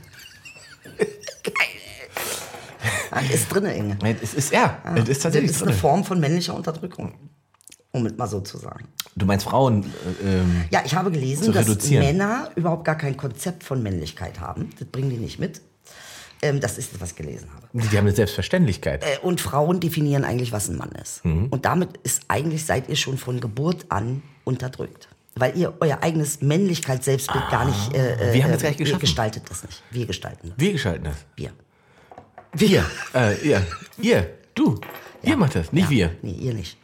Ja, 3.12 3.18
ist 3.20 3.48
drin, 3.48 3.64
Inge. 3.66 3.98
Es 4.22 4.34
ist, 4.34 4.52
ja, 4.52 4.78
es 4.94 5.00
ist 5.00 5.08
Das 5.08 5.18
tatsächlich 5.20 5.50
ist 5.50 5.62
eine 5.62 5.72
drin. 5.72 5.80
Form 5.80 6.04
von 6.04 6.20
männlicher 6.20 6.54
Unterdrückung. 6.54 7.14
Um 7.92 8.06
es 8.06 8.16
mal 8.16 8.28
so 8.28 8.40
zu 8.40 8.56
sagen. 8.56 8.86
Du 9.16 9.26
meinst 9.26 9.46
Frauen, 9.46 9.82
äh, 10.22 10.26
ähm, 10.38 10.64
Ja, 10.70 10.82
ich 10.84 10.94
habe 10.94 11.10
gelesen, 11.10 11.52
dass. 11.52 11.90
Männer 11.90 12.50
überhaupt 12.54 12.84
gar 12.84 12.94
kein 12.96 13.16
Konzept 13.16 13.64
von 13.64 13.82
Männlichkeit 13.82 14.38
haben. 14.38 14.70
Das 14.78 14.86
bringen 14.88 15.10
die 15.10 15.16
nicht 15.16 15.40
mit. 15.40 15.60
Ähm, 16.42 16.60
das 16.60 16.78
ist, 16.78 16.98
was 17.00 17.10
ich 17.10 17.16
gelesen 17.16 17.48
habe. 17.54 17.66
Die 17.72 17.96
haben 17.96 18.06
eine 18.06 18.14
Selbstverständlichkeit. 18.14 19.04
Äh, 19.04 19.18
Und 19.22 19.40
Frauen 19.40 19.80
definieren 19.80 20.24
eigentlich, 20.24 20.52
was 20.52 20.68
ein 20.68 20.76
Mann 20.76 20.92
ist. 20.92 21.24
Mhm. 21.24 21.46
Und 21.50 21.64
damit 21.66 21.98
ist 22.02 22.22
eigentlich, 22.28 22.64
seid 22.64 22.88
ihr 22.88 22.96
schon 22.96 23.18
von 23.18 23.40
Geburt 23.40 23.86
an 23.90 24.22
unterdrückt. 24.44 25.08
Weil 25.36 25.56
ihr 25.56 25.74
euer 25.80 26.02
eigenes 26.02 26.40
Männlichkeits-Selbstbild 26.42 27.50
gar 27.50 27.64
nicht 27.66 27.94
äh, 27.94 28.32
Wir 28.34 28.42
haben 28.44 28.50
äh, 28.50 28.54
das 28.54 28.62
nicht 28.62 28.72
ihr 28.72 28.84
geschaffen. 28.84 29.00
gestaltet 29.00 29.42
das 29.48 29.62
nicht. 29.64 29.82
Wir 29.90 30.06
gestalten 30.06 30.48
das. 30.48 30.58
Wir 30.58 30.72
gestalten 30.72 31.04
das. 31.04 31.16
Wir. 31.36 31.50
Wir. 32.52 32.84
äh, 33.14 33.46
ihr. 33.46 33.66
Ihr. 34.00 34.30
Du. 34.54 34.80
Ihr 35.22 35.36
macht 35.36 35.54
das, 35.54 35.72
nicht 35.72 35.90
wir. 35.90 36.12
Nee, 36.22 36.32
ihr 36.32 36.54
nicht. 36.54 36.76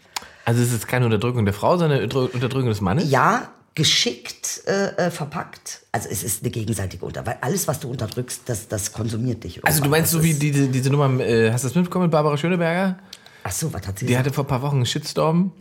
Also 0.44 0.62
es 0.62 0.72
ist 0.72 0.86
keine 0.86 1.06
Unterdrückung 1.06 1.44
der 1.44 1.54
Frau, 1.54 1.76
sondern 1.76 2.00
Unterdrückung 2.04 2.68
des 2.68 2.80
Mannes? 2.80 3.10
Ja, 3.10 3.50
geschickt 3.76 4.62
äh, 4.66 4.86
äh, 5.06 5.10
verpackt. 5.12 5.82
Also 5.92 6.08
es 6.10 6.24
ist 6.24 6.42
eine 6.42 6.50
gegenseitige 6.50 7.04
Unter... 7.04 7.24
Weil 7.24 7.38
alles, 7.42 7.68
was 7.68 7.78
du 7.78 7.88
unterdrückst, 7.88 8.40
das, 8.46 8.66
das 8.66 8.90
konsumiert 8.92 9.44
dich. 9.44 9.64
Also 9.64 9.78
du 9.78 9.84
irgendwann. 9.84 9.90
meinst 10.00 10.10
so 10.12 10.18
Das 10.18 10.24
wie 10.26 10.30
ist- 10.32 10.42
diese, 10.42 10.66
diese 10.68 10.90
Nummer, 10.90 11.20
äh, 11.20 11.52
hast 11.52 11.62
du 11.62 11.68
das 11.68 11.74
mitbekommen 11.76 12.06
mit 12.06 12.10
Barbara 12.12 12.36
Schöneberger? 12.36 12.98
Ach 13.44 13.52
so, 13.52 13.72
was 13.72 13.86
hat 13.86 13.98
sie 13.98 14.06
Die 14.06 14.12
gesagt? 14.12 14.26
hatte 14.26 14.34
vor 14.34 14.44
ein 14.44 14.48
paar 14.48 14.62
Wochen 14.62 14.76
einen 14.76 14.86
Shitstorm, 14.86 15.52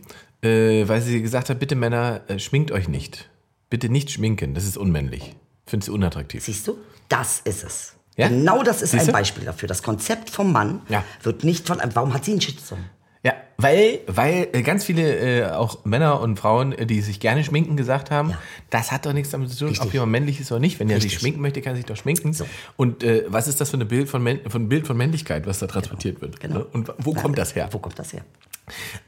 äh, 0.42 0.88
weil 0.88 1.00
sie 1.02 1.22
gesagt 1.22 1.50
hat, 1.50 1.60
bitte 1.60 1.76
Männer, 1.76 2.22
äh, 2.28 2.38
schminkt 2.40 2.72
euch 2.72 2.88
nicht. 2.88 3.28
Bitte 3.70 3.88
nicht 3.90 4.10
schminken, 4.10 4.54
das 4.54 4.64
ist 4.64 4.76
unmännlich. 4.76 5.36
Findest 5.66 5.88
du 5.88 5.94
unattraktiv. 5.94 6.42
Siehst 6.44 6.66
du? 6.66 6.78
Das 7.08 7.40
ist 7.44 7.64
es. 7.64 7.92
Ja? 8.16 8.28
Genau 8.28 8.62
das 8.62 8.80
ist 8.80 8.92
Siehst 8.92 9.08
ein? 9.08 9.12
Beispiel 9.12 9.44
dafür. 9.44 9.68
Das 9.68 9.82
Konzept 9.82 10.30
vom 10.30 10.50
Mann 10.52 10.80
Ja. 10.88 11.04
wird 11.22 11.44
nicht 11.44 11.66
von 11.66 11.80
einem... 11.80 11.94
Warum 11.94 12.14
hat 12.14 12.24
sie 12.24 12.30
einen 12.32 12.40
Shitstorm? 12.40 12.80
Ja, 13.26 13.34
weil, 13.56 13.98
weil 14.06 14.46
äh, 14.52 14.62
ganz 14.62 14.84
viele 14.84 15.16
äh, 15.40 15.50
auch 15.50 15.84
Männer 15.84 16.20
und 16.20 16.38
Frauen, 16.38 16.70
äh, 16.72 16.86
die 16.86 17.00
sich 17.00 17.18
gerne 17.18 17.42
schminken, 17.42 17.76
gesagt 17.76 18.12
haben, 18.12 18.30
Ja. 18.30 18.38
das 18.70 18.92
hat 18.92 19.04
doch 19.04 19.12
nichts 19.12 19.30
damit 19.30 19.50
zu 19.50 19.58
tun, 19.58 19.68
Richtig. 19.70 19.84
ob 19.84 19.92
jemand 19.92 20.12
männlich 20.12 20.38
ist 20.38 20.52
oder 20.52 20.60
nicht. 20.60 20.78
Wenn 20.78 20.88
er 20.88 21.00
sich 21.00 21.14
schminken 21.14 21.40
möchte, 21.40 21.60
kann 21.60 21.72
er 21.72 21.76
sich 21.76 21.86
doch 21.86 21.96
schminken. 21.96 22.36
Und 22.76 23.02
äh, 23.02 23.24
was 23.26 23.48
ist 23.48 23.60
das 23.60 23.70
für, 23.70 23.76
eine 23.78 23.84
Bild 23.84 24.08
von, 24.08 24.22
Män- 24.22 24.48
von 24.48 24.62
ein 24.62 24.68
Bild 24.68 24.86
von 24.86 24.96
Männlichkeit, 24.96 25.44
was 25.48 25.58
da 25.58 25.66
transportiert 25.66 26.20
wird? 26.20 26.38
Genau. 26.38 26.58
Ne? 26.60 26.64
Und 26.66 26.92
wo 26.98 27.14
kommt 27.14 27.36
das 27.36 27.56
her? 27.56 27.68
Wo 27.72 27.78
kommt 27.80 27.98
das 27.98 28.12
her? 28.12 28.20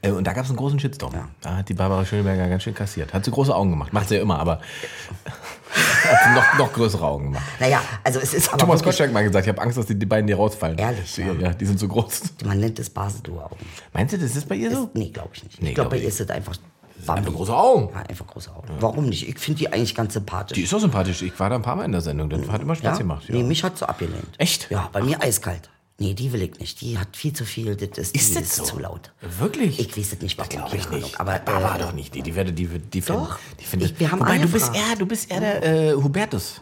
Äh, 0.01 0.11
und 0.11 0.25
da 0.25 0.33
gab 0.33 0.43
es 0.45 0.49
einen 0.49 0.57
großen 0.57 0.79
Shitstorm. 0.79 1.13
Da 1.41 1.57
hat 1.57 1.69
die 1.69 1.73
Barbara 1.73 2.05
Schöneberger 2.05 2.47
ganz 2.47 2.63
schön 2.63 2.73
kassiert. 2.73 3.13
Hat 3.13 3.25
sie 3.25 3.31
große 3.31 3.53
Augen 3.53 3.71
gemacht. 3.71 3.91
Macht 3.93 4.09
sie 4.09 4.15
ja 4.15 4.21
immer, 4.21 4.39
aber 4.39 4.59
hat 5.73 6.17
sie 6.25 6.33
noch, 6.33 6.57
noch 6.57 6.73
größere 6.73 7.05
Augen 7.05 7.25
gemacht. 7.25 7.43
Naja, 7.59 7.81
also 8.03 8.19
es 8.19 8.33
ist 8.33 8.49
aber 8.49 8.57
Thomas 8.57 8.83
Gottschalk 8.83 9.11
mal 9.11 9.23
gesagt, 9.23 9.45
ich 9.45 9.49
habe 9.49 9.61
Angst, 9.61 9.77
dass 9.77 9.85
die, 9.85 9.95
die 9.97 10.05
beiden 10.05 10.27
hier 10.27 10.37
rausfallen. 10.37 10.77
Ehrlich, 10.77 11.17
Ja, 11.17 11.25
ja. 11.27 11.33
ja, 11.33 11.53
die 11.53 11.65
sind 11.65 11.79
so 11.79 11.87
groß. 11.87 12.21
man 12.45 12.59
nennt 12.59 12.79
es 12.79 12.89
Basedoor-Augen. 12.89 13.57
Meinst 13.93 14.13
du, 14.13 14.17
das 14.17 14.35
ist 14.35 14.47
bei 14.47 14.55
ihr 14.55 14.71
so? 14.71 14.89
Nee, 14.93 15.09
glaube 15.09 15.29
ich 15.33 15.43
nicht. 15.43 15.61
Nee, 15.61 15.69
ich 15.69 15.75
glaube, 15.75 15.89
glaub 15.89 15.99
bei 15.99 16.03
ihr 16.03 16.09
ist 16.09 16.19
es 16.19 16.29
einfach 16.29 16.55
Einfach 16.99 17.15
Bambi. 17.15 17.31
große 17.31 17.55
Augen. 17.55 17.89
Ja, 17.93 18.01
einfach 18.01 18.27
große 18.27 18.51
Augen. 18.53 18.67
Warum 18.81 19.05
nicht? 19.05 19.27
Ich 19.27 19.39
finde 19.39 19.59
die 19.59 19.71
eigentlich 19.71 19.95
ganz 19.95 20.13
sympathisch. 20.13 20.55
Die 20.55 20.63
ist 20.63 20.73
doch 20.73 20.81
sympathisch. 20.81 21.21
Ich 21.21 21.39
war 21.39 21.49
da 21.49 21.55
ein 21.55 21.61
paar 21.61 21.77
Mal 21.77 21.85
in 21.85 21.93
der 21.93 22.01
Sendung. 22.01 22.29
Das 22.29 22.49
hat 22.49 22.61
immer 22.61 22.75
Spaß 22.75 22.97
ja? 22.97 22.97
gemacht. 22.97 23.23
Ja. 23.29 23.35
Nee, 23.35 23.43
mich 23.43 23.63
hat 23.63 23.77
so 23.77 23.85
abgelehnt. 23.85 24.27
Echt? 24.37 24.69
Ja, 24.69 24.89
bei 24.91 25.01
mir 25.01 25.21
eiskalt. 25.23 25.69
Nee, 25.99 26.13
die 26.13 26.31
will 26.31 26.41
ich 26.43 26.57
nicht. 26.59 26.79
Die 26.81 26.97
hat 26.97 27.15
viel 27.17 27.33
zu 27.33 27.43
viel. 27.45 27.75
Das 27.75 27.97
ist, 27.97 28.15
Ist 28.15 28.35
das 28.35 28.43
ist 28.43 28.55
so? 28.55 28.63
zu 28.63 28.79
laut. 28.79 29.11
Wirklich? 29.39 29.79
Ich 29.79 29.97
weiß 29.97 30.13
es 30.13 30.21
nicht, 30.21 30.37
warum. 30.37 30.49
Glaube 30.49 30.77
ich 30.77 30.89
nicht. 30.89 31.19
Ahnung. 31.19 31.33
Aber 31.33 31.39
Barbara 31.39 31.75
äh, 31.75 31.79
doch 31.79 31.91
nicht. 31.93 32.15
Die, 32.15 32.21
die 32.21 32.33
werde, 32.35 32.53
die, 32.53 32.67
die 32.67 33.01
Doch. 33.01 33.37
Die 33.59 33.65
findet, 33.65 33.91
Ich- 33.91 33.99
wir 33.99 34.11
haben 34.11 34.19
Wobei, 34.21 34.37
du 34.37 34.47
bist 34.47 34.73
eher, 34.73 34.95
du 34.97 35.05
bist 35.05 35.29
eher 35.29 35.39
der 35.41 35.63
äh, 35.63 35.93
Hubertus. 35.95 36.61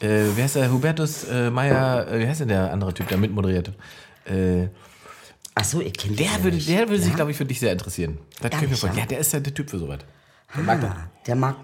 Äh, 0.00 0.26
wer 0.36 0.44
ist 0.44 0.54
der 0.56 0.70
Hubertus 0.70 1.24
äh, 1.24 1.50
Meier? 1.50 2.06
Äh, 2.08 2.20
wie 2.20 2.28
heißt 2.28 2.40
denn 2.40 2.48
der 2.48 2.70
andere 2.72 2.92
Typ, 2.94 3.08
der 3.08 3.16
mitmoderiert? 3.18 3.72
Äh, 4.26 4.68
ach 5.54 5.64
so, 5.64 5.80
ich 5.80 5.94
kenne 5.94 6.14
der 6.16 6.28
würde, 6.44 6.56
nicht. 6.56 6.68
der 6.68 6.80
würde 6.88 6.98
sich, 7.00 7.08
Ja? 7.10 7.16
glaube 7.16 7.30
ich, 7.30 7.36
für 7.38 7.46
dich 7.46 7.58
sehr 7.58 7.72
interessieren. 7.72 8.18
Das 8.40 8.50
kann 8.50 8.64
ich 8.64 8.70
mir 8.70 8.76
vorstellen. 8.76 8.98
ja? 8.98 9.06
Der 9.06 9.18
ist 9.18 9.32
ja 9.32 9.40
der 9.40 9.54
Typ 9.54 9.70
für 9.70 9.78
sowas. 9.78 9.98
Der 10.54 10.62
mag 10.62 10.80
das. 10.80 10.90
Ah, 10.90 11.10
der 11.26 11.34
mag. 11.36 11.56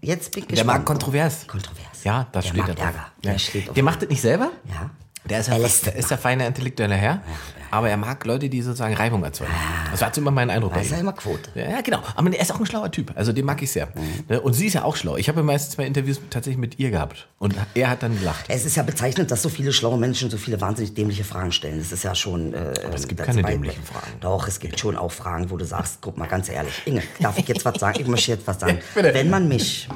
Jetzt 0.00 0.32
bin 0.32 0.44
ich 0.48 0.54
Der 0.54 0.64
mag 0.64 0.84
kontrovers. 0.84 1.46
Kontrovers. 1.46 2.02
Ja, 2.04 2.26
das 2.32 2.44
der 2.44 2.50
steht 2.50 2.66
mag 2.66 2.76
da 2.76 2.84
drauf. 2.84 2.94
Ja. 3.24 3.32
Der 3.64 3.72
Der 3.74 3.82
macht 3.82 4.02
das 4.02 4.08
nicht 4.08 4.20
selber? 4.22 4.50
Ja. 4.68 4.90
Der 5.28 5.40
ist 5.40 5.48
ja, 5.48 5.54
Er 5.54 5.60
der 5.60 5.96
ist 5.96 6.10
ja 6.10 6.16
feiner 6.16 6.46
intellektueller 6.46 6.96
Herr, 6.96 7.22
aber 7.70 7.88
er 7.88 7.96
mag 7.96 8.24
Leute, 8.26 8.48
die 8.48 8.60
sozusagen 8.60 8.94
Reibung 8.94 9.22
erzeugen. 9.22 9.52
Das 9.90 10.00
war 10.00 10.16
immer 10.16 10.30
mein 10.30 10.50
Eindruck. 10.50 10.72
Da 10.72 10.78
bei 10.78 10.84
ist 10.84 10.90
ja 10.90 10.98
immer 10.98 11.12
Quote. 11.12 11.50
Ja, 11.54 11.80
genau. 11.80 12.02
Aber 12.16 12.30
er 12.30 12.40
ist 12.40 12.52
auch 12.52 12.58
ein 12.58 12.66
schlauer 12.66 12.90
Typ. 12.90 13.12
Also 13.14 13.32
den 13.32 13.44
mag 13.44 13.62
ich 13.62 13.70
sehr. 13.70 13.88
Ne? 14.28 14.40
Und 14.40 14.54
sie 14.54 14.66
ist 14.66 14.74
ja 14.74 14.82
auch 14.84 14.96
schlau. 14.96 15.16
Ich 15.16 15.28
habe 15.28 15.40
ja 15.40 15.44
meistens 15.44 15.76
zwei 15.76 15.86
Interviews 15.86 16.20
tatsächlich 16.28 16.58
mit 16.58 16.78
ihr 16.80 16.90
gehabt. 16.90 17.28
Und 17.38 17.54
er 17.74 17.88
hat 17.88 18.02
dann 18.02 18.18
gelacht. 18.18 18.44
Es 18.48 18.66
ist 18.66 18.76
ja 18.76 18.82
bezeichnend, 18.82 19.30
dass 19.30 19.42
so 19.42 19.48
viele 19.48 19.72
schlaue 19.72 19.96
Menschen 19.96 20.28
so 20.28 20.36
viele 20.36 20.60
wahnsinnig 20.60 20.94
dämliche 20.94 21.24
Fragen 21.24 21.52
stellen. 21.52 21.78
Das 21.78 21.92
ist 21.92 22.02
ja 22.02 22.14
schon. 22.14 22.52
Äh, 22.52 22.72
es 22.92 23.06
gibt 23.06 23.20
das 23.20 23.28
keine 23.28 23.42
dämlichen. 23.42 23.82
Fragen. 23.84 24.12
Doch, 24.20 24.48
es 24.48 24.58
gibt 24.58 24.80
schon 24.80 24.96
auch 24.96 25.12
Fragen, 25.12 25.50
wo 25.50 25.56
du 25.56 25.64
sagst, 25.64 25.98
guck 26.00 26.18
mal, 26.18 26.26
ganz 26.26 26.48
ehrlich, 26.48 26.82
Inge, 26.84 27.02
darf 27.20 27.38
ich 27.38 27.46
jetzt 27.46 27.64
was 27.64 27.78
sagen? 27.78 28.00
Ich 28.00 28.08
möchte 28.08 28.32
jetzt 28.32 28.46
was 28.46 28.58
sagen. 28.58 28.80
Wenn 28.94 29.30
man 29.30 29.46
mich 29.46 29.88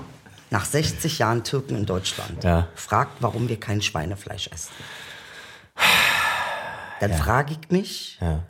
nach 0.50 0.64
60 0.64 1.18
Jahren 1.18 1.42
Türken 1.42 1.76
in 1.76 1.84
Deutschland 1.84 2.46
fragt, 2.74 3.16
warum 3.20 3.48
wir 3.48 3.58
kein 3.58 3.82
Schweinefleisch 3.82 4.48
essen, 4.52 4.70
dann 7.00 7.12
frage 7.12 7.56
ich 7.60 7.70
mich, 7.70 8.18
Ja. 8.20 8.42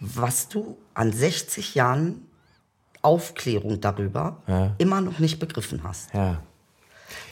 was 0.00 0.48
du 0.48 0.78
an 0.94 1.12
60 1.12 1.74
Jahren 1.74 2.22
Aufklärung 3.02 3.80
darüber 3.80 4.42
immer 4.78 5.00
noch 5.00 5.18
nicht 5.18 5.38
begriffen 5.38 5.82
hast. 5.84 6.12
Ja. 6.14 6.42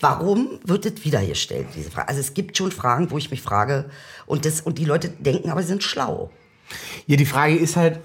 Warum 0.00 0.58
wird 0.64 0.86
es 0.86 1.04
wieder 1.04 1.24
gestellt, 1.24 1.68
diese 1.74 1.90
Frage? 1.90 2.08
Also 2.08 2.20
es 2.20 2.34
gibt 2.34 2.56
schon 2.56 2.72
Fragen, 2.72 3.10
wo 3.10 3.18
ich 3.18 3.30
mich 3.30 3.42
frage, 3.42 3.90
und, 4.26 4.44
das, 4.46 4.60
und 4.60 4.78
die 4.78 4.84
Leute 4.84 5.08
denken, 5.10 5.50
aber 5.50 5.60
sie 5.62 5.68
sind 5.68 5.82
schlau. 5.82 6.30
Ja, 7.06 7.16
die 7.16 7.26
Frage 7.26 7.56
ist 7.56 7.76
halt, 7.76 8.00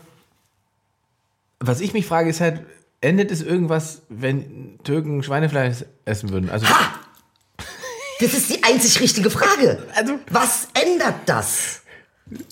was 1.60 1.80
ich 1.80 1.94
mich 1.94 2.06
frage, 2.06 2.30
ist 2.30 2.42
halt, 2.42 2.66
endet 3.00 3.32
es 3.32 3.42
irgendwas, 3.42 4.02
wenn 4.10 4.80
Türken 4.84 5.24
Schweinefleisch 5.24 5.86
essen 6.06 6.30
würden? 6.30 6.50
Also, 6.50 6.66
Das 8.22 8.34
ist 8.34 8.50
die 8.50 8.64
einzig 8.64 9.00
richtige 9.02 9.30
Frage. 9.30 9.84
Also- 9.96 10.20
Was 10.30 10.68
ändert 10.74 11.16
das? 11.28 11.82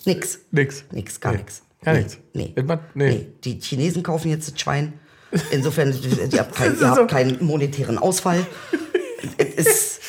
Nix. 0.06 0.40
nix. 0.52 0.84
Nix, 0.92 1.20
gar 1.20 1.32
Nee. 1.32 1.38
nichts. 1.38 1.62
Gar 1.84 1.94
nee. 1.94 2.00
nichts. 2.00 2.18
Nee. 2.34 2.54
Irgendwas? 2.56 2.80
Nee. 2.96 3.10
nee. 3.10 3.28
Die 3.44 3.60
Chinesen 3.62 4.04
kaufen 4.04 4.30
jetzt 4.30 4.52
das 4.52 4.60
Schwein. 4.60 4.94
Insofern, 5.52 5.94
ihr 6.32 6.40
habt, 6.40 6.56
kein, 6.56 6.72
ihr 6.74 6.78
so- 6.80 6.88
habt 6.88 7.12
keinen 7.12 7.44
monetären 7.46 7.98
Ausfall. 7.98 8.46
es, 9.38 9.56
ist, 9.68 10.00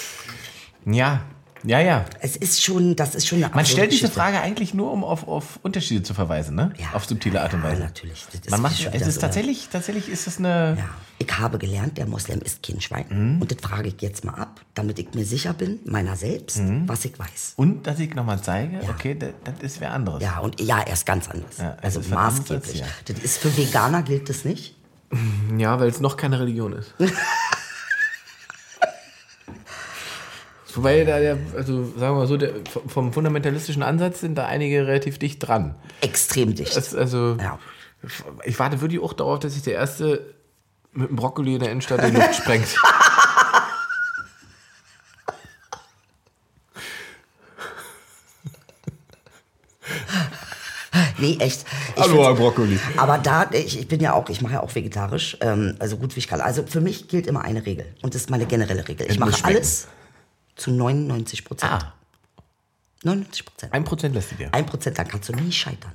Ja, 0.87 1.25
ja, 1.65 1.81
ja. 1.81 2.05
es 2.21 2.37
ist 2.37 2.63
schon, 2.63 2.97
das 2.97 3.15
ist 3.15 3.27
schon 3.29 3.43
eine 3.43 3.55
Man 3.55 3.67
stellt 3.67 3.93
diese. 3.93 4.09
Frage 4.09 4.41
eigentlich 4.41 4.75
nur, 4.75 4.91
um 4.93 5.05
auf, 5.05 5.27
auf 5.29 5.59
Unterschiede 5.63 6.03
zu 6.03 6.15
verweisen, 6.15 6.55
ne? 6.55 6.73
Ja. 6.79 6.87
Auf 6.95 7.05
subtile 7.07 7.41
Art 7.43 7.53
und 7.55 7.63
Ja, 7.63 7.71
Weise. 7.71 7.83
natürlich. 7.83 8.25
Das 8.33 8.41
ist 8.41 8.51
Man 8.51 8.63
macht, 8.63 8.89
es 8.93 9.07
ist 9.07 9.15
so. 9.17 9.21
tatsächlich, 9.21 9.69
tatsächlich 9.71 10.09
ist 10.09 10.27
es 10.27 10.39
eine. 10.39 10.77
Ja. 10.79 10.89
Ich 11.19 11.39
habe 11.39 11.59
gelernt, 11.59 11.99
der 11.99 12.07
Moslem 12.07 12.41
isst 12.41 12.63
kein 12.67 12.81
Schwein. 12.81 13.05
Mhm. 13.11 13.43
Und 13.43 13.51
das 13.51 13.59
frage 13.61 13.89
ich 13.89 14.01
jetzt 14.01 14.25
mal 14.25 14.35
ab, 14.37 14.63
damit 14.75 14.99
ich 14.99 15.13
mir 15.15 15.25
sicher 15.27 15.53
bin, 15.53 15.79
meiner 15.85 16.17
selbst, 16.17 16.57
Mhm. 16.59 16.89
was 16.89 17.05
ich 17.05 17.19
weiß. 17.19 17.53
Und 17.57 17.87
dass 17.87 17.99
ich 17.99 18.15
nochmal 18.15 18.41
zeige, 18.43 18.81
okay, 18.89 19.15
das, 19.19 19.31
das 19.45 19.55
ist 19.63 19.81
wer 19.83 19.93
anderes. 19.93 20.23
Ja, 20.23 20.39
und 20.39 20.59
ja, 20.61 20.81
er 20.81 20.95
ist 20.95 21.05
ganz 21.05 21.29
anders. 21.29 21.59
Ja, 21.59 21.77
also 21.83 22.01
ist 22.01 22.09
maßgeblich. 22.11 22.81
ja. 22.81 22.87
Das 23.05 23.19
ist 23.19 23.37
für 23.39 23.55
Veganer 23.55 24.03
gilt 24.03 24.31
das 24.31 24.45
nicht. 24.47 24.77
Ja, 25.59 25.79
weil 25.79 25.89
es 25.89 26.01
noch 26.01 26.17
keine 26.17 26.41
Religion 26.41 26.73
ist. 26.73 26.95
Wobei 30.75 31.05
da 31.05 31.19
der, 31.19 31.39
also 31.57 31.85
sagen 31.85 32.15
wir 32.15 32.21
mal 32.21 32.27
so, 32.27 32.37
der, 32.37 32.53
vom 32.87 33.13
fundamentalistischen 33.13 33.83
Ansatz 33.83 34.21
sind 34.21 34.37
da 34.37 34.47
einige 34.47 34.87
relativ 34.87 35.19
dicht 35.19 35.47
dran. 35.47 35.75
Extrem 36.01 36.55
dicht. 36.55 36.77
Das, 36.77 36.95
also, 36.95 37.37
Ja. 37.41 37.59
ich 38.45 38.59
warte 38.59 38.81
wirklich 38.81 39.01
auch 39.01 39.13
darauf, 39.13 39.39
dass 39.41 39.55
sich 39.55 39.63
der 39.63 39.75
Erste 39.75 40.35
mit 40.93 41.09
dem 41.09 41.17
Brokkoli 41.17 41.55
in 41.55 41.61
der 41.61 41.71
Innenstadt 41.71 42.03
in 42.03 42.15
die 42.15 42.21
Luft 42.21 42.35
sprengt. 42.35 42.67
Nee, 51.19 51.37
echt. 51.39 51.67
Ich 51.97 52.03
Hallo, 52.03 52.25
Herr 52.25 52.35
Brokkoli. 52.35 52.79
Aber 52.97 53.19
da, 53.19 53.49
ich, 53.53 53.79
ich 53.79 53.87
bin 53.89 54.01
ja 54.01 54.15
auch, 54.15 54.29
ich 54.31 54.41
mache 54.41 54.55
ja 54.55 54.61
auch 54.63 54.75
vegetarisch, 54.75 55.37
ähm, 55.43 55.77
also 55.79 55.99
gut 55.99 56.17
wie 56.17 56.21
ich 56.21 56.29
kann. 56.29 56.41
Also 56.41 56.65
für 56.67 56.81
mich 56.81 57.09
gilt 57.09 57.27
immer 57.27 57.43
eine 57.43 57.67
Regel. 57.67 57.87
Und 58.03 58.15
das 58.15 58.23
ist 58.23 58.31
meine 58.31 58.47
generelle 58.47 58.89
Regel. 58.89 59.07
Ich 59.11 59.19
mache 59.19 59.45
alles 59.45 59.87
zu 60.61 60.71
99 60.71 61.45
Prozent. 61.45 61.73
Ah, 61.73 61.95
99 63.03 63.45
Prozent. 63.45 63.73
ein 63.73 63.85
Prozent 63.85 64.15
lässt 64.15 64.33
du 64.33 64.35
dir. 64.37 64.53
Ein 64.53 64.67
Prozent, 64.67 64.99
dann 64.99 65.09
kannst 65.09 65.29
du 65.29 65.33
nie 65.33 65.53
scheitern. 65.53 65.93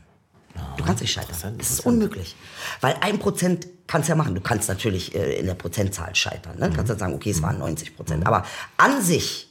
Du 0.78 0.84
kannst 0.84 1.02
nicht 1.02 1.12
scheitern. 1.12 1.30
interessant, 1.30 1.62
Das 1.62 1.70
ist 1.70 1.80
unmöglich. 1.82 2.36
Weil 2.80 2.96
ein 3.02 3.20
Prozent 3.20 3.68
kannst 3.88 4.08
du 4.08 4.14
ja 4.14 4.16
machen. 4.16 4.36
Du 4.36 4.42
kannst 4.42 4.70
natürlich 4.70 5.14
äh, 5.14 5.40
in 5.40 5.48
der 5.48 5.54
Prozentzahl 5.54 6.16
scheitern. 6.16 6.58
Ne? 6.58 6.70
Du 6.70 6.76
kannst 6.76 6.90
dann 6.90 7.00
sagen, 7.00 7.14
okay, 7.14 7.32
es 7.32 7.42
waren 7.42 7.60
90 7.60 7.96
Prozent. 7.96 8.26
Aber 8.26 8.46
an 8.78 9.02
sich 9.02 9.50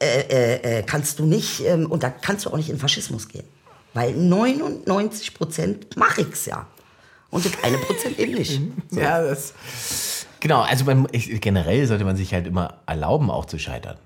äh, 0.00 0.20
äh, 0.20 0.78
äh, 0.78 0.82
kannst 0.82 1.20
du 1.20 1.24
nicht, 1.24 1.64
ähm, 1.64 1.90
und 1.90 2.02
da 2.02 2.10
kannst 2.10 2.44
du 2.44 2.50
auch 2.50 2.56
nicht 2.56 2.68
in 2.68 2.78
Faschismus 2.78 3.28
gehen. 3.28 3.46
Weil 3.94 4.12
99 4.12 5.32
Prozent 5.34 5.96
mache 5.96 6.22
ich's 6.22 6.46
ja. 6.46 6.66
Und 7.30 7.44
das 7.44 7.52
eine 7.62 7.78
Prozent 7.78 8.18
eben 8.18 8.34
nicht. 8.34 8.60
So. 8.90 9.00
Ja, 9.00 9.22
das. 9.22 9.54
Genau, 10.40 10.60
also 10.62 10.84
beim, 10.84 11.06
ich, 11.12 11.40
generell 11.40 11.86
sollte 11.86 12.04
man 12.04 12.16
sich 12.16 12.34
halt 12.34 12.46
immer 12.46 12.80
erlauben, 12.86 13.30
auch 13.30 13.46
zu 13.46 13.58
scheitern. 13.58 13.96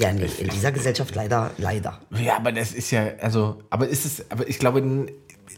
Ja, 0.00 0.12
nee, 0.12 0.28
in 0.38 0.48
dieser 0.48 0.72
Gesellschaft 0.72 1.14
leider, 1.14 1.52
leider. 1.58 2.00
Ja, 2.20 2.36
aber 2.36 2.50
das 2.52 2.72
ist 2.72 2.90
ja, 2.90 3.12
also, 3.20 3.62
aber 3.70 3.88
ist 3.88 4.04
es, 4.04 4.28
aber 4.30 4.48
ich 4.48 4.58
glaube, 4.58 5.06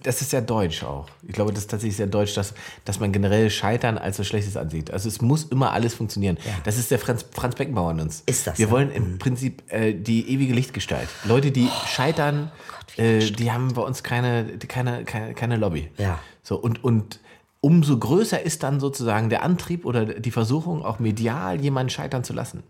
das 0.02 0.20
ist 0.20 0.32
ja 0.32 0.40
deutsch 0.40 0.82
auch. 0.82 1.08
Ich 1.26 1.32
glaube, 1.32 1.52
das 1.52 1.62
ist 1.62 1.70
tatsächlich 1.70 1.96
sehr 1.96 2.06
deutsch, 2.06 2.34
dass, 2.34 2.54
dass 2.84 3.00
man 3.00 3.12
generell 3.12 3.50
Scheitern 3.50 3.98
als 3.98 4.18
was 4.18 4.26
Schlechtes 4.26 4.56
ansieht. 4.56 4.90
Also 4.90 5.08
es 5.08 5.20
muss 5.20 5.44
immer 5.44 5.72
alles 5.72 5.94
funktionieren. 5.94 6.38
Ja. 6.44 6.52
Das 6.64 6.76
ist 6.76 6.90
der 6.90 6.98
Franz, 6.98 7.24
Franz 7.32 7.54
Beckenbauer 7.54 7.92
in 7.92 8.00
uns. 8.00 8.22
Ist 8.26 8.46
das, 8.46 8.58
Wir 8.58 8.66
ja? 8.66 8.72
wollen 8.72 8.90
im 8.90 9.18
Prinzip 9.18 9.62
äh, 9.72 9.94
die 9.94 10.30
ewige 10.30 10.52
Lichtgestalt. 10.52 11.08
Leute, 11.24 11.50
die 11.50 11.68
scheitern, 11.86 12.52
äh, 12.96 13.18
die 13.18 13.52
haben 13.52 13.72
bei 13.74 13.82
uns 13.82 14.02
keine, 14.02 14.58
keine, 14.58 15.04
keine, 15.04 15.34
keine 15.34 15.56
Lobby. 15.56 15.90
Ja. 15.98 16.18
So, 16.42 16.56
und, 16.56 16.84
und 16.84 17.20
umso 17.60 17.98
größer 17.98 18.40
ist 18.42 18.62
dann 18.62 18.80
sozusagen 18.80 19.28
der 19.30 19.42
Antrieb 19.42 19.84
oder 19.84 20.04
die 20.04 20.30
Versuchung, 20.30 20.84
auch 20.84 20.98
medial 20.98 21.60
jemanden 21.60 21.90
scheitern 21.90 22.24
zu 22.24 22.32
lassen. 22.32 22.62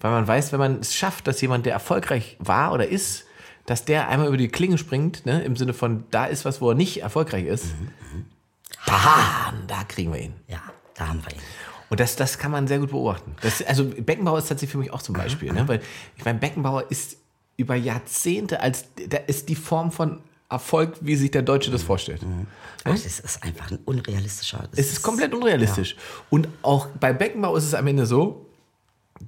Weil 0.00 0.10
man 0.10 0.26
weiß, 0.26 0.52
wenn 0.52 0.58
man 0.58 0.80
es 0.80 0.94
schafft, 0.94 1.26
dass 1.26 1.40
jemand, 1.40 1.66
der 1.66 1.72
erfolgreich 1.72 2.36
war 2.40 2.72
oder 2.72 2.88
ist, 2.88 3.26
dass 3.66 3.84
der 3.84 4.08
einmal 4.08 4.28
über 4.28 4.36
die 4.36 4.48
Klinge 4.48 4.78
springt, 4.78 5.26
ne, 5.26 5.42
im 5.42 5.56
Sinne 5.56 5.74
von, 5.74 6.04
da 6.10 6.26
ist 6.26 6.44
was, 6.44 6.60
wo 6.60 6.70
er 6.70 6.74
nicht 6.74 7.02
erfolgreich 7.02 7.44
ist, 7.44 7.66
Aha. 8.86 9.52
da 9.66 9.84
kriegen 9.84 10.12
wir 10.12 10.20
ihn. 10.20 10.34
Ja, 10.48 10.60
da 10.94 11.08
haben 11.08 11.22
wir 11.24 11.32
ihn. 11.32 11.42
Und 11.90 12.00
das, 12.00 12.16
das 12.16 12.38
kann 12.38 12.52
man 12.52 12.66
sehr 12.66 12.78
gut 12.78 12.90
beobachten. 12.90 13.34
Das, 13.42 13.62
also 13.62 13.84
Beckenbauer 13.84 14.38
ist 14.38 14.48
tatsächlich 14.48 14.72
für 14.72 14.78
mich 14.78 14.92
auch 14.92 15.02
zum 15.02 15.14
Beispiel, 15.14 15.52
ne? 15.52 15.64
weil 15.68 15.80
ich 16.16 16.24
meine, 16.24 16.38
Beckenbauer 16.38 16.90
ist 16.90 17.18
über 17.56 17.74
Jahrzehnte 17.74 18.60
als, 18.60 18.86
da 19.08 19.18
ist 19.18 19.48
die 19.48 19.56
Form 19.56 19.92
von 19.92 20.20
Erfolg, 20.50 20.94
wie 21.00 21.16
sich 21.16 21.30
der 21.30 21.42
Deutsche 21.42 21.70
das 21.70 21.82
vorstellt. 21.82 22.22
Ach, 22.84 22.90
das 22.90 23.06
ist 23.06 23.42
einfach 23.42 23.70
ein 23.70 23.78
unrealistischer. 23.84 24.68
das 24.70 24.80
Es 24.80 24.92
ist 24.92 25.02
komplett 25.02 25.32
unrealistisch. 25.32 25.96
Und 26.28 26.48
auch 26.62 26.88
bei 26.98 27.12
Beckenbauer 27.12 27.56
ist 27.56 27.64
es 27.64 27.74
am 27.74 27.86
Ende 27.86 28.04
so, 28.06 28.46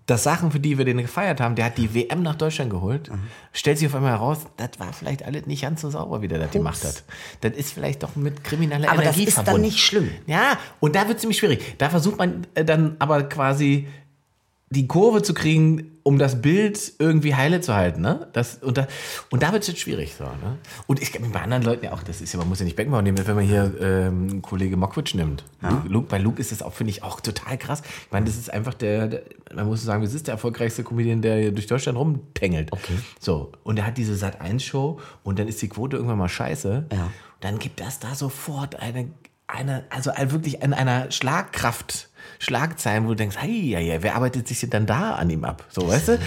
dass 0.07 0.23
Sachen, 0.23 0.51
für 0.51 0.59
die 0.59 0.79
wir 0.79 0.87
den 0.87 0.99
gefeiert 0.99 1.41
haben, 1.41 1.55
der 1.55 1.67
hat 1.67 1.77
die 1.77 1.95
WM 1.95 2.23
nach 2.23 2.35
Deutschland 2.35 2.71
geholt, 2.71 3.11
stellt 3.53 3.79
sich 3.79 3.89
auf 3.89 3.95
einmal 3.95 4.13
heraus, 4.13 4.39
das 4.57 4.71
war 4.79 4.93
vielleicht 4.93 5.23
alles 5.23 5.47
nicht 5.47 5.63
ganz 5.63 5.83
so 5.83 5.91
sauber, 5.91 6.23
wie 6.23 6.29
der 6.29 6.39
das 6.39 6.51
gemacht 6.51 6.83
hat. 6.83 7.05
Das 7.43 7.53
ist 7.53 7.75
vielleicht 7.75 8.03
doch 8.03 8.17
mit 8.17 8.43
krimineller 8.43 8.89
Aber 8.89 9.03
das 9.03 9.15
Energie 9.17 9.25
ist 9.29 9.37
dann 9.37 9.45
verbunden. 9.45 9.67
nicht 9.67 9.81
schlimm. 9.81 10.11
Ja, 10.27 10.59
und 10.81 10.97
da 10.97 11.07
wird 11.09 11.17
es 11.17 11.21
ziemlich 11.21 11.39
schwierig. 11.39 11.77
Da 11.79 11.91
versucht 11.91 12.17
man 12.17 12.47
äh, 12.55 12.65
dann 12.65 12.97
aber 13.01 13.25
quasi 13.25 13.87
die 14.73 14.89
Kurve 14.89 15.23
zu 15.23 15.35
kriegen, 15.35 15.99
um 16.03 16.19
das 16.19 16.43
Bild 16.43 16.95
irgendwie 16.99 17.35
heile 17.35 17.61
zu 17.61 17.75
halten. 17.75 18.01
Ne? 18.01 18.29
Das, 18.33 18.57
und, 18.57 18.77
da, 18.77 18.89
und 19.31 19.43
da 19.43 19.53
wird 19.53 19.63
es 19.63 19.69
jetzt 19.69 19.81
schwierig. 19.81 20.15
So, 20.17 20.25
ne? 20.25 20.59
Und 20.87 21.01
ich 21.01 21.13
glaube, 21.13 21.29
bei 21.29 21.41
anderen 21.43 21.63
Leuten 21.63 21.85
ja 21.85 21.93
auch, 21.93 22.03
das 22.03 22.21
ist 22.21 22.33
ja, 22.33 22.39
man 22.39 22.49
muss 22.49 22.59
ja 22.59 22.65
nicht 22.65 22.75
Beckenbauer 22.75 23.03
nehmen, 23.03 23.25
wenn 23.25 23.37
man 23.37 23.45
hier 23.45 23.73
ähm, 23.81 24.43
Kollege 24.43 24.77
Mokwitsch 24.77 25.15
nimmt. 25.15 25.45
Luke, 25.87 26.09
bei 26.09 26.19
Luke 26.19 26.41
ist 26.41 26.51
das 26.51 26.63
auch, 26.63 26.73
finde 26.73 26.91
ich, 26.91 27.03
auch 27.03 27.21
total 27.21 27.57
krass. 27.59 27.83
Ich 28.07 28.13
meine, 28.13 28.27
das 28.27 28.37
ist 28.37 28.53
einfach 28.53 28.75
der, 28.75 29.09
der 29.09 29.23
man 29.55 29.67
muss 29.67 29.83
sagen, 29.83 30.03
das 30.03 30.15
ist 30.15 30.27
der 30.27 30.33
erfolgreichste 30.33 30.83
Comedian, 30.83 31.23
der 31.23 31.37
hier 31.39 31.53
durch 31.53 31.67
Deutschland 31.67 31.99
rumtängelt. 31.99 32.73
Okay. 32.73 32.95
So, 33.21 33.53
und 33.63 33.79
er 33.79 33.87
hat 33.87 33.99
diese 33.99 34.15
Sat1-Show 34.15 34.99
und 35.23 35.39
dann 35.39 35.49
ist 35.49 35.61
die 35.63 35.69
Quote 35.69 35.97
irgendwann 35.97 36.19
mal 36.19 36.29
scheiße. 36.29 36.87
Ja. 36.91 37.11
Dann 37.41 37.59
gibt 37.59 37.81
das 37.81 37.99
da 38.01 38.15
sofort 38.15 38.77
eine, 38.77 39.11
eine 39.47 39.85
also 39.91 40.11
wirklich 40.33 40.63
an 40.63 40.73
einer 40.73 41.11
Schlagkraft. 41.11 42.09
Schlagzeilen, 42.43 43.05
wo 43.05 43.11
du 43.11 43.15
denkst, 43.15 43.37
hey, 43.39 43.71
ja, 43.71 43.79
ja, 43.79 44.03
wer 44.03 44.17
arbeitet 44.17 44.49
sich 44.49 44.59
denn 44.59 44.71
dann 44.71 44.87
da 44.87 45.15
an 45.15 45.31
ihm 45.31 45.45
ab? 45.45 45.65
So, 45.69 45.87
weißt 45.87 46.09
du? 46.09 46.19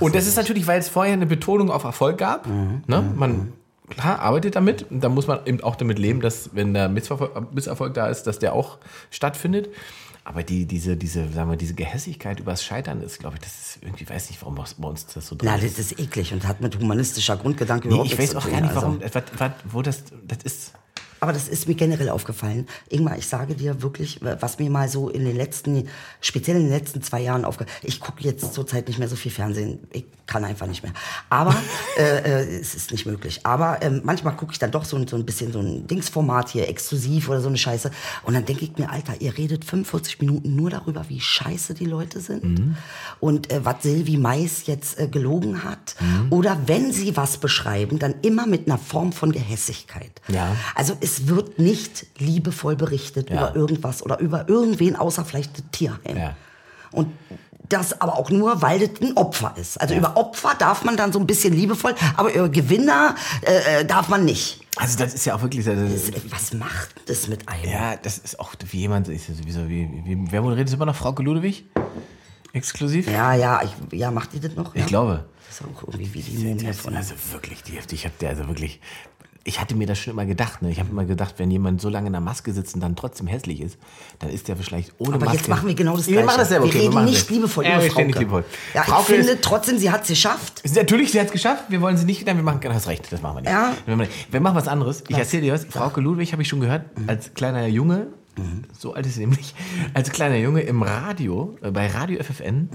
Und 0.00 0.14
das 0.14 0.26
ist 0.26 0.36
natürlich, 0.36 0.66
weil 0.66 0.80
es 0.80 0.88
vorher 0.88 1.12
eine 1.12 1.26
Betonung 1.26 1.70
auf 1.70 1.84
Erfolg 1.84 2.16
gab. 2.16 2.46
Mhm. 2.46 2.82
Ne? 2.86 3.12
Man 3.14 3.52
klar, 3.90 4.20
arbeitet 4.20 4.56
damit. 4.56 4.86
Da 4.88 5.10
muss 5.10 5.26
man 5.26 5.40
eben 5.44 5.62
auch 5.62 5.76
damit 5.76 5.98
leben, 5.98 6.22
dass, 6.22 6.54
wenn 6.54 6.72
der 6.72 6.88
Misserfolg 6.88 7.92
da 7.92 8.08
ist, 8.08 8.22
dass 8.22 8.38
der 8.38 8.54
auch 8.54 8.78
stattfindet. 9.10 9.68
Aber 10.24 10.42
die, 10.42 10.64
diese, 10.64 10.96
diese, 10.96 11.28
sagen 11.28 11.50
wir, 11.50 11.56
diese 11.56 11.74
Gehässigkeit 11.74 12.40
übers 12.40 12.64
Scheitern 12.64 13.02
ist, 13.02 13.18
glaube 13.18 13.36
ich, 13.36 13.42
das 13.42 13.52
ist 13.52 13.78
irgendwie, 13.82 14.08
weiß 14.08 14.30
nicht, 14.30 14.40
warum 14.40 14.54
bei 14.54 14.88
uns 14.88 15.06
das 15.06 15.26
so 15.26 15.36
drin 15.36 15.50
Na, 15.50 15.56
ist. 15.56 15.78
das 15.78 15.90
ist 15.92 16.00
eklig 16.00 16.32
und 16.32 16.46
hat 16.48 16.62
mit 16.62 16.78
humanistischer 16.78 17.36
Grundgedanke 17.36 17.88
Nee, 17.88 17.94
überhaupt 17.94 18.12
ich 18.12 18.18
nichts 18.18 18.34
weiß 18.34 18.42
zu 18.42 18.48
auch 18.48 18.50
tun. 18.50 18.52
gar 18.52 18.60
nicht, 18.60 18.70
also. 18.70 18.82
warum, 18.82 19.00
was, 19.02 19.22
was, 19.38 19.50
wo 19.70 19.82
das, 19.82 20.04
das 20.26 20.38
ist. 20.44 20.72
Aber 21.20 21.32
das 21.32 21.48
ist 21.48 21.68
mir 21.68 21.74
generell 21.74 22.08
aufgefallen. 22.08 22.66
Ingmar, 22.88 23.18
ich 23.18 23.26
sage 23.26 23.54
dir 23.54 23.82
wirklich, 23.82 24.20
was 24.40 24.58
mir 24.58 24.70
mal 24.70 24.88
so 24.88 25.08
in 25.10 25.24
den 25.24 25.36
letzten, 25.36 25.88
speziell 26.20 26.56
in 26.56 26.64
den 26.64 26.72
letzten 26.72 27.02
zwei 27.02 27.20
Jahren 27.20 27.44
aufgefallen 27.44 27.76
Ich 27.82 28.00
gucke 28.00 28.22
jetzt 28.24 28.54
zurzeit 28.54 28.88
nicht 28.88 28.98
mehr 28.98 29.08
so 29.08 29.16
viel 29.16 29.30
Fernsehen. 29.30 29.80
Ich 29.92 30.04
kann 30.26 30.44
einfach 30.44 30.66
nicht 30.66 30.82
mehr. 30.82 30.92
Aber 31.28 31.54
äh, 31.98 32.02
äh, 32.44 32.60
es 32.60 32.74
ist 32.74 32.90
nicht 32.92 33.04
möglich. 33.06 33.40
Aber 33.44 33.82
ähm, 33.82 34.00
manchmal 34.04 34.34
gucke 34.36 34.52
ich 34.52 34.58
dann 34.58 34.70
doch 34.70 34.84
so, 34.84 34.96
ein- 34.96 35.06
so 35.08 35.16
ein 35.16 35.26
bisschen 35.26 35.52
so 35.52 35.60
ein 35.60 35.86
Dingsformat 35.86 36.48
hier, 36.50 36.68
exklusiv 36.68 37.28
oder 37.28 37.40
so 37.40 37.48
eine 37.48 37.58
Scheiße. 37.58 37.90
Und 38.22 38.34
dann 38.34 38.44
denke 38.44 38.64
ich 38.64 38.76
mir, 38.78 38.90
Alter, 38.90 39.20
ihr 39.20 39.36
redet 39.36 39.64
45 39.64 40.20
Minuten 40.20 40.56
nur 40.56 40.70
darüber, 40.70 41.04
wie 41.08 41.20
scheiße 41.20 41.74
die 41.74 41.84
Leute 41.86 42.20
sind. 42.20 42.76
Und 43.18 43.50
äh, 43.52 43.64
was 43.64 43.82
Silvi 43.82 44.16
Mais 44.16 44.66
jetzt 44.66 44.98
äh, 44.98 45.08
gelogen 45.08 45.64
hat. 45.64 45.96
Oder 46.30 46.58
wenn 46.66 46.92
sie 46.92 47.16
was 47.16 47.36
beschreiben, 47.38 47.98
dann 47.98 48.14
immer 48.22 48.46
mit 48.46 48.66
einer 48.68 48.78
Form 48.78 49.12
von 49.12 49.32
Gehässigkeit. 49.32 50.12
Ja. 50.28 50.56
Also 50.74 50.96
es 51.00 51.09
wird 51.28 51.58
nicht 51.58 52.06
liebevoll 52.18 52.76
berichtet 52.76 53.30
Ja. 53.30 53.36
über 53.50 53.56
irgendwas 53.56 54.02
oder 54.02 54.18
über 54.18 54.48
irgendwen, 54.48 54.96
außer 54.96 55.24
vielleicht 55.24 55.58
das 55.58 55.64
Tierheim. 55.72 56.16
Ja. 56.16 56.36
Und 56.92 57.12
das 57.68 58.00
aber 58.00 58.18
auch 58.18 58.30
nur, 58.30 58.62
weil 58.62 58.80
das 58.80 59.00
ein 59.00 59.16
Opfer 59.16 59.54
ist. 59.56 59.80
Also 59.80 59.94
über 59.94 60.16
Opfer 60.16 60.54
darf 60.58 60.82
man 60.84 60.96
dann 60.96 61.12
so 61.12 61.20
ein 61.20 61.26
bisschen 61.26 61.52
liebevoll, 61.54 61.94
aber 62.16 62.34
über 62.34 62.48
Gewinner 62.48 63.14
äh, 63.42 63.80
äh, 63.80 63.84
darf 63.84 64.08
man 64.08 64.24
nicht. 64.24 64.60
Also, 64.76 64.98
das 64.98 65.14
ist 65.14 65.24
ja 65.24 65.34
auch 65.36 65.42
wirklich. 65.42 65.64
Das, 65.64 65.76
Was 66.30 66.52
macht 66.54 66.88
das 67.06 67.28
mit 67.28 67.48
einem? 67.48 67.70
ja, 67.70 67.96
das 67.96 68.18
ist 68.18 68.40
auch 68.40 68.54
wie 68.70 68.78
jemand, 68.78 69.08
ist 69.08 69.28
ja 69.28 69.34
sowieso, 69.34 69.68
wie, 69.68 69.88
wie, 70.04 70.18
wer 70.30 70.42
moderiert 70.42 70.68
das 70.68 70.74
immer 70.74 70.86
noch? 70.86 70.96
Frauke 70.96 71.22
Ludewig? 71.22 71.64
Exklusiv? 72.52 73.08
Ja, 73.08 73.34
ja, 73.34 73.62
ich, 73.62 73.70
ja, 73.96 74.10
macht 74.10 74.32
die 74.32 74.40
das 74.40 74.54
noch? 74.56 74.74
Ich 74.74 74.80
ja? 74.80 74.86
glaube. 74.86 75.26
Das 75.46 75.60
ist 75.60 75.66
auch 75.66 75.82
irgendwie 75.88 76.14
wie 76.14 76.22
die 76.22 76.44
Mumie 76.44 76.72
von. 76.72 76.96
also 76.96 77.14
wirklich, 77.32 77.62
die, 77.62 77.78
ich 77.94 78.06
hab 78.06 78.18
der 78.18 78.30
also 78.30 78.46
wirklich. 78.48 78.80
Ich 79.42 79.58
hatte 79.58 79.74
mir 79.74 79.86
das 79.86 79.98
schon 79.98 80.12
immer 80.12 80.26
gedacht. 80.26 80.60
Ne? 80.60 80.70
Ich 80.70 80.78
habe 80.78 80.90
immer 80.90 81.06
gedacht, 81.06 81.36
wenn 81.38 81.50
jemand 81.50 81.80
so 81.80 81.88
lange 81.88 82.08
in 82.08 82.12
der 82.12 82.20
Maske 82.20 82.52
sitzt 82.52 82.74
und 82.74 82.80
dann 82.82 82.94
trotzdem 82.94 83.26
hässlich 83.26 83.62
ist, 83.62 83.78
dann 84.18 84.28
ist 84.28 84.48
der 84.48 84.56
vielleicht 84.56 84.92
ohne 84.98 85.14
Aber 85.14 85.24
Maske. 85.24 85.38
jetzt 85.38 85.48
machen 85.48 85.66
wir 85.66 85.74
genau 85.74 85.96
das 85.96 86.06
Wir 86.06 86.12
Gleiche. 86.14 86.26
machen 86.26 86.38
dasselbe. 86.40 86.64
wir 86.64 86.68
okay, 86.70 86.78
reden 86.80 86.94
machen 86.94 87.04
nicht 87.06 87.22
das. 87.22 87.30
liebevoll 87.30 87.64
ja, 87.64 87.74
über 87.76 87.84
wir 87.84 87.90
Frauke. 87.90 88.06
nicht 88.06 88.18
liebevoll. 88.18 88.44
Ja, 88.74 88.82
ich 88.82 88.88
Frauke 88.88 89.04
finde 89.14 89.30
ist- 89.32 89.42
trotzdem, 89.42 89.78
sie 89.78 89.90
hat 89.90 90.02
es 90.02 90.08
geschafft. 90.08 90.62
Natürlich, 90.74 91.12
sie 91.12 91.20
hat 91.20 91.26
es 91.28 91.32
geschafft. 91.32 91.64
Wir 91.68 91.80
wollen 91.80 91.96
sie 91.96 92.04
nicht 92.04 92.20
wieder. 92.20 92.36
Wir 92.36 92.42
machen, 92.42 92.60
hast 92.72 92.86
recht, 92.86 93.10
das 93.10 93.22
machen 93.22 93.36
wir 93.36 93.40
nicht. 93.42 93.50
Ja. 93.50 93.72
Wir 93.86 94.08
wir 94.30 94.40
machen 94.40 94.56
was 94.56 94.68
anderes. 94.68 95.04
Ich 95.08 95.16
erzähle 95.16 95.42
dir 95.44 95.54
was. 95.54 95.64
Frauke 95.64 96.00
Ludwig 96.02 96.32
habe 96.32 96.42
ich 96.42 96.48
schon 96.48 96.60
gehört, 96.60 96.84
als 97.06 97.32
kleiner 97.32 97.66
Junge. 97.66 98.08
So 98.78 98.94
alt 98.94 99.06
ist 99.06 99.14
sie 99.14 99.20
nämlich. 99.20 99.54
Als 99.94 100.10
kleiner 100.10 100.36
Junge 100.36 100.62
im 100.62 100.82
Radio, 100.82 101.56
äh, 101.62 101.70
bei 101.70 101.88
Radio 101.88 102.22
FFN. 102.22 102.70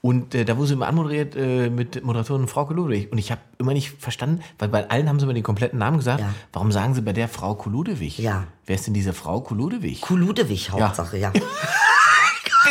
Und 0.00 0.34
äh, 0.34 0.44
da 0.44 0.56
wurde 0.56 0.68
sie 0.68 0.74
immer 0.74 0.88
anmoderiert 0.88 1.34
äh, 1.36 1.70
mit 1.70 2.04
Moderatorin 2.04 2.48
Frauke 2.48 2.74
Ludwig. 2.74 3.10
Und 3.10 3.18
ich 3.18 3.30
habe 3.30 3.40
immer 3.58 3.72
nicht 3.72 4.00
verstanden, 4.00 4.42
weil 4.58 4.68
bei 4.68 4.88
allen 4.90 5.08
haben 5.08 5.18
sie 5.18 5.24
immer 5.24 5.34
den 5.34 5.42
kompletten 5.42 5.78
Namen 5.78 5.98
gesagt. 5.98 6.20
Ja. 6.20 6.34
Warum 6.52 6.72
sagen 6.72 6.94
sie 6.94 7.02
bei 7.02 7.12
der 7.12 7.28
Frau 7.28 7.58
Ludewig? 7.66 8.18
Ja. 8.18 8.46
Wer 8.66 8.76
ist 8.76 8.86
denn 8.86 8.94
diese 8.94 9.12
Frau 9.12 9.46
Ludewig? 9.50 10.00
Kuludewig, 10.00 10.70
Hauptsache, 10.70 11.18
ja. 11.18 11.32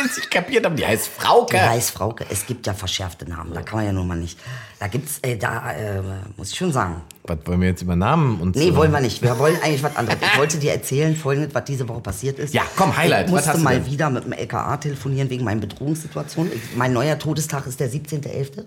Bis 0.02 0.18
ich 0.18 0.30
kapiert 0.30 0.64
habe, 0.64 0.74
die 0.76 0.86
heißt 0.86 1.08
Frauke. 1.08 1.56
Die 1.56 1.62
heißt 1.62 1.90
Frauke. 1.92 2.24
Es 2.28 2.46
gibt 2.46 2.66
ja 2.66 2.74
verschärfte 2.74 3.28
Namen, 3.28 3.52
da 3.54 3.62
kann 3.62 3.78
man 3.78 3.86
ja 3.86 3.92
nun 3.92 4.06
mal 4.06 4.16
nicht. 4.16 4.38
Da 4.78 4.88
gibt's, 4.88 5.18
äh, 5.22 5.36
da 5.36 5.72
äh, 5.72 6.02
muss 6.36 6.50
ich 6.52 6.58
schon 6.58 6.70
sagen. 6.72 7.00
Was 7.24 7.38
wollen 7.46 7.60
wir 7.62 7.68
jetzt 7.68 7.82
über 7.82 7.96
Namen 7.96 8.38
und 8.40 8.54
Nee, 8.56 8.68
so? 8.70 8.76
wollen 8.76 8.92
wir 8.92 9.00
nicht. 9.00 9.22
Wir 9.22 9.38
wollen 9.38 9.56
eigentlich 9.62 9.82
was 9.82 9.96
anderes. 9.96 10.18
Ich 10.20 10.38
wollte 10.38 10.58
dir 10.58 10.72
erzählen, 10.72 11.16
folgendes, 11.16 11.54
was 11.54 11.64
diese 11.64 11.88
Woche 11.88 12.00
passiert 12.00 12.38
ist. 12.38 12.52
Ja, 12.54 12.62
komm, 12.76 12.94
Highlight. 12.96 13.28
Ich 13.28 13.32
Was 13.34 13.46
musste 13.46 13.60
mal 13.62 13.76
denn? 13.80 13.86
wieder 13.90 14.10
mit 14.10 14.24
dem 14.24 14.32
LKA 14.32 14.76
telefonieren 14.76 15.30
wegen 15.30 15.44
meiner 15.44 15.62
Bedrohungssituation. 15.62 16.50
Ich, 16.54 16.76
mein 16.76 16.92
neuer 16.92 17.18
Todestag 17.18 17.66
ist 17.66 17.80
der 17.80 17.90
17.11. 17.90 18.64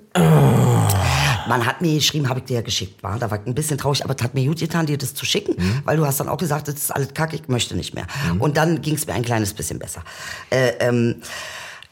Man 1.50 1.66
hat 1.66 1.82
mir 1.82 1.96
geschrieben, 1.96 2.30
habe 2.30 2.40
ich 2.40 2.46
dir 2.46 2.56
ja 2.58 2.62
geschickt. 2.62 3.02
War. 3.04 3.18
Da 3.20 3.30
war 3.32 3.40
ich 3.42 3.48
ein 3.48 3.56
bisschen 3.56 3.78
traurig, 3.78 4.04
aber 4.06 4.16
es 4.16 4.24
hat 4.24 4.34
mir 4.36 4.46
gut 4.48 4.60
getan, 4.60 4.86
dir 4.86 4.98
das 4.98 5.14
zu 5.16 5.26
schicken, 5.26 5.56
Mhm. 5.58 5.82
weil 5.84 5.98
du 5.98 6.06
hast 6.06 6.20
dann 6.20 6.30
auch 6.30 6.38
gesagt, 6.38 6.68
das 6.68 6.76
ist 6.76 6.92
alles 6.92 7.14
kacke, 7.14 7.36
ich 7.36 7.48
möchte 7.48 7.76
nicht 7.76 7.94
mehr. 7.96 8.06
Und 8.38 8.56
dann 8.56 8.82
ging 8.82 8.96
es 8.96 9.06
mir 9.08 9.14
ein 9.14 9.24
kleines 9.24 9.54
bisschen 9.54 9.80
besser. 9.80 10.04
Äh, 10.52 10.74
ähm, 10.80 11.22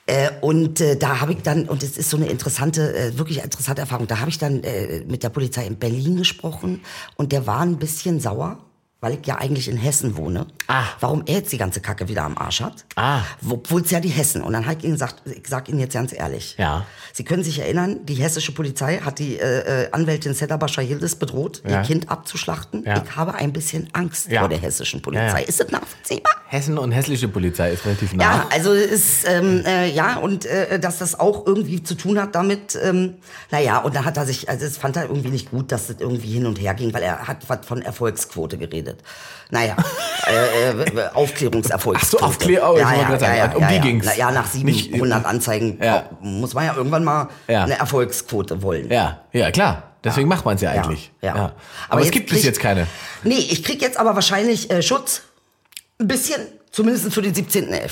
äh, 0.05 0.29
und 0.41 0.79
äh, 0.79 0.95
da 0.95 1.19
habe 1.19 1.33
ich 1.33 1.41
dann, 1.41 1.67
und 1.67 1.83
es 1.83 1.97
ist 1.97 2.09
so 2.09 2.15
eine 2.17 2.27
interessante, 2.27 2.95
äh, 2.95 3.17
wirklich 3.17 3.43
interessante 3.43 3.81
Erfahrung, 3.81 4.07
da 4.07 4.19
habe 4.19 4.29
ich 4.29 4.37
dann 4.37 4.63
äh, 4.63 5.01
mit 5.05 5.23
der 5.23 5.29
Polizei 5.29 5.65
in 5.65 5.75
Berlin 5.77 6.15
gesprochen 6.17 6.81
und 7.17 7.31
der 7.33 7.45
war 7.47 7.59
ein 7.61 7.77
bisschen 7.77 8.19
sauer, 8.21 8.59
weil 8.99 9.13
ich 9.13 9.27
ja 9.27 9.35
eigentlich 9.37 9.67
in 9.69 9.77
Hessen 9.77 10.17
wohne. 10.17 10.47
Ah. 10.67 10.83
Warum 10.99 11.23
er 11.27 11.35
jetzt 11.35 11.51
die 11.51 11.57
ganze 11.59 11.81
Kacke 11.81 12.07
wieder 12.07 12.23
am 12.23 12.35
Arsch 12.37 12.61
hat. 12.61 12.83
Ah. 12.95 13.21
Obwohl 13.47 13.81
es 13.81 13.91
ja 13.91 13.99
die 13.99 14.09
Hessen. 14.09 14.41
Und 14.41 14.53
dann 14.53 14.65
hat 14.65 14.79
ich 14.79 14.85
ihnen 14.85 14.93
gesagt, 14.93 15.21
ich 15.25 15.47
sag 15.47 15.69
Ihnen 15.69 15.79
jetzt 15.79 15.93
ganz 15.93 16.13
ehrlich. 16.13 16.55
Ja. 16.57 16.85
Sie 17.13 17.23
können 17.23 17.43
sich 17.43 17.59
erinnern, 17.59 18.05
die 18.05 18.15
hessische 18.15 18.51
Polizei 18.53 18.97
hat 18.97 19.19
die 19.19 19.37
äh, 19.39 19.83
äh, 19.85 19.91
Anwältin 19.91 20.33
Seda 20.33 20.57
Bashar 20.57 20.83
Yildiz 20.83 21.15
bedroht, 21.15 21.61
Ja. 21.67 21.81
ihr 21.81 21.85
Kind 21.85 22.09
abzuschlachten. 22.09 22.83
Ja. 22.85 23.03
Ich 23.05 23.15
habe 23.15 23.35
ein 23.35 23.53
bisschen 23.53 23.87
Angst 23.93 24.29
Ja. 24.31 24.41
vor 24.41 24.49
der 24.49 24.57
hessischen 24.59 25.01
Polizei. 25.01 25.27
Ja, 25.27 25.37
ja. 25.39 25.45
Ist 25.45 25.59
das 25.59 25.69
nachvollziehbar? 25.69 26.33
Hessen 26.47 26.77
und 26.77 26.91
hässliche 26.91 27.27
Polizei 27.27 27.73
ist 27.73 27.85
relativ 27.85 28.13
nah. 28.13 28.23
Ja, 28.23 28.47
also 28.51 28.73
es 28.73 28.91
ist, 28.91 29.25
ähm, 29.27 29.63
äh, 29.65 29.89
ja, 29.91 30.15
und 30.17 30.45
äh, 30.45 30.79
dass 30.79 30.97
das 30.97 31.19
auch 31.19 31.45
irgendwie 31.45 31.83
zu 31.83 31.93
tun 31.95 32.19
hat 32.19 32.33
damit, 32.35 32.77
ähm, 32.81 33.15
naja, 33.51 33.79
und 33.79 33.95
da 33.95 34.05
hat 34.05 34.17
er 34.17 34.25
sich, 34.25 34.49
also 34.49 34.65
es 34.65 34.77
fand 34.77 34.95
er 34.95 35.03
irgendwie 35.03 35.29
nicht 35.29 35.51
gut, 35.51 35.71
dass 35.71 35.87
das 35.87 35.97
irgendwie 35.99 36.31
hin 36.31 36.45
und 36.45 36.59
her 36.59 36.73
ging, 36.73 36.93
weil 36.93 37.03
er 37.03 37.27
hat 37.27 37.47
was 37.49 37.65
von 37.65 37.81
Erfolgsquote 37.81 38.57
geredet. 38.57 38.86
Geredet. 38.87 39.03
Naja, 39.49 39.75
äh, 40.27 40.71
äh, 40.71 41.09
Aufklärungserfolg. 41.13 41.97
Ach 42.01 42.05
so, 42.05 42.19
Aufklär- 42.19 42.69
oh, 42.69 42.77
ja, 42.77 42.93
ja, 42.93 43.17
ja, 43.17 43.35
ja, 43.35 43.51
um 43.55 43.61
ja, 43.61 43.67
die 43.69 43.75
ja. 43.75 43.81
ging's. 43.81 44.05
Na, 44.05 44.15
ja, 44.15 44.31
nach 44.31 44.53
Nicht- 44.53 44.91
700 44.91 45.25
Anzeigen 45.25 45.79
Ja. 45.81 46.09
muss 46.19 46.53
man 46.53 46.65
ja 46.65 46.75
irgendwann 46.75 47.03
mal 47.03 47.29
eine 47.47 47.77
Erfolgsquote 47.79 48.61
wollen. 48.61 48.91
Ja, 48.91 49.21
ja, 49.31 49.51
klar. 49.51 49.83
Deswegen 50.03 50.27
macht 50.27 50.45
man 50.45 50.55
es 50.55 50.61
ja 50.61 50.71
eigentlich. 50.71 51.11
Ja, 51.21 51.35
ja. 51.35 51.51
Aber, 51.89 52.01
es 52.01 52.11
gibt 52.11 52.29
bis 52.29 52.43
jetzt 52.43 52.59
keine. 52.59 52.87
Nee, 53.23 53.35
ich 53.35 53.63
krieg 53.63 53.81
jetzt 53.81 53.97
aber 53.99 54.15
wahrscheinlich 54.15 54.69
äh, 54.69 54.81
Schutz. 54.81 55.23
Ein 55.99 56.07
bisschen, 56.07 56.41
zumindest 56.71 57.11
für 57.13 57.21
den 57.21 57.33
17.11. 57.33 57.89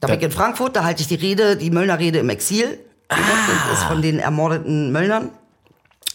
Da 0.00 0.08
bin 0.08 0.18
ich 0.18 0.24
in 0.24 0.30
Frankfurt, 0.32 0.76
da 0.76 0.84
halte 0.84 1.02
ich 1.02 1.08
die 1.08 1.14
Rede, 1.14 1.56
die 1.56 1.70
Möllner 1.70 1.98
Rede 1.98 2.18
im 2.18 2.28
Exil. 2.28 2.78
Ah. 3.08 3.16
Das 3.70 3.78
ist 3.78 3.84
von 3.84 4.02
den 4.02 4.18
ermordeten 4.18 4.90
Möllnern, 4.92 5.30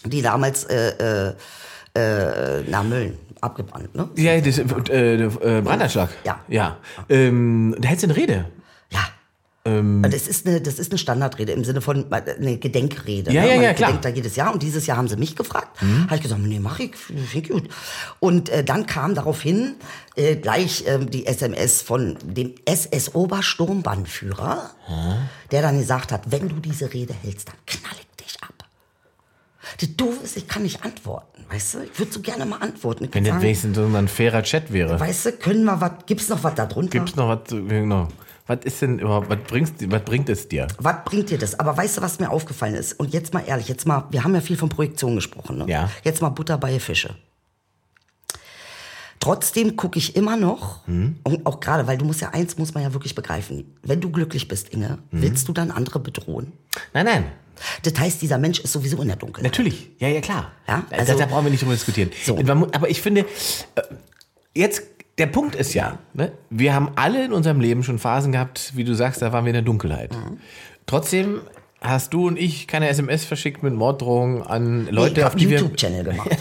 die 0.04 0.20
damals, 0.22 0.64
äh, 0.64 0.90
äh, 0.90 1.34
äh, 1.94 2.62
na, 2.68 2.82
Mölln, 2.82 3.18
abgebrannt, 3.42 3.94
ne? 3.94 4.08
Ja, 4.16 4.40
das, 4.40 4.58
äh, 4.58 5.24
äh, 5.24 5.28
Brandanschlag. 5.62 6.10
Ja. 6.24 6.40
Ja. 6.48 6.78
Ähm, 7.08 7.74
da 7.78 7.88
hältst 7.88 8.04
du 8.04 8.08
eine 8.08 8.16
Rede. 8.16 8.46
Ja. 8.90 9.00
Ähm. 9.64 10.02
das, 10.02 10.26
ist 10.26 10.46
eine, 10.46 10.60
das 10.60 10.78
ist 10.78 10.90
eine 10.90 10.98
Standardrede 10.98 11.52
im 11.52 11.64
Sinne 11.64 11.80
von 11.80 12.10
äh, 12.10 12.22
eine 12.38 12.56
Gedenkrede. 12.56 13.32
Ja, 13.32 13.42
ne? 13.42 13.48
ja, 13.48 13.54
Man 13.56 13.64
ja, 13.64 13.74
klar. 13.74 13.90
Mhm. 13.90 13.96
gedenkt 13.96 14.04
da 14.04 14.08
jedes 14.08 14.36
Jahr 14.36 14.52
und 14.52 14.62
dieses 14.62 14.86
Jahr 14.86 14.96
haben 14.96 15.08
sie 15.08 15.16
mich 15.16 15.36
gefragt. 15.36 15.80
Habe 15.80 16.16
ich 16.16 16.22
gesagt, 16.22 16.40
nee, 16.42 16.60
mach 16.60 16.78
ich, 16.78 16.96
finde 16.96 17.22
ich 17.32 17.48
gut. 17.48 17.68
Und 18.20 18.48
äh, 18.48 18.64
dann 18.64 18.86
kam 18.86 19.14
daraufhin 19.14 19.74
äh, 20.16 20.36
gleich 20.36 20.84
ähm, 20.86 21.10
die 21.10 21.26
SMS 21.26 21.82
von 21.82 22.16
dem 22.22 22.54
SS-Obersturmbannführer, 22.64 24.70
der 25.50 25.62
dann 25.62 25.78
gesagt 25.78 26.12
hat, 26.12 26.32
wenn 26.32 26.48
du 26.48 26.56
diese 26.56 26.92
Rede 26.92 27.14
hältst, 27.14 27.48
dann 27.48 27.56
knall 27.66 27.96
ich. 28.00 28.09
Das 29.78 29.96
Doofe 29.96 30.24
ist, 30.24 30.36
ich 30.36 30.48
kann 30.48 30.62
nicht 30.62 30.84
antworten, 30.84 31.44
weißt 31.50 31.74
du? 31.74 31.78
Ich 31.84 31.98
würde 31.98 32.12
so 32.12 32.20
gerne 32.20 32.46
mal 32.46 32.56
antworten. 32.58 33.04
Ich 33.04 33.14
Wenn 33.14 33.24
das 33.24 33.40
wenigstens 33.40 33.76
so 33.76 33.84
ein 33.84 34.08
fairer 34.08 34.42
Chat 34.42 34.72
wäre. 34.72 34.98
weißt 34.98 35.26
du, 35.26 35.32
können 35.32 35.64
wir 35.64 35.80
was, 35.80 35.92
gibt's 36.06 36.28
noch 36.28 36.42
was 36.42 36.54
da 36.54 36.66
drunter? 36.66 36.90
Gibt's 36.98 37.16
noch 37.16 37.28
was? 37.28 37.48
Genau. 37.48 38.08
Was 38.46 38.64
ist 38.64 38.82
denn 38.82 38.98
überhaupt, 38.98 39.30
was, 39.30 39.38
bringst, 39.46 39.74
was 39.90 40.02
bringt 40.02 40.28
es 40.28 40.48
dir? 40.48 40.66
Was 40.78 40.96
bringt 41.04 41.30
dir 41.30 41.38
das? 41.38 41.58
Aber 41.60 41.76
weißt 41.76 41.98
du, 41.98 42.02
was 42.02 42.18
mir 42.18 42.30
aufgefallen 42.30 42.74
ist? 42.74 42.94
Und 42.98 43.12
jetzt 43.12 43.32
mal 43.32 43.44
ehrlich, 43.46 43.68
jetzt 43.68 43.86
mal, 43.86 44.04
wir 44.10 44.24
haben 44.24 44.34
ja 44.34 44.40
viel 44.40 44.56
von 44.56 44.68
Projektion 44.68 45.14
gesprochen. 45.14 45.58
Ne? 45.58 45.66
Ja. 45.68 45.88
Jetzt 46.02 46.20
mal 46.20 46.30
Butter 46.30 46.58
bei 46.58 46.80
Fische. 46.80 47.14
Trotzdem 49.20 49.76
gucke 49.76 49.98
ich 49.98 50.16
immer 50.16 50.36
noch, 50.36 50.86
Hm? 50.86 51.16
und 51.24 51.44
auch 51.44 51.60
gerade, 51.60 51.86
weil 51.86 51.98
du 51.98 52.06
musst 52.06 52.22
ja 52.22 52.30
eins, 52.30 52.56
muss 52.56 52.72
man 52.72 52.82
ja 52.82 52.92
wirklich 52.94 53.14
begreifen. 53.14 53.76
Wenn 53.82 54.00
du 54.00 54.10
glücklich 54.10 54.48
bist, 54.48 54.70
Inge, 54.70 54.88
Hm? 55.10 55.22
willst 55.22 55.46
du 55.46 55.52
dann 55.52 55.70
andere 55.70 56.00
bedrohen? 56.00 56.52
Nein, 56.94 57.04
nein. 57.04 57.24
Das 57.82 57.98
heißt, 57.98 58.22
dieser 58.22 58.38
Mensch 58.38 58.60
ist 58.60 58.72
sowieso 58.72 59.00
in 59.02 59.08
der 59.08 59.16
Dunkelheit. 59.16 59.50
Natürlich. 59.50 59.90
Ja, 59.98 60.08
ja, 60.08 60.20
klar. 60.20 60.52
Ja, 60.68 60.84
da, 60.90 60.96
also- 60.96 61.18
da 61.18 61.26
brauchen 61.26 61.44
wir 61.44 61.50
nicht 61.50 61.62
drüber 61.62 61.72
diskutieren. 61.74 62.10
So. 62.24 62.38
Aber 62.72 62.88
ich 62.90 63.00
finde, 63.00 63.20
äh, 63.74 63.82
jetzt, 64.54 64.82
der 65.18 65.26
Punkt 65.26 65.54
ist 65.54 65.74
ja, 65.74 65.98
ne, 66.14 66.32
wir 66.50 66.74
haben 66.74 66.90
alle 66.96 67.24
in 67.24 67.32
unserem 67.32 67.60
Leben 67.60 67.82
schon 67.82 67.98
Phasen 67.98 68.32
gehabt, 68.32 68.72
wie 68.74 68.84
du 68.84 68.94
sagst, 68.94 69.22
da 69.22 69.32
waren 69.32 69.44
wir 69.44 69.50
in 69.50 69.54
der 69.54 69.62
Dunkelheit. 69.62 70.12
Mhm. 70.14 70.38
Trotzdem 70.86 71.40
hast 71.80 72.12
du 72.12 72.26
und 72.26 72.38
ich 72.38 72.66
keine 72.66 72.88
SMS 72.88 73.24
verschickt 73.24 73.62
mit 73.62 73.74
Morddrohungen 73.74 74.42
an 74.42 74.84
Nee, 74.84 74.90
Leute, 74.90 75.20
ich 75.20 75.26
auf 75.26 75.34
die 75.34 75.48
wir 75.48 75.58
YouTube-Channel 75.58 76.04
gemacht. 76.04 76.30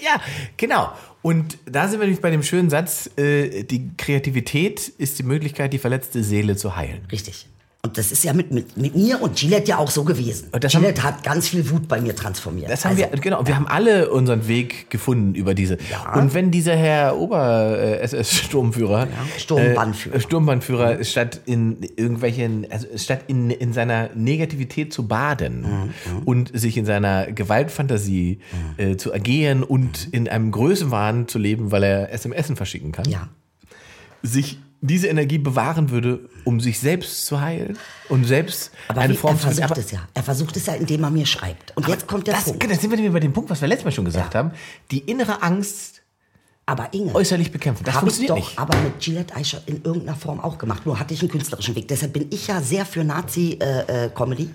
Ja, 0.00 0.20
genau. 0.56 0.90
Und 1.22 1.58
da 1.66 1.88
sind 1.88 1.98
wir 2.00 2.06
nämlich 2.06 2.22
bei 2.22 2.30
dem 2.30 2.42
schönen 2.42 2.70
Satz, 2.70 3.10
äh, 3.18 3.64
die 3.64 3.90
Kreativität 3.96 4.88
ist 4.88 5.18
die 5.18 5.22
Möglichkeit, 5.22 5.72
die 5.72 5.78
verletzte 5.78 6.22
Seele 6.22 6.56
zu 6.56 6.76
heilen. 6.76 7.00
Richtig. 7.12 7.46
Und 7.84 7.96
das 7.96 8.10
ist 8.10 8.24
ja 8.24 8.32
mit, 8.32 8.50
mit, 8.50 8.76
mit 8.76 8.96
mir 8.96 9.22
und 9.22 9.36
Gillette 9.36 9.68
ja 9.70 9.78
auch 9.78 9.90
so 9.90 10.02
gewesen. 10.02 10.48
Und 10.50 10.64
das 10.64 10.74
haben- 10.74 10.82
Gillette 10.82 11.04
hat 11.04 11.22
ganz 11.22 11.46
viel 11.48 11.70
Wut 11.70 11.86
bei 11.86 12.00
mir 12.00 12.14
transformiert. 12.16 12.68
Das 12.68 12.84
haben 12.84 12.96
Also, 12.96 13.04
wir, 13.12 13.20
genau, 13.20 13.46
wir 13.46 13.54
haben 13.54 13.68
alle 13.68 14.10
unseren 14.10 14.48
Weg 14.48 14.90
gefunden 14.90 15.36
über 15.36 15.54
diese. 15.54 15.78
Ja. 15.88 16.14
Und 16.14 16.34
wenn 16.34 16.50
dieser 16.50 16.74
Herr 16.74 17.16
Ober-SS-Sturmführer, 17.16 19.06
Sturmbannführer. 19.38 20.16
äh, 20.16 20.20
Sturmbannführer, 20.20 21.04
statt 21.04 21.40
in 21.46 21.78
irgendwelchen, 21.96 22.66
also 22.70 22.86
statt 22.96 23.20
in, 23.28 23.50
in 23.50 23.72
seiner 23.72 24.10
Negativität 24.14 24.92
zu 24.92 25.06
baden 25.06 25.62
Mhm, 25.62 26.22
und 26.24 26.58
sich 26.58 26.76
in 26.76 26.84
seiner 26.84 27.30
Gewaltfantasie 27.30 28.40
äh, 28.76 28.96
zu 28.96 29.14
agieren 29.14 29.62
und 29.62 30.08
in 30.12 30.28
einem 30.28 30.50
Größenwahn 30.50 31.28
zu 31.28 31.38
leben, 31.38 31.70
weil 31.70 31.84
er 31.84 32.12
SMS 32.12 32.50
verschicken 32.56 32.90
kann, 32.92 33.08
Ja. 33.08 33.28
sich 34.22 34.58
diese 34.80 35.08
Energie 35.08 35.38
bewahren 35.38 35.90
würde, 35.90 36.28
um 36.44 36.60
sich 36.60 36.78
selbst 36.78 37.26
zu 37.26 37.40
heilen 37.40 37.76
und 38.08 38.24
selbst 38.24 38.70
Aber 38.88 39.00
eine 39.00 39.14
wie, 39.14 39.16
Form 39.16 39.34
er 39.34 39.38
versucht 39.38 39.78
es 39.78 39.90
ja. 39.90 40.00
Er 40.14 40.22
versucht 40.22 40.56
es 40.56 40.66
ja, 40.66 40.74
indem 40.74 41.02
er 41.04 41.10
mir 41.10 41.26
schreibt. 41.26 41.76
Und 41.76 41.88
jetzt 41.88 42.06
kommt 42.06 42.26
der 42.26 42.34
das, 42.34 42.44
Punkt. 42.44 42.62
das 42.70 42.80
sind 42.80 42.90
wir 42.90 42.96
nämlich 42.96 43.12
bei 43.12 43.20
dem 43.20 43.32
Punkt, 43.32 43.50
was 43.50 43.60
wir 43.60 43.68
letztes 43.68 43.84
Mal 43.84 43.92
schon 43.92 44.04
gesagt 44.04 44.34
haben. 44.34 44.52
Die 44.90 45.00
innere 45.00 45.42
Angst 45.42 46.02
Aber 46.66 46.92
Inge, 46.92 47.14
äußerlich 47.14 47.50
bekämpfen. 47.50 47.84
Das 47.84 47.94
habe 47.94 48.08
ich 48.08 48.14
funktioniert 48.14 48.44
doch 48.44 48.50
nicht. 48.50 48.58
aber 48.58 48.78
mit 48.78 49.00
Gillette 49.00 49.34
Eicher 49.34 49.62
in 49.66 49.82
irgendeiner 49.82 50.16
Form 50.16 50.38
auch 50.38 50.58
gemacht. 50.58 50.86
Nur 50.86 51.00
hatte 51.00 51.14
ich 51.14 51.20
einen 51.22 51.30
künstlerischen 51.30 51.74
Weg. 51.74 51.88
Deshalb 51.88 52.12
bin 52.12 52.26
ich 52.30 52.46
ja 52.46 52.60
sehr 52.60 52.86
für 52.86 53.02
Nazi-Comedy. 53.04 54.50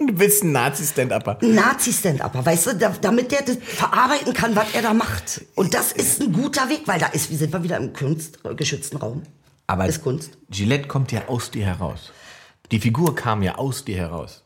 Du 0.00 0.14
bist 0.14 0.42
ein 0.42 0.52
Nazi-Stand-Upper. 0.52 1.38
Nazi-Stand-Upper, 1.42 2.46
weißt 2.46 2.66
du, 2.66 2.76
da, 2.76 2.94
damit 3.02 3.32
der 3.32 3.42
das 3.42 3.58
verarbeiten 3.60 4.32
kann, 4.32 4.56
was 4.56 4.72
er 4.72 4.80
da 4.80 4.94
macht. 4.94 5.42
Und 5.54 5.74
das 5.74 5.92
ist 5.92 6.22
ein 6.22 6.32
guter 6.32 6.70
Weg, 6.70 6.82
weil 6.86 6.98
da 6.98 7.08
ist, 7.08 7.30
wie 7.30 7.36
sind 7.36 7.52
wir 7.52 7.62
wieder 7.62 7.76
im 7.76 7.92
Kunst, 7.92 8.38
äh, 8.44 8.54
geschützten 8.54 8.96
Raum. 8.96 9.22
Aber 9.66 9.86
ist 9.86 10.02
Kunst. 10.02 10.38
Gillette 10.48 10.88
kommt 10.88 11.12
ja 11.12 11.28
aus 11.28 11.50
dir 11.50 11.66
heraus. 11.66 12.12
Die 12.72 12.80
Figur 12.80 13.14
kam 13.14 13.42
ja 13.42 13.56
aus 13.56 13.84
dir 13.84 13.98
heraus. 13.98 14.42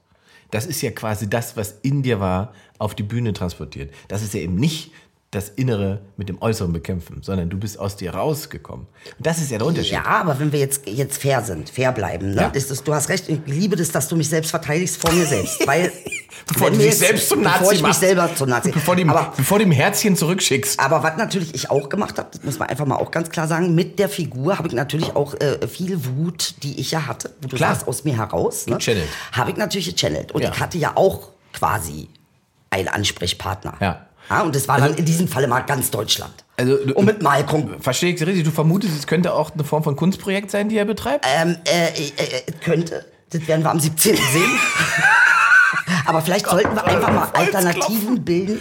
Das 0.51 0.67
ist 0.67 0.83
ja 0.83 0.91
quasi 0.91 1.31
das, 1.31 1.57
was 1.57 1.77
in 1.83 2.03
dir 2.03 2.19
war, 2.19 2.53
auf 2.79 2.97
die 2.97 3.05
Bühne 3.05 3.33
transportiert. 3.33 3.95
Das 4.09 4.23
ist 4.23 4.35
ja 4.35 4.41
eben 4.41 4.57
nicht 4.57 4.91
das 5.35 5.49
Innere 5.51 6.01
mit 6.17 6.29
dem 6.29 6.41
Äußeren 6.41 6.73
bekämpfen, 6.73 7.23
sondern 7.23 7.51
du 7.51 7.57
bist 7.59 7.79
aus 7.79 7.97
dir 7.97 8.15
rausgekommen. 8.15 8.87
Und 9.19 9.27
das 9.27 9.39
ist 9.39 9.51
ja 9.51 9.59
der 9.59 9.67
Unterschied. 9.67 9.93
Ja, 9.93 10.05
aber 10.05 10.39
wenn 10.39 10.53
wir 10.53 10.59
jetzt, 10.61 10.87
jetzt 10.89 11.21
fair 11.21 11.43
sind, 11.43 11.69
fair 11.71 11.93
bleiben, 11.93 12.31
ne? 12.35 12.43
Ja. 12.43 12.49
Ist 12.49 12.71
das, 12.71 12.83
du 12.85 12.95
hast 12.95 13.09
recht, 13.09 13.29
ich 13.29 13.41
liebe 13.47 13.77
das, 13.77 13.91
dass 13.91 14.09
du 14.09 14.17
mich 14.17 14.29
selbst 14.29 14.51
verteidigst 14.51 15.01
vor 15.01 15.13
mir 15.13 15.27
selbst. 15.27 15.67
Weil, 15.67 15.93
Bevor 16.47 16.71
du 16.71 16.77
dich 16.77 16.87
jetzt- 16.87 16.99
selbst 17.01 17.29
zum 17.29 17.43
Nazi 17.43 17.59
Bevor 17.59 17.73
ich 17.73 17.79
mich 17.81 17.89
machst. 17.89 18.01
selber 18.01 18.31
zum 18.35 18.49
Nazi. 18.49 18.71
Bevor 18.75 18.97
dem, 18.97 19.11
aber, 19.11 19.33
bevor 19.37 19.59
dem 19.59 19.71
Herzchen 19.71 20.17
zurückschickst. 20.17 20.79
aber 20.81 21.03
was 21.03 21.17
natürlich 21.17 21.55
ich 21.55 21.71
auch 21.71 21.89
gemacht 21.89 22.19
habe, 22.19 22.29
das 22.33 22.43
muss 22.43 22.59
man 22.59 22.69
einfach 22.69 22.87
mal 22.87 22.97
auch 22.97 23.11
ganz 23.11 23.31
klar 23.31 23.49
sagen, 23.49 23.75
mit 23.75 23.99
der 23.99 24.09
Figur 24.09 24.59
habe 24.59 24.69
ich 24.69 24.75
natürlich 24.75 25.15
auch 25.17 25.35
äh, 25.41 25.67
viel 25.69 26.05
Wut, 26.05 26.55
die 26.63 26.79
ich 26.81 26.91
ja 26.91 27.07
hatte, 27.07 27.31
wo 27.41 27.49
du 27.49 27.57
Klar. 27.57 27.75
sagst, 27.75 27.89
aus 27.89 28.05
mir 28.05 28.17
heraus. 28.17 28.67
Ne? 28.67 28.79
Habe 29.33 29.51
ich 29.51 29.57
natürlich 29.57 29.95
gechannelt. 29.95 30.33
Und 30.33 30.43
Ja. 30.43 30.51
ich 30.53 30.61
hatte 30.61 30.79
ja 30.79 30.93
auch 30.97 31.29
quasi 31.53 32.09
einen 32.71 32.89
Ansprechpartner. 32.89 33.75
Ja. 33.81 34.04
Ja, 34.31 34.43
und 34.43 34.55
das 34.55 34.67
war 34.69 34.79
dann 34.79 34.95
in 34.95 35.05
diesem 35.05 35.29
Falle 35.29 35.47
mal 35.49 35.61
ganz 35.61 35.91
Deutschland. 35.91 36.33
Also, 36.57 36.77
du- 36.85 36.95
und 36.95 37.05
mit 37.05 37.23
Malkon. 37.23 37.81
Verstehe 37.81 38.15
ich 38.15 38.21
richtig? 38.25 38.45
Du 38.45 38.51
vermutest, 38.51 38.97
es 38.99 39.07
könnte 39.07 39.35
auch 39.35 39.51
eine 39.53 39.65
Form 39.65 39.83
von 39.85 39.97
Kunstprojekt 39.97 40.51
sein, 40.51 40.69
die 40.69 40.77
er 40.79 40.85
betreibt? 40.85 41.27
Ähm, 41.37 41.57
äh, 41.65 41.89
äh, 41.89 42.13
äh, 42.47 42.53
könnte. 42.63 43.05
Das 43.31 43.47
werden 43.49 43.65
wir 43.65 43.71
am 43.71 43.81
17. 43.81 44.15
sehen. 44.17 44.59
Aber 46.07 46.21
vielleicht 46.23 46.47
sollten 46.47 46.75
wir 46.75 46.85
einfach 46.87 47.13
mal 47.13 47.29
Alternativen 47.35 48.25
bilden, 48.25 48.59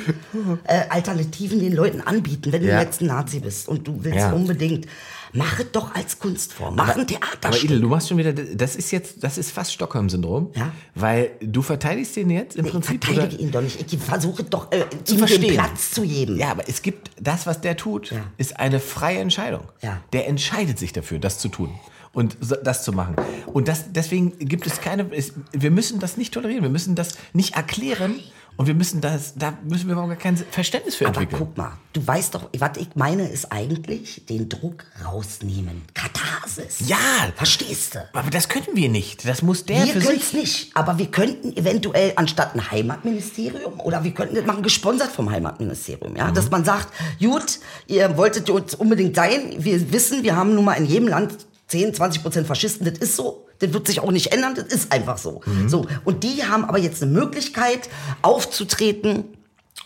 äh, 0.66 0.82
Alternativen 0.90 1.60
den 1.60 1.74
Leuten 1.74 2.02
anbieten. 2.02 2.52
Wenn 2.52 2.64
Ja. 2.64 2.78
du 2.78 2.84
jetzt 2.84 3.02
ein 3.02 3.08
Nazi 3.08 3.40
bist 3.40 3.68
und 3.68 3.88
du 3.88 4.00
willst 4.04 4.20
Ja. 4.20 4.32
unbedingt, 4.34 4.88
mach 5.34 5.60
es 5.60 5.72
doch 5.72 5.94
als 5.96 6.20
Kunstform. 6.20 6.76
Mach 6.76 6.90
ein 6.90 7.02
Aber 7.02 7.08
Theaterstück. 7.08 7.64
Idel, 7.66 7.82
du 7.82 7.88
machst 7.90 8.10
schon 8.10 8.18
wieder, 8.18 8.34
das 8.34 8.76
ist 8.76 8.92
jetzt, 8.92 9.24
das 9.24 9.38
ist 9.38 9.52
fast 9.52 9.74
Stockholm-Syndrom. 9.74 10.52
Ja. 10.56 10.72
Weil 10.96 11.32
du 11.42 11.62
verteidigst 11.62 12.16
den 12.16 12.30
jetzt 12.30 12.56
im 12.56 12.66
ich 12.66 12.72
Prinzip. 12.72 13.04
verteidige 13.04 13.42
ihn 13.42 13.52
doch 13.52 13.62
nicht. 13.62 13.94
Ich 13.94 14.00
versuche 14.00 14.44
doch, 14.44 14.72
äh, 14.72 14.86
zu 15.04 15.16
ihm 15.16 15.20
den 15.20 15.28
verstehen. 15.28 15.54
Platz 15.54 15.92
zu 15.92 16.04
geben. 16.04 16.38
Ja, 16.38 16.52
aber 16.52 16.68
es 16.70 16.82
gibt, 16.82 17.12
das, 17.20 17.46
was 17.48 17.62
der 17.62 17.78
tut, 17.78 18.12
Ja. 18.12 18.18
ist 18.38 18.60
eine 18.60 18.80
freie 18.80 19.20
Entscheidung. 19.20 19.64
Ja. 19.82 20.02
Der 20.14 20.28
entscheidet 20.28 20.80
sich 20.80 20.94
dafür, 20.94 21.20
das 21.20 21.40
zu 21.40 21.50
tun 21.50 21.72
und 22.14 22.38
so- 22.40 22.56
das 22.56 22.84
zu 22.84 22.92
machen. 22.94 23.16
Und 23.48 23.68
das, 23.68 23.92
deswegen 23.92 24.38
gibt 24.40 24.66
es 24.68 24.80
keine, 24.82 25.06
es, 25.12 25.34
wir 25.52 25.72
müssen 25.72 26.00
das 26.00 26.16
nicht 26.18 26.34
tolerieren, 26.34 26.64
wir 26.64 26.70
müssen 26.70 26.96
das 26.96 27.10
nicht 27.34 27.56
erklären 27.56 28.20
und 28.56 28.68
wir 28.68 28.76
müssen 28.76 29.02
das, 29.02 29.34
da 29.36 29.58
müssen 29.68 29.88
wir 29.88 29.94
überhaupt 29.94 30.12
gar 30.12 30.20
kein 30.20 30.38
Verständnis 30.38 30.94
für 30.96 31.08
Aber 31.08 31.20
entwickeln. 31.22 31.40
guck 31.48 31.58
mal, 31.58 31.72
du 31.94 32.06
weißt 32.06 32.36
doch, 32.36 32.50
was 32.60 32.78
ich 32.78 32.90
meine, 32.96 33.28
ist 33.28 33.52
eigentlich 33.52 34.28
den 34.28 34.48
Druck 34.48 34.86
rausnehmen. 35.04 35.82
Katharsis. 35.96 36.88
Ja. 36.88 36.98
Verstehst 37.36 37.96
du? 37.96 38.08
Aber 38.14 38.30
das 38.30 38.48
können 38.50 38.68
wir 38.76 38.90
nicht. 38.90 39.28
Das 39.28 39.42
muss 39.42 39.66
der 39.66 39.84
Wir 39.86 39.94
für 39.94 40.00
können 40.02 40.20
es 40.20 40.34
nicht, 40.34 40.76
aber 40.78 41.00
wir 41.00 41.08
könnten 41.08 41.58
eventuell 41.58 42.14
anstatt 42.16 42.54
ein 42.54 42.70
Heimatministerium 42.70 43.80
oder 43.80 44.04
wir 44.04 44.12
könnten 44.12 44.36
das 44.36 44.46
machen, 44.46 44.62
gesponsert 44.62 45.10
vom 45.12 45.32
Heimatministerium, 45.32 46.16
ja, 46.16 46.28
Mhm. 46.28 46.34
dass 46.36 46.52
man 46.52 46.64
sagt, 46.64 46.90
gut, 47.20 47.60
ihr 47.88 48.16
wolltet 48.18 48.52
uns 48.52 48.76
unbedingt 48.76 49.16
sein, 49.16 49.56
wir 49.58 49.92
wissen, 49.92 50.22
wir 50.24 50.36
haben 50.36 50.54
nun 50.54 50.66
mal 50.66 50.74
in 50.74 50.86
jedem 50.86 51.08
Land 51.08 51.34
10, 51.74 51.96
20 51.96 52.22
Prozent 52.22 52.48
Faschisten, 52.48 52.86
das 52.86 53.00
ist 53.00 53.16
so, 53.16 53.48
das 53.58 53.74
wird 53.74 53.88
sich 53.88 54.00
auch 54.00 54.12
nicht 54.12 54.32
ändern, 54.32 54.54
das 54.54 54.66
ist 54.66 54.92
einfach 54.92 55.18
so. 55.18 55.42
Mhm. 55.46 55.68
So 55.70 55.88
und 56.06 56.24
die 56.24 56.44
haben 56.44 56.66
aber 56.66 56.78
jetzt 56.78 57.02
eine 57.02 57.12
Möglichkeit 57.12 57.90
aufzutreten. 58.22 59.26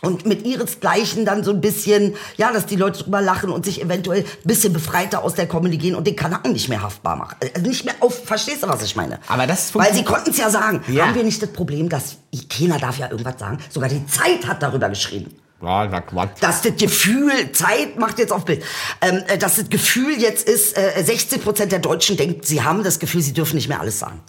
Und 0.00 0.26
mit 0.26 0.46
ihresgleichen 0.46 1.24
dann 1.24 1.42
so 1.42 1.50
ein 1.50 1.60
bisschen, 1.60 2.14
ja, 2.36 2.52
dass 2.52 2.66
die 2.66 2.76
Leute 2.76 3.02
drüber 3.02 3.20
lachen 3.20 3.50
und 3.50 3.64
sich 3.64 3.82
eventuell 3.82 4.20
ein 4.20 4.26
bisschen 4.44 4.72
befreiter 4.72 5.24
aus 5.24 5.34
der 5.34 5.48
Comedy 5.48 5.76
gehen 5.76 5.96
und 5.96 6.06
den 6.06 6.14
Kanaken 6.14 6.52
nicht 6.52 6.68
mehr 6.68 6.82
haftbar 6.82 7.16
machen. 7.16 7.36
Also 7.40 7.66
nicht 7.66 7.84
mehr 7.84 7.94
auf, 7.98 8.24
verstehst 8.24 8.62
du, 8.62 8.68
was 8.68 8.80
ich 8.82 8.94
meine? 8.94 9.18
Aber 9.26 9.48
das 9.48 9.74
Weil 9.74 9.92
sie 9.92 10.04
konnten 10.04 10.30
es 10.30 10.36
ja 10.36 10.50
sagen. 10.50 10.82
Ja. 10.86 11.06
Haben 11.06 11.16
wir 11.16 11.24
nicht 11.24 11.42
das 11.42 11.50
Problem, 11.50 11.88
dass 11.88 12.18
keiner 12.48 12.78
darf 12.78 12.98
ja 12.98 13.10
irgendwas 13.10 13.40
sagen? 13.40 13.58
Sogar 13.70 13.88
die 13.88 14.06
Zeit 14.06 14.46
hat 14.46 14.62
darüber 14.62 14.88
geschrieben. 14.88 15.34
Ja, 15.60 15.86
na 15.86 16.00
Quatsch. 16.00 16.40
dass 16.40 16.62
das 16.62 16.76
Gefühl, 16.76 17.52
Zeit 17.52 17.98
macht 17.98 18.18
jetzt 18.18 18.32
auf 18.32 18.44
Bild, 18.44 18.62
ähm, 19.00 19.22
äh, 19.26 19.38
dass 19.38 19.56
das 19.56 19.68
Gefühl 19.68 20.16
jetzt 20.18 20.48
ist, 20.48 20.76
äh, 20.76 21.02
60 21.02 21.42
Prozent 21.42 21.72
der 21.72 21.80
Deutschen 21.80 22.16
denken, 22.16 22.40
sie 22.44 22.62
haben 22.62 22.84
das 22.84 22.98
Gefühl, 22.98 23.22
sie 23.22 23.32
dürfen 23.32 23.56
nicht 23.56 23.68
mehr 23.68 23.80
alles 23.80 23.98
sagen. 23.98 24.20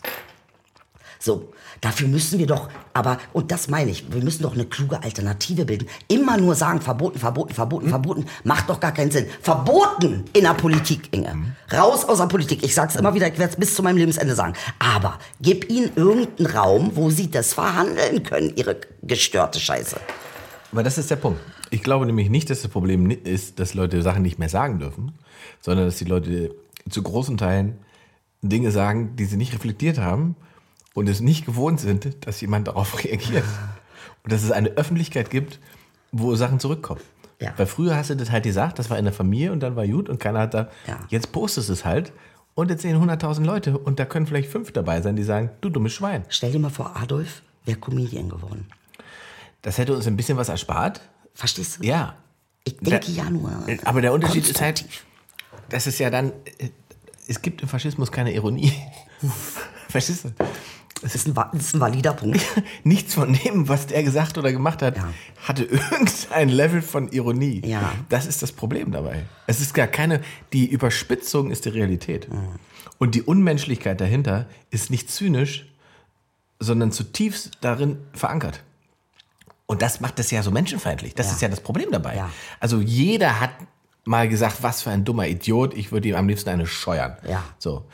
So, 1.20 1.52
dafür 1.82 2.08
müssen 2.08 2.40
wir 2.40 2.48
doch, 2.48 2.70
aber, 2.94 3.20
und 3.34 3.52
das 3.52 3.68
meine 3.68 3.92
ich, 3.92 4.12
wir 4.12 4.24
müssen 4.24 4.42
doch 4.42 4.54
eine 4.54 4.66
kluge 4.66 5.04
Alternative 5.04 5.66
bilden. 5.66 5.88
Immer 6.08 6.38
nur 6.38 6.56
sagen, 6.56 6.82
verboten, 6.82 7.20
verboten, 7.20 7.54
verboten, 7.54 7.90
verboten, 7.90 8.26
macht 8.44 8.70
doch 8.70 8.80
gar 8.80 8.94
keinen 8.94 9.12
Sinn. 9.12 9.28
Verboten 9.42 10.24
in 10.34 10.44
der 10.44 10.54
Politik, 10.54 11.10
Inge. 11.12 11.56
Raus 11.74 12.06
aus 12.06 12.20
der 12.20 12.28
Politik. 12.28 12.64
Ich 12.64 12.74
sag's 12.74 12.96
immer 12.96 13.14
wieder, 13.14 13.28
ich 13.28 13.38
werde 13.38 13.52
es 13.52 13.60
bis 13.60 13.76
zu 13.76 13.84
meinem 13.84 13.98
Lebensende 13.98 14.34
sagen. 14.34 14.54
Aber 14.80 15.20
gib 15.42 15.70
ihnen 15.70 15.92
irgendeinen 15.96 16.56
Raum, 16.56 16.92
wo 16.96 17.10
sie 17.10 17.30
das 17.30 17.54
verhandeln 17.54 18.24
können, 18.24 18.54
ihre 18.56 18.78
gestörte 19.04 19.60
Scheiße. 19.60 19.98
Aber 20.72 20.84
das 20.84 20.98
ist 20.98 21.10
der 21.10 21.16
Punkt. 21.16 21.40
Ich 21.72 21.84
glaube 21.84 22.06
nämlich 22.06 22.30
nicht, 22.30 22.50
dass 22.50 22.62
das 22.62 22.72
Problem 22.72 23.10
ist, 23.10 23.60
dass 23.60 23.74
Leute 23.74 24.02
Sachen 24.02 24.22
nicht 24.22 24.40
mehr 24.40 24.50
sagen 24.50 24.80
dürfen, 24.80 25.14
sondern 25.62 25.86
dass 25.86 25.98
die 25.98 26.06
Leute 26.06 26.54
zu 26.90 27.02
großen 27.02 27.38
Teilen 27.38 27.78
Dinge 28.42 28.72
sagen, 28.72 29.16
die 29.16 29.26
sie 29.26 29.38
nicht 29.38 29.54
reflektiert 29.54 29.98
haben 29.98 30.36
und 30.94 31.10
es 31.10 31.22
nicht 31.22 31.46
gewohnt 31.46 31.80
sind, 31.80 32.26
dass 32.26 32.42
jemand 32.42 32.68
darauf 32.68 33.04
reagiert. 33.04 33.46
Und 34.24 34.34
dass 34.34 34.44
es 34.44 34.52
eine 34.52 34.70
Öffentlichkeit 34.70 35.30
gibt, 35.30 35.60
wo 36.12 36.36
Sachen 36.36 36.60
zurückkommen. 36.60 37.02
Ja. 37.40 37.54
Weil 37.56 37.68
früher 37.68 37.96
hast 37.96 38.10
du 38.10 38.16
das 38.16 38.32
halt 38.32 38.44
gesagt, 38.44 38.80
das 38.80 38.90
war 38.90 38.98
in 38.98 39.06
der 39.06 39.14
Familie 39.14 39.52
und 39.52 39.62
dann 39.62 39.76
war 39.76 39.88
gut 39.88 40.10
und 40.10 40.20
keiner 40.20 40.40
hat 40.40 40.54
da. 40.54 40.70
Ja. 40.88 41.00
Jetzt 41.08 41.32
postest 41.32 41.70
du 41.70 41.74
es 41.74 41.86
halt 41.86 42.12
und 42.54 42.70
jetzt 42.70 42.82
sehen 42.82 42.98
100.000 42.98 43.46
Leute 43.46 43.78
und 43.78 44.00
da 44.00 44.06
können 44.06 44.28
vielleicht 44.28 44.50
fünf 44.50 44.74
dabei 44.74 45.02
sein, 45.02 45.16
die 45.16 45.24
sagen, 45.24 45.50
du 45.62 45.70
dummes 45.70 45.94
Schwein. 45.94 46.26
Stell 46.28 46.52
dir 46.52 46.60
mal 46.60 46.70
vor, 46.70 46.98
Adolf 46.98 47.42
wäre 47.64 47.80
Comedian 47.80 48.30
geworden. 48.30 48.68
Das 49.62 49.78
hätte 49.78 49.94
uns 49.96 50.08
ein 50.08 50.16
bisschen 50.18 50.38
was 50.38 50.50
erspart. 50.50 51.02
Verstehst 51.34 51.80
du? 51.80 51.84
Ja. 51.86 52.16
Ich 52.64 52.78
denke 52.78 53.12
ja 53.12 53.30
nur. 53.30 53.52
Aber 53.86 54.02
der 54.02 54.14
Unterschied 54.14 54.48
ist 54.48 54.62
halt, 54.62 54.86
das 55.70 55.88
ist 55.88 56.00
ja 56.00 56.10
dann, 56.10 56.32
äh, 56.58 56.70
es 57.28 57.42
gibt 57.42 57.62
im 57.62 57.68
Faschismus 57.68 58.12
keine 58.12 58.34
Ironie. 58.34 58.74
Verstehst 59.90 60.26
du? 60.26 60.34
Das 61.02 61.16
ist 61.16 61.28
ein, 61.28 61.34
das 61.34 61.62
ist 61.68 61.76
ein 61.76 61.80
valider 61.80 62.14
Punkt. 62.14 62.42
Nichts 62.84 63.14
von 63.14 63.34
dem, 63.34 63.70
was 63.70 63.88
der 63.88 64.04
gesagt 64.04 64.38
oder 64.38 64.52
gemacht 64.52 64.82
hat, 64.82 64.98
Ja. 64.98 65.14
hatte 65.44 65.64
irgendein 65.92 66.50
Level 66.50 66.82
von 66.82 67.10
Ironie. 67.10 67.62
Ja. 67.66 67.94
Das 68.10 68.26
ist 68.26 68.42
das 68.42 68.52
Problem 68.52 68.92
dabei. 68.92 69.24
Es 69.48 69.62
ist 69.62 69.74
gar 69.74 69.88
keine, 69.88 70.22
die 70.52 70.68
Überspitzung 70.70 71.52
ist 71.52 71.64
die 71.66 71.70
Realität. 71.70 72.28
Und 72.98 73.16
die 73.16 73.22
Unmenschlichkeit 73.22 74.02
dahinter 74.02 74.48
ist 74.72 74.90
nicht 74.92 75.10
zynisch, 75.10 75.68
sondern 76.60 76.92
zutiefst 76.92 77.52
darin 77.62 77.98
verankert. 78.14 78.62
Und 79.70 79.84
das 79.84 80.00
macht 80.02 80.18
es 80.18 80.32
ja 80.32 80.42
so 80.42 80.50
menschenfeindlich. 80.50 81.14
Das 81.14 81.28
Ja. 81.28 81.34
ist 81.34 81.42
ja 81.44 81.48
das 81.48 81.62
Problem 81.62 81.92
dabei. 81.92 82.16
Ja. 82.16 82.32
Also 82.60 82.82
jeder 82.82 83.40
hat 83.40 83.52
mal 84.04 84.28
gesagt, 84.28 84.64
was 84.64 84.82
für 84.82 84.90
ein 84.90 85.06
dummer 85.06 85.28
Idiot, 85.28 85.76
ich 85.76 85.92
würde 85.92 86.08
ihm 86.10 86.16
am 86.16 86.28
liebsten 86.28 86.50
eine 86.50 86.66
scheuern. 86.66 87.18
Ja. 87.30 87.44
So. 87.60 87.86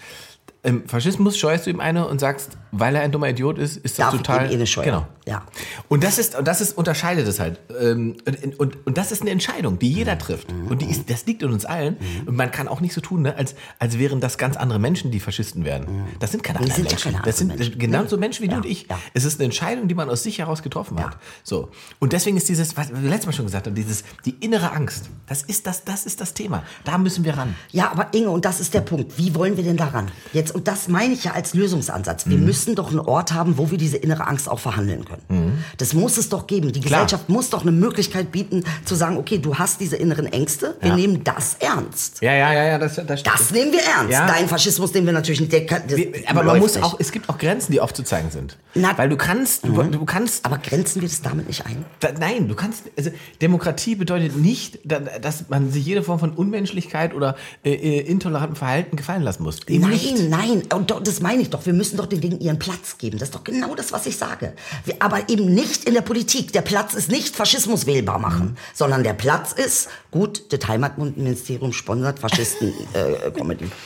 Im 0.65 0.87
Faschismus 0.87 1.37
scheuerst 1.37 1.65
du 1.65 1.69
ihm 1.69 1.79
eine 1.79 2.07
und 2.07 2.19
sagst, 2.19 2.57
weil 2.71 2.95
er 2.95 3.01
ein 3.03 3.11
dummer 3.11 3.29
Idiot 3.29 3.57
ist, 3.57 3.77
ist 3.77 3.97
das 3.99 4.05
Darf 4.07 4.13
ich 4.15 4.21
total. 4.21 4.45
ihm 4.47 4.51
eh 4.51 4.55
eine 4.55 4.67
scheuern? 4.67 4.85
Genau. 4.85 5.07
Ja. 5.27 5.43
Und 5.87 6.03
das 6.03 6.17
ist, 6.19 6.35
und 6.37 6.47
das 6.47 6.59
ist, 6.61 6.77
unterscheidet 6.77 7.27
es 7.27 7.39
halt. 7.39 7.59
Ähm, 7.79 8.15
Und, 8.25 8.59
und, 8.59 8.87
und 8.87 8.97
das 8.97 9.11
ist 9.11 9.21
eine 9.21 9.31
Entscheidung, 9.31 9.79
die 9.79 9.89
Mhm. 9.91 9.95
jeder 9.97 10.17
trifft. 10.17 10.47
Und 10.51 10.81
die 10.81 10.85
ist, 10.87 11.09
das 11.09 11.25
liegt 11.25 11.41
in 11.43 11.51
uns 11.51 11.65
allen. 11.65 11.97
Und 12.25 12.35
man 12.35 12.51
kann 12.51 12.67
auch 12.67 12.81
nicht 12.81 12.93
so 12.93 13.01
tun, 13.01 13.21
ne, 13.23 13.35
als, 13.37 13.55
als 13.79 13.97
wären 13.99 14.19
das 14.19 14.37
ganz 14.37 14.57
andere 14.57 14.79
Menschen, 14.79 15.11
die 15.11 15.19
Faschisten 15.19 15.63
werden. 15.65 15.87
Das 16.19 16.31
sind 16.31 16.43
keine 16.43 16.59
anderen 16.59 16.83
Menschen. 16.83 17.11
keine 17.13 17.23
das 17.23 17.37
sind 17.37 17.47
Menschen. 17.55 17.79
genauso. 17.79 18.17
Menschen 18.17 18.43
wie 18.43 18.47
du 18.47 18.53
Ja, 18.53 18.57
und 18.57 18.65
ich. 18.65 18.87
ja. 18.89 18.99
Es 19.13 19.23
ist 19.23 19.39
eine 19.39 19.45
Entscheidung, 19.45 19.87
die 19.87 19.95
man 19.95 20.09
aus 20.09 20.23
sich 20.23 20.39
heraus 20.39 20.61
getroffen 20.63 20.99
hat. 20.99 21.13
Ja. 21.13 21.19
So. 21.43 21.69
Und 21.99 22.11
deswegen 22.13 22.37
ist 22.37 22.49
dieses, 22.49 22.75
was 22.75 22.89
wir 22.91 22.99
letztes 23.09 23.27
Mal 23.27 23.33
schon 23.33 23.45
gesagt 23.45 23.67
haben, 23.67 23.75
dieses, 23.75 24.03
die 24.25 24.31
innere 24.41 24.71
Angst. 24.73 25.09
Das 25.27 25.43
ist 25.43 25.65
das, 25.67 25.83
das 25.85 26.05
ist 26.05 26.21
das 26.21 26.33
Thema. 26.33 26.63
Da 26.83 26.97
müssen 26.97 27.23
wir 27.23 27.37
ran. 27.37 27.55
Ja, 27.71 27.91
aber 27.91 28.07
Inge, 28.13 28.29
und 28.31 28.45
das 28.45 28.59
ist 28.59 28.73
der 28.73 28.81
Punkt. 28.81 29.17
Wie 29.17 29.33
wollen 29.35 29.57
wir 29.57 29.63
denn 29.63 29.77
daran? 29.77 30.09
Jetzt, 30.33 30.54
und 30.55 30.67
das 30.67 30.87
meine 30.87 31.13
ich 31.13 31.23
ja 31.25 31.31
als 31.33 31.53
Lösungsansatz. 31.53 32.25
Mhm. 32.25 32.31
Wir 32.31 32.37
müssen 32.39 32.75
doch 32.75 32.89
einen 32.89 32.99
Ort 32.99 33.33
haben, 33.33 33.57
wo 33.57 33.69
wir 33.69 33.77
diese 33.77 33.97
innere 33.97 34.25
Angst 34.27 34.49
auch 34.49 34.59
verhandeln 34.59 35.05
können. 35.05 35.63
Das 35.77 35.93
muss 35.93 36.17
es 36.17 36.29
doch 36.29 36.47
geben. 36.47 36.71
Die 36.71 36.79
Mhm. 36.79 36.85
Klar. 36.85 37.03
Gesellschaft 37.03 37.29
muss 37.29 37.49
doch 37.49 37.61
eine 37.61 37.71
Möglichkeit 37.71 38.31
bieten, 38.31 38.63
zu 38.85 38.95
sagen, 38.95 39.17
okay, 39.17 39.37
du 39.37 39.55
hast 39.57 39.79
diese 39.81 39.95
inneren 39.97 40.25
Ängste, 40.25 40.75
wir 40.81 40.89
Ja. 40.89 40.95
nehmen 40.95 41.23
das 41.23 41.55
ernst. 41.59 42.21
Ja, 42.21 42.33
ja, 42.33 42.53
ja, 42.53 42.63
ja, 42.63 42.77
das, 42.79 42.95
das 43.05 43.21
Das 43.23 43.51
nehmen 43.51 43.71
wir 43.71 43.81
ernst. 43.81 44.11
Ja. 44.11 44.27
Dein 44.27 44.47
Faschismus 44.47 44.93
nehmen 44.93 45.05
wir 45.07 45.13
natürlich 45.13 45.41
nicht. 45.41 45.51
Der 45.51 45.61
das 45.61 45.95
Wir- 45.97 46.11
Aber 46.27 46.43
man 46.43 46.59
muss 46.59 46.75
nicht. 46.75 46.83
auch, 46.83 46.99
es 46.99 47.11
gibt 47.11 47.29
auch 47.29 47.37
Grenzen, 47.37 47.71
die 47.71 47.81
aufzuzeigen 47.81 48.31
sind. 48.31 48.57
Na- 48.73 48.93
Mhm. 48.93 48.97
Weil 48.97 49.09
du 49.09 49.17
kannst, 49.17 49.65
du, 49.65 49.71
du 49.83 50.05
kannst 50.05 50.45
Aber 50.45 50.57
grenzen 50.57 51.01
wir 51.01 51.07
das 51.09 51.21
damit 51.21 51.47
nicht 51.47 51.65
ein? 51.65 51.85
Da, 51.99 52.09
nein, 52.19 52.47
du 52.47 52.55
kannst. 52.55 52.83
Also 52.97 53.11
Demokratie 53.41 53.95
bedeutet 53.95 54.37
nicht, 54.37 54.79
da- 54.85 54.99
dass 54.99 55.49
man 55.49 55.71
sich 55.71 55.85
jede 55.85 56.03
Form 56.03 56.19
von 56.19 56.31
Unmenschlichkeit 56.31 57.13
oder 57.13 57.35
äh, 57.63 57.73
äh, 57.73 57.99
intolerantem 58.01 58.55
Verhalten 58.55 58.95
gefallen 58.95 59.21
lassen 59.23 59.43
muss. 59.43 59.59
Eben 59.67 59.81
Nein, 59.81 59.91
nicht. 59.91 60.29
nein, 60.29 60.44
und 60.51 60.91
doch, 60.91 61.01
das 61.01 61.19
meine 61.21 61.41
ich 61.41 61.49
doch. 61.49 61.65
Wir 61.65 61.73
müssen 61.73 61.97
doch 61.97 62.05
den 62.05 62.21
Dingen 62.21 62.39
ihren 62.39 62.59
Platz 62.59 62.97
geben. 62.97 63.17
Das 63.17 63.29
ist 63.29 63.35
doch 63.35 63.43
genau 63.43 63.75
das, 63.75 63.91
was 63.91 64.05
ich 64.05 64.17
sage. 64.17 64.53
Wir, 64.85 64.95
aber 64.99 65.29
eben 65.29 65.53
nicht 65.53 65.85
in 65.85 65.93
der 65.93 66.01
Politik. 66.01 66.51
Der 66.53 66.61
Platz 66.61 66.93
ist 66.93 67.09
nicht 67.11 67.35
Faschismus 67.35 67.85
wählbar 67.85 68.19
machen, 68.19 68.49
Mhm. 68.51 68.57
sondern 68.73 69.03
der 69.03 69.13
Platz 69.13 69.51
ist, 69.53 69.89
gut, 70.11 70.43
das 70.51 70.67
Heimatministerium 70.67 71.73
sponsert 71.73 72.19
Faschisten-Comedy. 72.19 73.65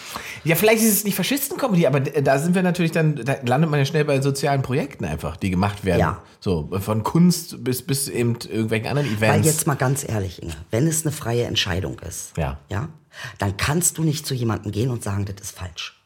Ja, 0.46 0.56
vielleicht 0.56 0.82
ist 0.82 0.94
es 0.94 1.04
nicht 1.04 1.16
Faschisten-Comedy, 1.16 1.86
aber 1.86 2.00
da 2.00 2.40
sind 2.40 2.56
wir 2.56 2.64
natürlich 2.64 2.94
dann, 2.94 3.16
da 3.26 3.36
landet 3.46 3.70
man 3.70 3.78
ja 3.78 3.86
schnell 3.86 4.06
bei 4.06 4.22
sozialen 4.22 4.62
Projekten 4.62 5.04
einfach, 5.04 5.36
die 5.36 5.50
gemacht 5.50 5.84
werden. 5.84 6.00
Ja. 6.00 6.24
So, 6.40 6.70
von 6.80 7.04
Kunst 7.04 7.62
bis, 7.62 7.82
bis 7.82 8.08
eben 8.08 8.38
irgendwelchen 8.50 8.88
anderen 8.88 9.10
Events. 9.10 9.22
Weil 9.36 9.46
jetzt 9.46 9.68
mal 9.68 9.76
ganz 9.76 10.08
ehrlich, 10.08 10.42
Inge, 10.42 10.54
wenn 10.72 10.88
es 10.88 11.04
eine 11.06 11.12
freie 11.12 11.44
Entscheidung 11.44 12.00
ist, 12.08 12.32
Ja. 12.38 12.58
ja, 12.70 12.88
dann 13.38 13.58
kannst 13.58 13.98
du 13.98 14.04
nicht 14.04 14.26
zu 14.26 14.34
jemandem 14.34 14.72
gehen 14.72 14.92
und 14.92 15.04
sagen, 15.04 15.26
das 15.26 15.36
ist 15.46 15.58
falsch. 15.58 15.99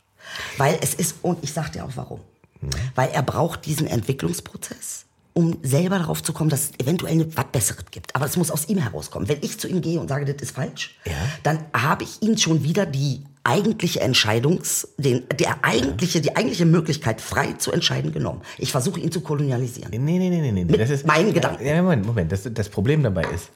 Weil 0.57 0.77
es 0.81 0.93
ist, 0.93 1.15
und 1.21 1.39
ich 1.43 1.53
sag 1.53 1.71
dir 1.71 1.85
auch 1.85 1.91
warum. 1.95 2.19
Hm. 2.61 2.69
Weil 2.95 3.09
er 3.09 3.23
braucht 3.23 3.65
diesen 3.65 3.87
Entwicklungsprozess, 3.87 5.05
um 5.33 5.57
selber 5.63 5.97
darauf 5.99 6.21
zu 6.23 6.31
kommen, 6.33 6.49
dass 6.49 6.65
es 6.65 6.71
eventuell 6.79 7.13
eine- 7.13 7.37
was 7.37 7.45
Besseres 7.51 7.85
gibt. 7.91 8.15
Aber 8.15 8.25
es 8.25 8.37
muss 8.37 8.51
aus 8.51 8.67
ihm 8.69 8.77
herauskommen. 8.77 9.27
Wenn 9.27 9.39
ich 9.41 9.59
zu 9.59 9.67
ihm 9.67 9.81
gehe 9.81 9.99
und 9.99 10.07
sage, 10.07 10.25
das 10.31 10.41
ist 10.41 10.55
falsch, 10.55 10.95
Ja. 11.05 11.11
dann 11.43 11.59
habe 11.73 12.03
ich 12.03 12.21
ihn 12.21 12.37
schon 12.37 12.63
wieder 12.63 12.85
die 12.85 13.23
eigentliche 13.45 13.99
Entscheidungs, 13.99 14.87
den, 14.97 15.23
der 15.37 15.65
eigentliche, 15.65 16.21
die 16.21 16.33
eigentliche 16.35 16.65
Möglichkeit, 16.65 17.19
frei 17.19 17.51
zu 17.53 17.73
entscheiden, 17.73 18.13
genommen. 18.13 18.41
Ich 18.57 18.71
versuche 18.71 19.01
ihn 19.01 19.11
zu 19.11 19.19
kolonialisieren. 19.19 19.91
Nee, 19.91 19.99
nee, 19.99 20.29
nee, 20.29 20.39
nee, 20.39 20.51
nee. 20.53 20.63
Mit 20.63 20.79
das 20.79 20.89
ist, 20.89 21.05
meinen 21.05 21.33
Gedanken. 21.33 21.65
Ja, 21.65 21.81
Moment, 21.81 22.05
Moment. 22.05 22.31
Das, 22.31 22.47
das 22.49 22.69
Problem 22.69 23.03
dabei 23.03 23.23
ist, 23.33 23.49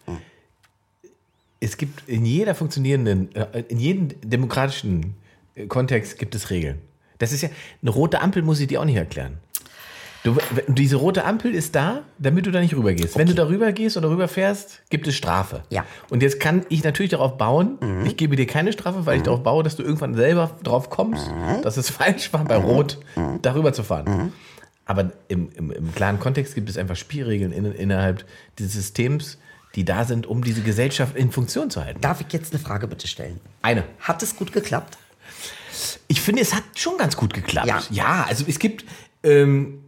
es 1.59 1.77
gibt 1.77 2.07
in 2.07 2.25
jeder 2.25 2.53
funktionierenden, 2.53 3.33
äh, 3.35 3.63
in 3.69 3.79
jedem 3.79 4.09
demokratischen 4.29 5.15
Kontext 5.67 6.17
gibt 6.17 6.35
es 6.35 6.49
Regeln. 6.49 6.79
Das 7.17 7.31
ist 7.31 7.41
ja, 7.41 7.49
eine 7.81 7.91
rote 7.91 8.21
Ampel 8.21 8.43
muss 8.43 8.59
ich 8.59 8.67
dir 8.67 8.81
auch 8.81 8.85
nicht 8.85 8.95
erklären. 8.95 9.39
Du, 10.23 10.35
diese 10.67 10.97
rote 10.97 11.23
Ampel 11.23 11.53
ist 11.53 11.73
da, 11.75 12.01
damit 12.17 12.45
du 12.45 12.51
da 12.51 12.59
nicht 12.59 12.75
rübergehst. 12.75 13.17
Wenn 13.17 13.27
du 13.27 13.33
da 13.33 13.47
rübergehst 13.47 13.95
oder 13.95 14.09
rüberfährst, 14.09 14.81
gibt 14.89 15.07
es 15.07 15.15
Strafe. 15.15 15.63
Ja. 15.69 15.85
Und 16.09 16.21
jetzt 16.21 16.39
kann 16.39 16.65
ich 16.69 16.83
natürlich 16.83 17.11
darauf 17.11 17.37
bauen, 17.37 17.77
ich 18.05 18.17
gebe 18.17 18.35
dir 18.35 18.45
keine 18.45 18.73
Strafe, 18.73 19.05
weil 19.05 19.17
ich 19.17 19.23
darauf 19.23 19.43
baue, 19.43 19.63
dass 19.63 19.77
du 19.77 19.83
irgendwann 19.83 20.15
selber 20.15 20.51
drauf 20.63 20.89
kommst, 20.89 21.31
dass 21.63 21.77
es 21.77 21.89
falsch 21.91 22.33
war, 22.33 22.43
bei 22.43 22.57
Rot 22.57 22.97
darüber 23.41 23.71
zu 23.73 23.83
fahren. 23.83 24.33
Aber 24.85 25.11
im, 25.27 25.49
im, 25.55 25.71
im 25.71 25.95
klaren 25.95 26.19
Kontext 26.19 26.55
gibt 26.55 26.69
es 26.69 26.77
einfach 26.77 26.95
Spielregeln 26.95 27.51
in, 27.51 27.65
innerhalb 27.71 28.25
dieses 28.57 28.73
Systems, 28.73 29.37
die 29.75 29.85
da 29.85 30.05
sind, 30.05 30.25
um 30.25 30.43
diese 30.43 30.61
Gesellschaft 30.61 31.15
in 31.15 31.31
Funktion 31.31 31.69
zu 31.69 31.83
halten. 31.83 32.01
Darf 32.01 32.21
ich 32.21 32.31
jetzt 32.31 32.53
eine 32.53 32.61
Frage 32.61 32.87
bitte 32.87 33.07
stellen? 33.07 33.39
Eine. 33.61 33.83
Hat 33.99 34.23
es 34.23 34.35
gut 34.35 34.53
geklappt? 34.53 34.97
Ich 36.07 36.21
finde, 36.21 36.41
es 36.41 36.53
hat 36.53 36.63
schon 36.75 36.97
ganz 36.97 37.15
gut 37.17 37.33
geklappt. 37.33 37.67
Ja. 37.67 37.81
Ja, 37.89 38.25
also 38.27 38.45
es 38.47 38.59
gibt. 38.59 38.85
Ähm, 39.23 39.83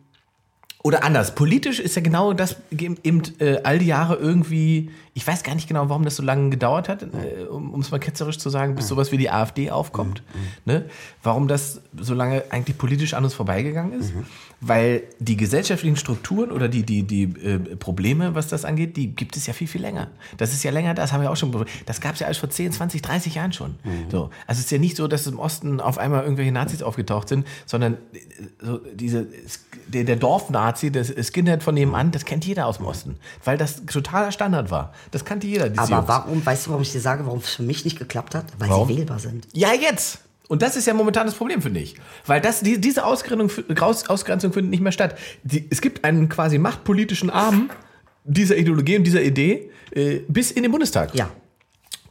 oder 0.81 1.03
anders, 1.03 1.35
politisch 1.35 1.81
ist 1.81 1.97
ja 1.97 2.01
genau 2.01 2.31
das 2.31 2.55
eben 2.71 3.21
äh, 3.39 3.57
all 3.63 3.79
die 3.79 3.87
Jahre 3.87 4.15
irgendwie, 4.15 4.91
ich 5.13 5.27
weiß 5.27 5.43
gar 5.43 5.53
nicht 5.53 5.67
genau, 5.67 5.89
warum 5.89 6.05
das 6.05 6.15
so 6.15 6.23
lange 6.23 6.49
gedauert 6.51 6.87
hat, 6.87 7.03
äh, 7.03 7.43
um 7.49 7.81
es 7.81 7.91
mal 7.91 7.99
ketzerisch 7.99 8.37
zu 8.37 8.49
sagen, 8.49 8.75
bis 8.75 8.87
sowas 8.87 9.11
wie 9.11 9.17
die 9.17 9.29
AfD 9.29 9.71
aufkommt. 9.71 10.23
Ne? 10.63 10.85
Warum 11.21 11.49
das 11.49 11.81
so 11.97 12.13
lange 12.13 12.43
eigentlich 12.49 12.77
politisch 12.77 13.13
an 13.13 13.25
uns 13.25 13.33
vorbeigegangen 13.33 13.99
ist. 13.99 14.13
Weil 14.61 15.03
die 15.19 15.35
gesellschaftlichen 15.35 15.97
Strukturen 15.97 16.49
oder 16.49 16.69
die, 16.69 16.83
die, 16.83 17.03
die 17.03 17.23
äh, 17.23 17.59
Probleme, 17.75 18.33
was 18.33 18.47
das 18.47 18.63
angeht, 18.63 18.95
die 18.95 19.13
gibt 19.13 19.35
es 19.35 19.47
ja 19.47 19.53
viel, 19.53 19.67
viel 19.67 19.81
länger. 19.81 20.07
Das 20.37 20.53
ist 20.53 20.63
ja 20.63 20.71
länger, 20.71 20.93
das 20.93 21.11
haben 21.11 21.21
wir 21.21 21.29
auch 21.29 21.37
schon, 21.37 21.65
das 21.87 21.99
gab 21.99 22.13
es 22.13 22.21
ja 22.21 22.27
alles 22.27 22.37
vor 22.37 22.49
10, 22.49 22.71
20, 22.71 23.01
30 23.01 23.35
Jahren 23.35 23.51
schon. 23.51 23.75
So. 24.09 24.29
Also 24.47 24.59
es 24.59 24.65
ist 24.65 24.71
ja 24.71 24.77
nicht 24.77 24.95
so, 24.95 25.09
dass 25.09 25.27
im 25.27 25.39
Osten 25.39 25.81
auf 25.81 25.97
einmal 25.97 26.23
irgendwelche 26.23 26.53
Nazis 26.53 26.83
aufgetaucht 26.83 27.27
sind, 27.27 27.45
sondern 27.65 27.95
äh, 28.13 28.19
so 28.61 28.77
diese, 28.93 29.27
der, 29.89 30.03
der 30.03 30.15
Dorfnazi, 30.15 30.91
das 30.91 31.07
Skinhead 31.27 31.63
von 31.63 31.75
nebenan, 31.75 32.11
das 32.11 32.25
kennt 32.25 32.45
jeder 32.45 32.65
aus 32.67 32.77
dem 32.77 32.85
Osten. 32.85 33.17
Weil 33.43 33.57
das 33.57 33.85
totaler 33.85 34.31
Standard 34.31 34.71
war. 34.71 34.93
Das 35.11 35.25
kannte 35.25 35.47
jeder. 35.47 35.65
Aber 35.77 35.89
Jungs. 35.97 36.07
warum, 36.07 36.45
weißt 36.45 36.65
du, 36.67 36.69
warum 36.71 36.81
ich 36.81 36.91
dir 36.91 37.01
sage, 37.01 37.25
warum 37.25 37.39
es 37.39 37.49
für 37.55 37.63
mich 37.63 37.83
nicht 37.85 37.97
geklappt 37.99 38.35
hat? 38.35 38.45
Weil 38.57 38.69
Warum? 38.69 38.87
sie 38.87 38.97
wählbar 38.97 39.19
sind. 39.19 39.47
Ja, 39.53 39.69
jetzt. 39.73 40.19
Und 40.47 40.61
das 40.63 40.75
ist 40.75 40.87
ja 40.87 40.93
momentan 40.95 41.27
das 41.27 41.35
Problem, 41.35 41.61
finde 41.61 41.79
ich. 41.79 41.95
Weil 42.25 42.41
das, 42.41 42.61
die, 42.61 42.81
diese 42.81 43.05
Ausgrenzung, 43.05 43.51
Aus- 43.79 44.09
Ausgrenzung 44.09 44.51
findet 44.51 44.71
nicht 44.71 44.81
mehr 44.81 44.91
statt. 44.91 45.15
Die, 45.43 45.67
es 45.69 45.79
gibt 45.81 46.03
einen 46.03 46.27
quasi 46.29 46.57
machtpolitischen 46.57 47.29
Arm 47.29 47.69
dieser 48.23 48.57
Ideologie 48.57 48.97
und 48.97 49.03
dieser 49.03 49.21
Idee 49.21 49.69
äh, 49.91 50.21
bis 50.27 50.51
in 50.51 50.63
den 50.63 50.71
Bundestag. 50.71 51.13
Ja. 51.13 51.29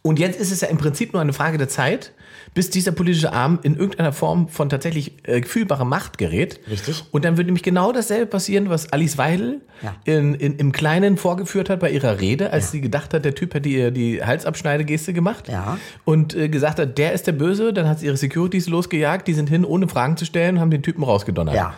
Und 0.03 0.18
jetzt 0.20 0.41
ist 0.41 0.53
es 0.53 0.61
ja 0.61 0.68
im 0.68 0.79
Prinzip 0.79 1.12
nur 1.12 1.20
eine 1.20 1.33
Frage 1.33 1.59
der 1.59 1.68
Zeit, 1.68 2.12
bis 2.55 2.71
dieser 2.71 2.93
politische 2.93 3.33
Arm 3.33 3.59
in 3.63 3.77
irgendeiner 3.77 4.13
Form 4.13 4.49
von 4.49 4.69
tatsächlich 4.69 5.13
äh, 5.29 5.43
fühlbarer 5.43 5.85
Macht 5.85 6.19
gerät. 6.19 6.61
Richtig. 6.71 7.05
Und 7.11 7.25
dann 7.25 7.37
wird 7.37 7.47
nämlich 7.47 7.63
genau 7.63 7.93
dasselbe 7.93 8.27
passieren, 8.27 8.69
was 8.71 8.93
Alice 8.93 9.19
Weidel 9.19 9.61
Ja. 9.83 9.95
in, 10.05 10.35
in, 10.35 10.57
im 10.57 10.73
Kleinen 10.73 11.17
vorgeführt 11.17 11.71
hat 11.71 11.81
bei 11.81 11.91
ihrer 11.91 12.21
Rede, 12.21 12.53
als 12.53 12.71
sie 12.73 12.81
gedacht 12.81 13.15
hat, 13.15 13.25
der 13.25 13.35
Typ 13.35 13.55
hat 13.55 13.65
ihr 13.67 13.91
die 13.91 14.23
Halsabschneidegeste 14.25 15.13
gemacht 15.13 15.49
Ja. 15.49 15.79
und 16.05 16.35
äh, 16.35 16.49
gesagt 16.49 16.79
hat, 16.79 16.99
der 16.99 17.13
ist 17.13 17.27
der 17.27 17.33
Böse. 17.33 17.73
Dann 17.73 17.89
hat 17.89 18.01
sie 18.01 18.07
ihre 18.07 18.17
Securities 18.17 18.69
losgejagt, 18.69 19.29
die 19.29 19.35
sind 19.35 19.49
hin, 19.49 19.65
ohne 19.65 19.89
Fragen 19.89 20.17
zu 20.17 20.25
stellen, 20.25 20.57
und 20.57 20.61
haben 20.61 20.71
den 20.71 20.83
Typen 20.83 21.03
rausgedonnert. 21.05 21.55
Ja. 21.55 21.75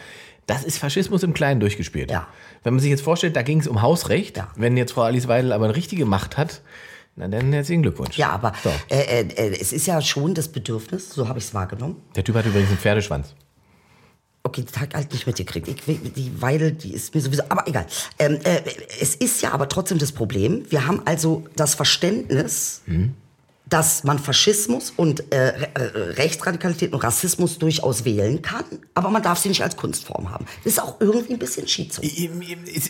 Das 0.47 0.65
ist 0.65 0.79
Faschismus 0.79 1.23
im 1.23 1.33
Kleinen 1.35 1.61
durchgespielt. 1.61 2.11
Ja. 2.11 2.27
Wenn 2.65 2.75
man 2.75 2.81
sich 2.81 2.91
jetzt 2.91 3.03
vorstellt, 3.03 3.37
da 3.37 3.43
ging 3.43 3.61
es 3.61 3.69
um 3.69 3.83
Hausrecht. 3.83 4.37
Ja. 4.37 4.49
Wenn 4.57 4.77
jetzt 4.77 4.93
Frau 4.93 5.03
Alice 5.03 5.29
Weidel 5.29 5.53
aber 5.53 5.67
eine 5.67 5.77
richtige 5.77 6.07
Macht 6.07 6.37
hat, 6.39 6.61
na 7.17 7.29
dann 7.29 7.53
herzlichen 7.53 7.83
Glückwunsch. 7.83 8.17
Ja, 8.17 8.31
aber 8.31 8.53
So. 8.63 8.71
äh, 8.89 9.21
äh, 9.23 9.29
äh, 9.29 9.59
es 9.61 9.73
ist 9.73 9.87
ja 9.87 10.01
schon 10.01 10.35
das 10.35 10.49
Bedürfnis, 10.49 11.11
so 11.11 11.29
habe 11.29 11.39
ich 11.39 11.47
es 11.47 11.55
wahrgenommen. 11.55 11.97
Der 12.17 12.25
Typ 12.25 12.35
hat 12.37 12.47
übrigens 12.47 12.69
einen 12.71 12.79
Pferdeschwanz. 12.79 13.35
Okay, 14.43 14.63
den 14.63 14.73
Tag 14.73 14.95
halt 14.95 15.13
nicht 15.13 15.27
mitgekriegt. 15.27 15.69
Ich, 15.69 15.77
die 16.15 16.41
Weidel, 16.41 16.73
die 16.73 16.95
ist 16.95 17.15
mir 17.15 17.21
sowieso. 17.21 17.43
Aber 17.51 17.69
egal. 17.69 17.85
Ähm, 18.19 18.39
äh, 18.45 18.63
es 19.01 19.15
ist 19.15 19.43
ja 19.43 19.53
aber 19.53 19.69
trotzdem 19.69 19.99
das 19.99 20.13
Problem. 20.13 20.65
Wir 20.71 20.87
haben 20.87 21.03
also 21.05 21.45
das 21.57 21.75
Verständnis, 21.75 22.81
dass 23.71 24.05
man 24.05 24.19
Faschismus 24.19 24.93
und 24.97 25.33
äh, 25.33 25.49
äh, 25.49 25.89
Rechtsradikalität 26.17 26.93
und 26.93 27.03
Rassismus 27.03 27.59
durchaus 27.59 28.05
wählen 28.05 28.43
kann, 28.43 28.65
aber 28.95 29.11
man 29.11 29.23
darf 29.23 29.39
sie 29.39 29.49
nicht 29.49 29.63
als 29.63 29.77
Kunstform 29.77 30.31
haben. 30.31 30.45
Das 30.65 30.75
ist 30.75 30.83
auch 30.83 31.01
irgendwie 31.01 31.35
ein 31.35 31.39
bisschen 31.39 31.67
Schizo. 31.69 32.03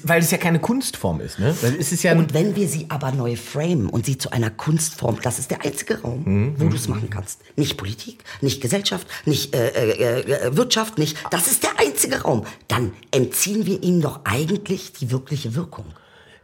Weil 0.04 0.22
es 0.22 0.30
ja 0.30 0.38
keine 0.38 0.58
Kunstform 0.58 1.20
ist, 1.20 1.38
ne? 1.38 1.54
Es 1.78 1.92
ist 1.92 2.02
ja 2.02 2.12
Und 2.12 2.32
wenn 2.32 2.56
wir 2.56 2.66
sie 2.66 2.86
aber 2.88 3.12
neu 3.12 3.36
framen 3.36 3.88
und 3.90 4.06
sie 4.06 4.16
zu 4.16 4.30
einer 4.30 4.50
Kunstform, 4.50 5.18
das 5.22 5.38
ist 5.38 5.50
der 5.50 5.62
einzige 5.64 6.00
Raum, 6.00 6.54
wo 6.56 6.68
du 6.68 6.76
es 6.76 6.88
machen 6.88 7.10
kannst. 7.10 7.40
Nicht 7.56 7.76
Politik, 7.76 8.24
nicht 8.40 8.62
Gesellschaft, 8.62 9.06
nicht 9.26 9.54
äh, 9.54 9.68
äh, 9.68 10.20
äh, 10.20 10.56
Wirtschaft, 10.56 10.98
nicht. 10.98 11.18
Das 11.30 11.46
ist 11.46 11.62
der 11.62 11.78
einzige 11.78 12.22
Raum. 12.22 12.46
Dann 12.68 12.92
entziehen 13.10 13.66
wir 13.66 13.82
ihm 13.82 14.00
doch 14.00 14.20
eigentlich 14.24 14.92
die 14.94 15.10
wirkliche 15.10 15.54
Wirkung. 15.54 15.84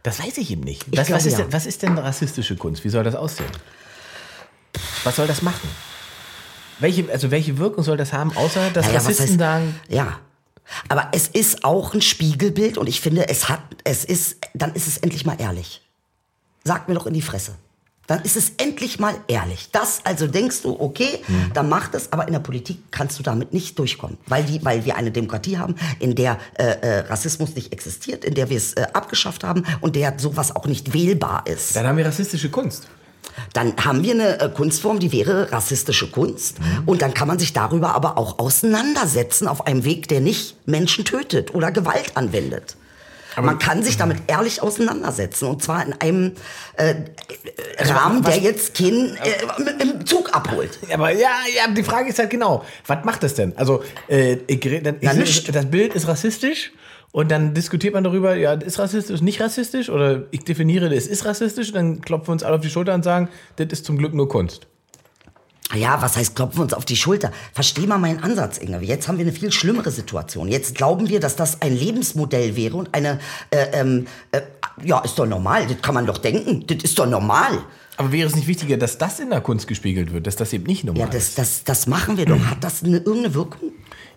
das 0.03 0.19
weiß 0.19 0.37
ich 0.37 0.51
eben 0.51 0.61
nicht. 0.61 0.85
Ich 0.91 0.97
Was, 0.97 1.09
was, 1.09 1.23
glaube, 1.23 1.27
ist 1.27 1.39
ja. 1.39 1.45
was 1.49 1.65
ist 1.65 1.81
denn 1.81 1.97
rassistische 1.97 2.55
Kunst? 2.55 2.83
Wie 2.83 2.89
soll 2.89 3.03
das 3.03 3.15
aussehen? 3.15 3.49
Was 5.03 5.15
soll 5.15 5.27
das 5.27 5.41
machen? 5.41 5.67
Welche, 6.79 7.09
also 7.11 7.31
welche 7.31 7.57
Wirkung 7.57 7.83
soll 7.83 7.97
das 7.97 8.13
haben, 8.13 8.35
außer 8.37 8.69
dass 8.71 8.85
Naja, 8.85 8.99
Rassisten 8.99 9.35
heißt- 9.35 9.39
sagen, 9.39 9.75
Ja. 9.89 10.19
Aber 10.89 11.07
es 11.13 11.29
ist 11.29 11.63
auch 11.63 11.93
ein 11.93 12.01
Spiegelbild 12.01 12.77
und 12.77 12.87
ich 12.87 12.99
finde, 12.99 13.29
es 13.29 13.47
hat, 13.47 13.61
es 13.85 14.03
ist, 14.03 14.35
dann 14.53 14.73
ist 14.75 14.85
es 14.85 14.97
endlich 14.97 15.25
mal 15.25 15.39
ehrlich. 15.39 15.81
Sag 16.65 16.89
mir 16.89 16.95
doch 16.95 17.05
in 17.05 17.13
die 17.13 17.21
Fresse. 17.21 17.53
Dann 18.05 18.21
ist 18.23 18.35
es 18.35 18.51
endlich 18.57 18.99
mal 18.99 19.15
ehrlich. 19.29 19.69
Das, 19.71 20.01
also 20.03 20.27
denkst 20.27 20.63
du, 20.63 20.77
okay, 20.79 21.19
Hm. 21.25 21.51
dann 21.53 21.69
mach 21.69 21.87
das, 21.87 22.11
aber 22.11 22.27
in 22.27 22.33
der 22.33 22.41
Politik 22.41 22.79
kannst 22.91 23.17
du 23.17 23.23
damit 23.23 23.53
nicht 23.53 23.79
durchkommen. 23.79 24.17
Weil, 24.27 24.43
die, 24.43 24.63
weil 24.65 24.83
wir 24.83 24.97
eine 24.97 25.09
Demokratie 25.11 25.57
haben, 25.57 25.75
in 25.99 26.15
der 26.15 26.37
äh, 26.57 26.63
äh, 26.65 26.99
Rassismus 27.07 27.55
nicht 27.55 27.71
existiert, 27.71 28.25
in 28.25 28.33
der 28.33 28.49
wir 28.49 28.57
es 28.57 28.73
äh, 28.73 28.87
abgeschafft 28.91 29.45
haben 29.45 29.63
und 29.79 29.95
der 29.95 30.19
sowas 30.19 30.53
auch 30.53 30.65
nicht 30.67 30.93
wählbar 30.93 31.43
ist. 31.47 31.77
dann 31.77 31.87
haben 31.87 31.97
wir 31.97 32.05
rassistische 32.05 32.49
Kunst. 32.49 32.87
Dann 33.53 33.73
haben 33.83 34.03
wir 34.03 34.13
eine 34.13 34.39
äh, 34.39 34.49
Kunstform, 34.49 34.99
die 34.99 35.11
wäre 35.11 35.51
rassistische 35.51 36.09
Kunst. 36.09 36.57
Und 36.85 37.01
dann 37.01 37.13
kann 37.13 37.27
man 37.27 37.39
sich 37.39 37.53
darüber 37.53 37.95
aber 37.95 38.17
auch 38.17 38.39
auseinandersetzen 38.39 39.47
auf 39.47 39.67
einem 39.67 39.83
Weg, 39.83 40.07
der 40.07 40.21
nicht 40.21 40.55
Menschen 40.67 41.05
tötet 41.05 41.53
oder 41.53 41.71
Gewalt 41.71 42.11
anwendet. 42.15 42.75
man 43.41 43.59
kann 43.59 43.83
sich 43.83 43.97
damit 43.97 44.17
ehrlich 44.27 44.61
auseinandersetzen. 44.61 45.47
Und 45.47 45.63
zwar 45.63 45.85
in 45.85 45.93
einem 45.93 46.33
äh, 46.75 46.95
äh, 47.77 47.91
Rahmen, 47.91 48.23
der 48.23 48.37
jetzt 48.37 48.75
keinen 48.75 49.15
äh, 49.17 49.81
im 49.81 50.05
Zug 50.05 50.33
abholt. 50.35 50.79
Aber 50.91 51.11
ja, 51.11 51.31
ja, 51.55 51.71
die 51.71 51.83
Frage 51.83 52.09
ist 52.09 52.19
halt 52.19 52.29
genau, 52.29 52.65
was 52.85 53.05
macht 53.05 53.23
das 53.23 53.35
denn? 53.35 53.55
Also, 53.57 53.83
äh, 54.07 54.37
ich, 54.47 54.65
ich, 54.65 55.13
nicht. 55.13 55.55
das 55.55 55.65
Bild 55.65 55.93
ist 55.93 56.07
rassistisch 56.07 56.71
und 57.11 57.31
dann 57.31 57.53
diskutiert 57.53 57.93
man 57.93 58.03
darüber, 58.03 58.35
ja, 58.35 58.53
ist 58.53 58.79
rassistisch, 58.79 59.21
nicht 59.21 59.41
rassistisch 59.41 59.89
oder 59.89 60.25
ich 60.31 60.43
definiere, 60.43 60.93
es 60.93 61.07
ist 61.07 61.25
rassistisch, 61.25 61.71
dann 61.71 62.01
klopfen 62.01 62.27
wir 62.27 62.31
uns 62.33 62.43
alle 62.43 62.55
auf 62.55 62.61
die 62.61 62.69
Schulter 62.69 62.93
und 62.93 63.03
sagen, 63.03 63.29
das 63.55 63.67
ist 63.71 63.85
zum 63.85 63.97
Glück 63.97 64.13
nur 64.13 64.29
Kunst. 64.29 64.67
Ja, 65.75 66.01
was 66.01 66.15
heißt, 66.15 66.35
klopfen 66.35 66.59
wir 66.59 66.63
uns 66.63 66.73
auf 66.73 66.85
die 66.85 66.95
Schulter? 66.95 67.31
Versteh 67.53 67.87
mal 67.87 67.97
meinen 67.97 68.23
Ansatz, 68.23 68.57
Inge. 68.57 68.81
Jetzt 68.83 69.07
haben 69.07 69.17
wir 69.17 69.25
eine 69.25 69.33
viel 69.33 69.51
schlimmere 69.51 69.91
Situation. 69.91 70.47
Jetzt 70.47 70.75
glauben 70.75 71.09
wir, 71.09 71.19
dass 71.19 71.35
das 71.35 71.61
ein 71.61 71.75
Lebensmodell 71.75 72.55
wäre 72.55 72.77
und 72.77 72.93
eine, 72.93 73.19
äh, 73.49 73.65
ähm, 73.73 74.07
äh, 74.31 74.41
ja, 74.83 74.99
ist 74.99 75.19
doch 75.19 75.25
normal. 75.25 75.67
Das 75.67 75.81
kann 75.81 75.93
man 75.93 76.05
doch 76.05 76.19
denken. 76.19 76.65
Das 76.67 76.83
ist 76.83 76.97
doch 76.97 77.05
normal. 77.05 77.65
Aber 77.97 78.11
wäre 78.11 78.27
es 78.27 78.35
nicht 78.35 78.47
wichtiger, 78.47 78.77
dass 78.77 78.97
das 78.97 79.19
in 79.19 79.29
der 79.29 79.41
Kunst 79.41 79.67
gespiegelt 79.67 80.13
wird, 80.13 80.25
dass 80.27 80.37
das 80.37 80.53
eben 80.53 80.65
nicht 80.65 80.85
normal 80.85 81.01
Ja, 81.01 81.07
das, 81.07 81.29
ist? 81.29 81.37
das, 81.37 81.63
das 81.65 81.87
machen 81.87 82.15
wir 82.15 82.25
doch. 82.25 82.39
Hat 82.45 82.63
das 82.63 82.83
eine, 82.83 82.97
irgendeine 82.97 83.33
Wirkung? 83.33 83.71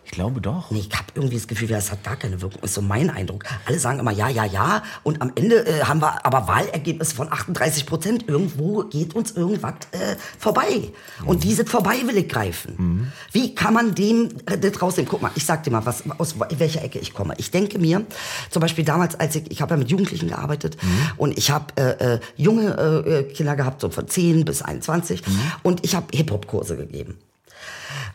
Ich 0.05 0.13
glaube 0.13 0.41
doch. 0.41 0.71
Nee, 0.71 0.81
ich 0.89 0.97
habe 0.97 1.07
irgendwie 1.15 1.37
das 1.37 1.47
Gefühl, 1.47 1.69
das 1.69 1.93
hat 1.93 2.03
gar 2.03 2.17
keine 2.17 2.41
Wirkung. 2.41 2.63
Ist 2.63 2.75
so 2.75 2.83
mein 2.83 3.11
Eindruck. 3.11 3.45
Alle 3.67 3.79
sagen 3.79 4.01
immer 4.01 4.11
ja, 4.11 4.29
ja, 4.29 4.45
ja. 4.45 4.83
Und 5.03 5.23
am 5.23 5.33
Ende 5.37 5.67
äh, 5.67 5.85
haben 5.85 6.01
wir 6.01 6.27
aber 6.27 6.49
Wahlergebnisse 6.49 7.15
von 7.15 7.31
38 7.33 7.87
Prozent. 7.87 8.29
Irgendwo 8.29 8.85
geht 8.85 9.15
uns 9.15 9.33
irgendwas 9.33 9.75
äh, 9.93 10.17
vorbei. 10.39 10.93
Und 11.25 11.45
dieses 11.45 11.69
Vorbei 11.71 11.97
will 12.07 12.17
ich 12.17 12.29
greifen. 12.29 13.13
Wie 13.33 13.55
kann 13.55 13.75
man 13.75 13.95
dem 13.95 14.31
äh, 14.47 14.59
das 14.59 14.83
rausnehmen? 14.83 15.09
Guck 15.09 15.23
mal, 15.23 15.31
ich 15.37 15.47
sag 15.47 15.63
dir 15.63 15.71
mal, 15.71 15.87
was, 15.87 16.03
aus 16.19 16.35
welcher 16.57 16.83
Ecke 16.83 16.99
ich 16.99 17.15
komme. 17.15 17.35
Ich 17.39 17.51
denke 17.51 17.79
mir, 17.79 18.05
zum 18.51 18.61
Beispiel 18.61 18.85
damals, 18.85 19.15
als 19.15 19.37
ich, 19.37 19.51
ich 19.51 19.63
habe 19.63 19.75
ja 19.75 19.77
mit 19.77 19.91
Jugendlichen 19.91 20.29
gearbeitet 20.29 20.77
und 21.17 21.39
ich 21.39 21.51
habe 21.51 21.67
äh, 21.77 22.15
äh, 22.15 22.21
junge 22.37 23.05
äh, 23.07 23.33
Kinder 23.33 23.55
gehabt, 23.55 23.81
so 23.81 23.91
von 23.91 24.09
10 24.09 24.45
bis 24.45 24.63
21. 24.63 25.23
Und 25.63 25.85
ich 25.85 25.95
habe 25.95 26.07
Hip-Hop-Kurse 26.13 26.77
gegeben. 26.77 27.19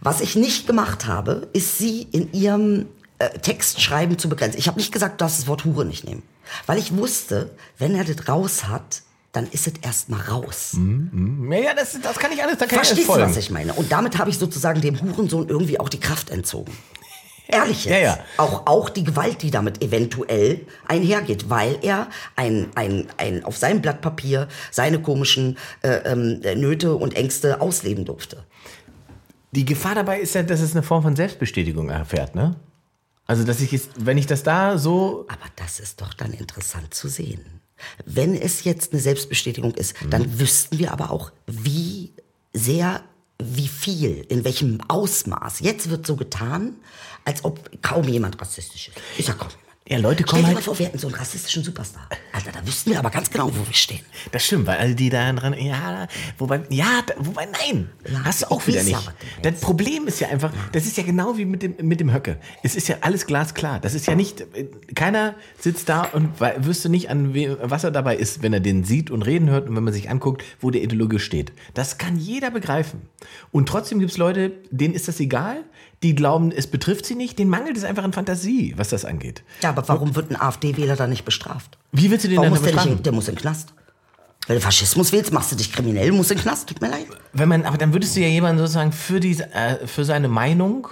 Was 0.02 0.22
ich 0.22 0.36
nicht 0.36 0.68
gemacht 0.68 1.06
habe, 1.08 1.48
ist 1.54 1.78
sie 1.78 2.08
in 2.12 2.32
ihrem 2.34 2.88
äh, 3.20 3.30
Textschreiben 3.40 4.18
zu 4.18 4.30
begrenzen. 4.30 4.60
Ich 4.60 4.68
habe 4.68 4.78
nicht 4.78 4.92
gesagt, 4.92 5.14
du 5.14 5.24
darfst 5.24 5.40
das 5.40 5.48
Wort 5.48 5.66
Hure 5.66 5.86
nicht 5.86 6.04
nehmen. 6.04 6.24
Weil 6.66 6.78
ich 6.78 6.96
wusste, 6.96 7.52
wenn 7.78 7.96
er 7.96 8.04
das 8.04 8.28
raus 8.28 8.68
hat, 8.68 9.02
dann 9.32 9.48
ist 9.48 9.68
es 9.68 9.74
erstmal 9.82 10.22
raus. 10.22 10.78
Ja, 11.50 11.58
ja, 11.58 11.74
das, 11.74 11.98
das 12.02 12.18
kann 12.18 12.32
ich 12.32 12.42
alles, 12.42 12.58
da 12.58 12.66
kann 12.66 12.78
Verstehst 12.78 13.02
ich 13.02 13.06
du, 13.06 13.14
alles 13.14 13.24
folgen. 13.24 13.36
was 13.36 13.44
ich 13.44 13.52
meine? 13.52 13.74
Und 13.74 13.92
damit 13.92 14.18
habe 14.18 14.30
ich 14.30 14.38
sozusagen 14.38 14.80
dem 14.80 15.02
Hurensohn 15.02 15.50
irgendwie 15.50 15.80
auch 15.80 15.90
die 15.90 16.00
Kraft 16.00 16.30
entzogen. 16.30 16.72
Ehrlich 17.48 17.86
jetzt. 17.86 17.94
Ja, 17.94 18.00
ja. 18.00 18.20
Auch, 18.38 18.66
auch 18.66 18.90
die 18.90 19.04
Gewalt, 19.04 19.42
die 19.42 19.52
damit 19.52 19.84
eventuell 19.84 20.66
einhergeht, 20.88 21.50
weil 21.50 21.78
er 21.82 22.08
ein, 22.36 22.70
ein, 22.76 23.08
ein, 23.18 23.44
auf 23.46 23.58
seinem 23.58 23.82
Blatt 23.82 24.02
Papier 24.02 24.48
seine 24.72 25.00
komischen 25.02 25.58
äh, 25.82 25.98
ähm, 26.12 26.40
Nöte 26.60 26.96
und 26.96 27.16
Ängste 27.16 27.62
ausleben 27.62 28.06
durfte. 28.06 28.44
Die 29.56 29.66
Gefahr 29.66 29.96
dabei 29.96 30.20
ist 30.20 30.36
ja, 30.36 30.44
dass 30.44 30.60
es 30.60 30.74
eine 30.74 30.84
Form 30.84 31.02
von 31.02 31.16
Selbstbestätigung 31.16 31.90
erfährt, 31.90 32.36
ne? 32.36 32.56
Also, 33.26 33.44
dass 33.44 33.62
ich 33.62 33.72
jetzt, 33.72 33.90
wenn 33.98 34.18
ich 34.18 34.28
das 34.28 34.44
da 34.44 34.78
so 34.78 35.26
Aber 35.28 35.46
das 35.56 35.80
ist 35.80 36.02
doch 36.02 36.14
dann 36.14 36.34
interessant 36.34 36.94
zu 36.94 37.08
sehen. 37.08 37.62
Wenn 38.06 38.36
es 38.36 38.64
jetzt 38.64 38.92
eine 38.92 39.02
Selbstbestätigung 39.02 39.74
ist, 39.74 39.96
dann 40.10 40.40
wüssten 40.40 40.78
wir 40.78 40.92
aber 40.92 41.12
auch, 41.12 41.32
wie 41.48 42.14
sehr, 42.54 43.02
wie 43.42 43.68
viel, 43.68 44.26
in 44.30 44.46
welchem 44.46 44.80
Ausmaß. 44.88 45.62
Jetzt 45.62 45.90
wird 45.90 46.06
so 46.06 46.16
getan, 46.16 46.76
als 47.26 47.44
ob 47.44 47.82
kaum 47.82 48.08
jemand 48.08 48.40
rassistisch 48.40 48.90
ist. 48.90 48.98
Ist 49.18 49.28
ja 49.28 49.34
kaum. 49.34 49.50
Ja, 49.88 50.00
Leute 50.00 50.24
Stell 50.24 50.26
kommen 50.26 50.42
dir 50.42 50.48
mal 50.48 50.56
halt. 50.56 50.66
vor, 50.66 50.80
wir 50.80 50.88
hätten 50.88 50.98
so 50.98 51.06
einen 51.06 51.16
rassistischen 51.16 51.64
Superstar. 51.64 52.10
Alter, 52.34 52.52
da 52.52 52.66
wüssten 52.66 52.90
wir 52.90 52.98
aber 52.98 53.12
ganz 53.12 53.30
genau, 53.30 53.50
wo 53.56 53.68
wir 53.68 53.74
stehen. 53.74 54.00
Das 54.32 54.44
stimmt, 54.44 54.66
weil 54.66 54.78
alle 54.78 54.96
die 54.96 55.12
da 55.12 55.32
dran, 55.32 55.54
ja, 55.54 56.08
wobei, 56.40 56.62
ja, 56.70 57.04
da, 57.06 57.14
wobei, 57.20 57.46
nein, 57.46 57.92
Ja, 58.12 58.26
hast 58.26 58.42
du 58.42 58.50
auch 58.52 58.66
wieder 58.66 58.82
nicht. 58.82 58.98
das. 59.44 59.60
Problem 59.60 60.08
ist 60.08 60.20
ja 60.20 60.30
einfach, 60.30 60.52
das 60.72 60.88
ist 60.88 60.98
ja 60.98 61.04
genau 61.04 61.38
wie 61.38 61.46
mit 61.46 61.62
dem, 61.62 61.76
mit 61.84 62.00
dem 62.00 62.12
Höcke. 62.12 62.40
Es 62.64 62.76
ist 62.76 62.88
ja 62.88 62.96
alles 63.02 63.28
glasklar. 63.28 63.80
Das 63.80 63.94
ist 63.94 64.08
ja 64.08 64.16
nicht, 64.16 64.44
keiner 64.96 65.36
sitzt 65.60 65.88
da 65.88 66.02
und 66.02 66.32
wüsste 66.40 66.90
nicht, 66.90 67.12
an 67.12 67.36
we, 67.36 67.56
was 67.62 67.84
er 67.84 67.92
dabei 67.92 68.16
ist, 68.16 68.42
wenn 68.42 68.54
er 68.54 68.62
den 68.62 68.86
sieht 68.86 69.12
und 69.12 69.22
reden 69.22 69.52
hört 69.52 69.70
und 69.70 69.76
wenn 69.76 69.84
man 69.84 69.94
sich 69.94 70.10
anguckt, 70.10 70.44
wo 70.62 70.72
der 70.72 70.82
Ideologe 70.82 71.20
steht. 71.20 71.54
Das 71.76 72.00
kann 72.00 72.18
jeder 72.18 72.50
begreifen. 72.50 73.04
Und 73.52 73.70
trotzdem 73.70 74.00
gibt 74.00 74.10
es 74.10 74.18
Leute, 74.18 74.52
denen 74.72 74.96
ist 74.96 75.08
das 75.08 75.20
egal, 75.20 75.64
die 76.04 76.16
glauben, 76.16 76.52
es 76.52 76.68
betrifft 76.68 77.06
sie 77.06 77.16
nicht, 77.16 77.40
denen 77.40 77.50
mangelt 77.50 77.78
es 77.78 77.84
einfach 77.84 78.04
an 78.04 78.14
Fantasie, 78.14 78.74
was 78.78 78.90
das 78.90 79.06
angeht. 79.06 79.44
Ja, 79.62 79.70
aber 79.70 79.88
warum 79.88 80.16
wird 80.16 80.32
ein 80.32 80.40
AfD-Wähler 80.40 80.96
da 80.96 81.08
nicht 81.08 81.26
bestraft? 81.26 81.78
Wie 81.92 82.12
willst 82.12 82.26
du 82.26 82.30
den 82.30 82.38
Warum 82.38 82.54
dann 82.54 82.62
der, 82.62 82.62
nicht 82.64 82.76
bestrafen? 82.76 82.98
in, 82.98 83.04
der 83.04 83.12
muss 83.14 83.28
in 83.28 83.36
den 83.36 83.42
Knast. 83.42 83.74
Wenn 84.48 84.58
du 84.58 84.62
Faschismus 84.62 85.12
wählst, 85.12 85.34
machst 85.34 85.52
du 85.52 85.56
dich 85.56 85.72
kriminell, 85.72 86.12
musst 86.12 86.30
in 86.32 86.38
den 86.38 86.44
Knast. 86.44 86.70
Tut 86.70 86.82
mir 86.82 86.90
leid. 86.90 87.08
Wenn 87.34 87.50
man, 87.50 87.66
aber 87.66 87.78
dann 87.78 87.94
würdest 87.94 88.16
du 88.16 88.20
ja 88.20 88.28
jemanden 88.28 88.60
sozusagen 88.60 88.92
für, 88.92 89.20
diese, 89.20 89.52
äh, 89.54 89.88
für 89.88 90.06
seine 90.06 90.28
Meinung 90.28 90.88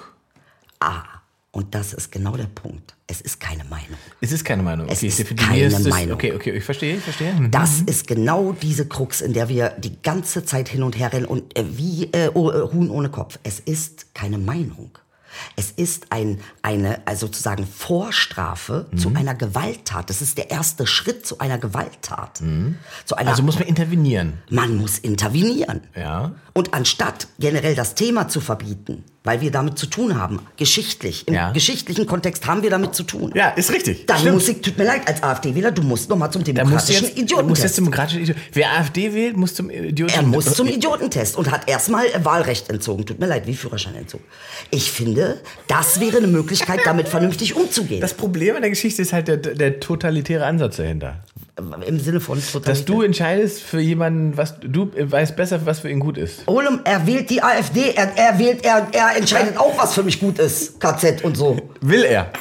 Ah, 0.84 1.04
und 1.52 1.74
das 1.74 1.94
ist 1.94 2.12
genau 2.12 2.36
der 2.36 2.48
Punkt. 2.48 2.94
Es 3.14 3.22
ist 3.22 3.40
keine 3.40 3.64
Meinung. 3.66 3.98
Es 4.22 4.32
ist 4.32 4.44
keine 4.44 4.64
Meinung. 4.64 4.88
Es 4.88 4.98
okay, 5.00 5.08
ist 5.08 5.20
ich 5.20 5.28
definiere 5.28 5.48
keine 5.48 5.66
es- 5.68 5.80
es- 5.82 5.88
Meinung. 5.88 6.14
Okay, 6.16 6.34
okay, 6.34 6.52
ich 6.52 6.64
verstehe, 6.64 6.96
ich 6.98 7.04
verstehe. 7.04 7.32
Mhm. 7.34 7.52
Das 7.52 7.82
ist 7.82 8.08
genau 8.08 8.54
diese 8.54 8.88
Krux, 8.88 9.22
in 9.22 9.34
der 9.34 9.50
wir 9.50 9.70
die 9.78 10.02
ganze 10.02 10.44
Zeit 10.46 10.68
hin 10.68 10.82
und 10.82 10.98
her 10.98 11.14
rennen 11.14 11.26
und 11.28 11.56
äh, 11.58 11.64
wie 11.78 12.06
äh, 12.12 12.32
oh, 12.34 12.50
äh, 12.50 12.72
Huhn 12.74 12.90
ohne 12.90 13.10
Kopf. 13.10 13.38
Es 13.44 13.60
ist 13.60 14.16
keine 14.16 14.40
Meinung. 14.40 14.98
Es 15.56 15.72
ist 15.72 16.08
ein, 16.12 16.40
eine 16.62 17.06
also 17.08 17.26
sozusagen 17.28 17.66
Vorstrafe 17.66 18.86
zu 18.96 19.10
Mhm. 19.10 19.18
einer 19.18 19.36
Gewalttat. 19.36 20.10
Das 20.10 20.22
ist 20.22 20.38
der 20.38 20.52
erste 20.52 20.86
Schritt 20.88 21.26
zu 21.26 21.40
einer 21.40 21.58
Gewalttat. 21.58 22.38
Zu 23.06 23.16
einer, 23.16 23.30
Also 23.32 23.42
muss 23.44 23.58
man 23.60 23.68
intervenieren. 23.68 24.34
man 24.50 24.76
muss 24.78 24.98
intervenieren. 25.00 25.82
Ja. 25.96 26.34
Und 26.54 26.74
anstatt 26.74 27.28
generell 27.40 27.76
das 27.76 27.96
Thema 27.96 28.28
zu 28.28 28.42
verbieten, 28.42 29.04
weil 29.24 29.40
wir 29.42 29.52
damit 29.52 29.78
zu 29.80 29.86
tun 29.86 30.20
haben, 30.20 30.40
geschichtlich, 30.58 31.28
im 31.28 31.34
Ja. 31.34 31.52
geschichtlichen 31.52 32.06
Kontext 32.06 32.46
haben 32.46 32.62
wir 32.64 32.70
damit 32.70 32.94
zu 32.94 33.04
tun. 33.04 33.32
Ja, 33.36 33.50
ist 33.50 33.72
richtig. 33.72 34.06
Dann 34.06 34.18
Stimmt. 34.20 34.34
muss 34.36 34.48
ich, 34.50 34.62
tut 34.62 34.78
mir 34.78 34.84
leid, 34.84 35.08
als 35.08 35.24
AfD-Wähler, 35.24 35.72
du 35.72 35.82
musst 35.82 36.10
noch 36.10 36.18
mal 36.18 36.30
zum 36.30 36.44
demokratischen 36.44 36.92
jetzt, 36.94 37.02
muss 37.02 37.10
jetzt 37.10 37.32
Idiotentest. 37.32 37.78
demokratische 37.78 38.20
Idiot. 38.20 38.38
Wer 38.52 38.72
AfD 38.78 39.14
wählt, 39.14 39.38
muss 39.38 39.54
zum 39.56 39.70
Idioten. 39.70 40.14
Er 40.14 40.24
muss 40.24 40.54
zum 40.54 40.68
Idiotentest 40.68 41.38
und 41.38 41.50
hat 41.52 41.70
erstmal 41.70 42.06
Wahlrecht 42.24 42.70
entzogen. 42.70 43.06
Tut 43.06 43.20
mir 43.20 43.28
leid, 43.28 43.48
wie 43.48 43.54
Führerscheinentzug. 43.56 44.22
Ich 44.72 44.92
finde, 44.92 45.40
das 45.68 46.00
wäre 46.00 46.18
eine 46.18 46.28
Möglichkeit, 46.28 46.82
damit 46.86 47.08
vernünftig 47.08 47.56
umzugehen. 47.56 48.02
Das 48.02 48.14
Problem 48.14 48.56
an 48.56 48.62
der 48.62 48.72
Geschichte 48.72 49.02
ist 49.02 49.14
halt 49.14 49.28
der, 49.28 49.38
der 49.38 49.80
totalitäre 49.80 50.46
Ansatz 50.46 50.78
dahinter. 50.78 51.24
Im 51.56 52.00
Sinne 52.00 52.20
von 52.20 52.42
Dass 52.66 52.84
du 52.86 53.04
entscheidest 53.04 53.62
für 53.62 53.80
jemanden, 53.80 54.36
was 54.38 54.60
du 54.60 54.90
weißt 54.96 55.36
besser, 55.36 55.64
was 55.66 55.82
für 55.82 55.90
ihn 55.90 56.00
gut 56.00 56.18
ist. 56.18 56.48
Olem, 56.48 56.80
er 56.84 57.06
wählt 57.06 57.30
die 57.30 57.44
AfD, 57.44 57.92
er, 57.92 58.12
er 58.18 58.40
wählt, 58.40 58.66
er, 58.66 58.88
er 58.92 59.16
entscheidet 59.18 59.58
auch, 59.58 59.78
was 59.78 59.94
für 59.94 60.02
mich 60.02 60.20
gut 60.20 60.40
ist. 60.40 60.80
KZ 60.80 61.24
und 61.24 61.38
so. 61.38 61.58
Will 61.82 62.04
er. 62.04 62.32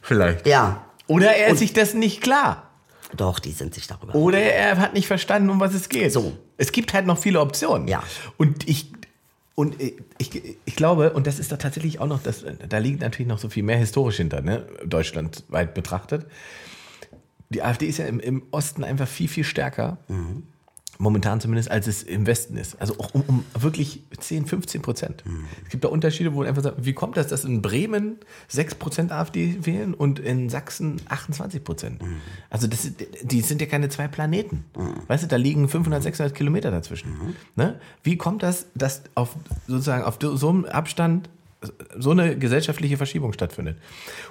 Vielleicht. 0.00 0.46
Ja. 0.46 0.86
Oder 1.06 1.34
er 1.36 1.46
ist 1.46 1.52
Und- 1.52 1.58
sich 1.58 1.72
das 1.74 1.92
nicht 1.92 2.22
klar. 2.22 2.70
Doch, 3.16 3.40
die 3.40 3.50
sind 3.52 3.74
sich 3.74 3.86
darüber. 3.88 4.14
Oder 4.14 4.38
er 4.40 4.78
hat 4.78 4.94
nicht 4.94 5.06
verstanden, 5.08 5.50
um 5.50 5.58
was 5.60 5.74
es 5.74 5.88
geht. 5.88 6.12
So. 6.12 6.32
Es 6.56 6.72
gibt 6.72 6.94
halt 6.94 7.06
noch 7.06 7.18
viele 7.18 7.40
Optionen. 7.40 7.88
Ja. 7.88 8.02
Und 8.38 8.68
ich, 8.68 8.86
und 9.56 9.78
ich, 9.82 9.96
ich, 10.18 10.56
ich 10.64 10.76
glaube, 10.76 11.12
und 11.12 11.26
das 11.26 11.38
ist 11.40 11.50
da 11.52 11.56
tatsächlich 11.56 11.98
auch 12.00 12.06
noch, 12.06 12.22
das, 12.22 12.44
da 12.68 12.78
liegt 12.78 13.00
natürlich 13.00 13.28
noch 13.28 13.38
so 13.40 13.48
viel 13.48 13.64
mehr 13.64 13.76
historisch 13.76 14.16
hinter, 14.18 14.40
ne? 14.40 14.64
deutschlandweit 14.86 15.74
betrachtet. 15.74 16.24
Die 17.50 17.62
AfD 17.62 17.86
ist 17.86 17.98
ja 17.98 18.06
im, 18.06 18.20
im 18.20 18.44
Osten 18.52 18.84
einfach 18.84 19.08
viel, 19.08 19.28
viel 19.28 19.44
stärker. 19.44 19.98
Momentan 20.98 21.40
zumindest, 21.40 21.70
als 21.70 21.86
es 21.86 22.02
im 22.02 22.26
Westen 22.26 22.58
ist. 22.58 22.78
Also 22.78 22.94
auch 22.98 23.14
um, 23.14 23.22
um 23.26 23.44
wirklich 23.58 24.02
10, 24.18 24.44
15 24.46 24.82
Prozent. 24.82 25.24
Es 25.64 25.70
gibt 25.70 25.82
da 25.82 25.88
Unterschiede, 25.88 26.34
wo 26.34 26.40
man 26.40 26.46
einfach 26.46 26.62
sagt, 26.62 26.84
wie 26.84 26.92
kommt 26.92 27.16
das, 27.16 27.28
dass 27.28 27.44
in 27.46 27.62
Bremen 27.62 28.18
6 28.48 28.74
Prozent 28.74 29.10
AfD 29.10 29.64
wählen 29.64 29.94
und 29.94 30.18
in 30.18 30.50
Sachsen 30.50 31.00
28 31.08 31.64
Prozent? 31.64 32.02
Also 32.50 32.66
das, 32.66 32.86
die 33.22 33.40
sind 33.40 33.62
ja 33.62 33.66
keine 33.66 33.88
zwei 33.88 34.08
Planeten. 34.08 34.66
Weißt 35.08 35.24
du, 35.24 35.26
da 35.26 35.36
liegen 35.36 35.68
500, 35.70 36.02
600 36.02 36.34
Kilometer 36.34 36.70
dazwischen. 36.70 37.34
Ne? 37.56 37.80
Wie 38.02 38.16
kommt 38.18 38.42
das, 38.42 38.66
dass 38.74 39.02
auf 39.14 39.34
sozusagen 39.66 40.04
auf 40.04 40.18
so 40.20 40.48
einem 40.50 40.66
Abstand 40.66 41.30
so 41.98 42.10
eine 42.10 42.38
gesellschaftliche 42.38 42.96
Verschiebung 42.96 43.32
stattfindet. 43.32 43.76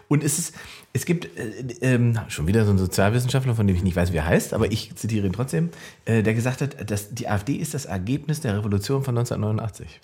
Und 0.07 0.23
es 0.23 0.39
ist, 0.39 0.55
es 0.93 1.05
gibt 1.05 1.25
äh, 1.37 1.75
ähm, 1.81 2.19
schon 2.27 2.47
wieder 2.47 2.63
so 2.63 2.71
einen 2.71 2.79
Sozialwissenschaftler, 2.79 3.55
von 3.55 3.67
dem 3.67 3.75
ich 3.75 3.83
nicht 3.83 3.95
weiß, 3.95 4.11
wie 4.13 4.17
er 4.17 4.25
heißt, 4.25 4.53
aber 4.53 4.71
ich 4.71 4.95
zitiere 4.95 5.27
ihn 5.27 5.33
trotzdem, 5.33 5.69
äh, 6.05 6.23
der 6.23 6.33
gesagt 6.33 6.61
hat, 6.61 6.89
dass 6.89 7.13
die 7.13 7.27
AfD 7.27 7.53
ist 7.53 7.73
das 7.73 7.85
Ergebnis 7.85 8.41
der 8.41 8.57
Revolution 8.57 9.03
von 9.03 9.17
1989. 9.17 9.99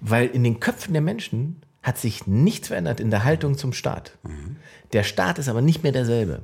Weil 0.00 0.28
in 0.28 0.44
den 0.44 0.60
Köpfen 0.60 0.92
der 0.92 1.02
Menschen 1.02 1.62
hat 1.82 1.98
sich 1.98 2.26
nichts 2.26 2.68
verändert 2.68 3.00
in 3.00 3.10
der 3.10 3.24
Haltung 3.24 3.56
zum 3.56 3.72
Staat. 3.72 4.16
Der 4.92 5.02
Staat 5.02 5.38
ist 5.38 5.48
aber 5.48 5.62
nicht 5.62 5.82
mehr 5.82 5.92
derselbe. 5.92 6.42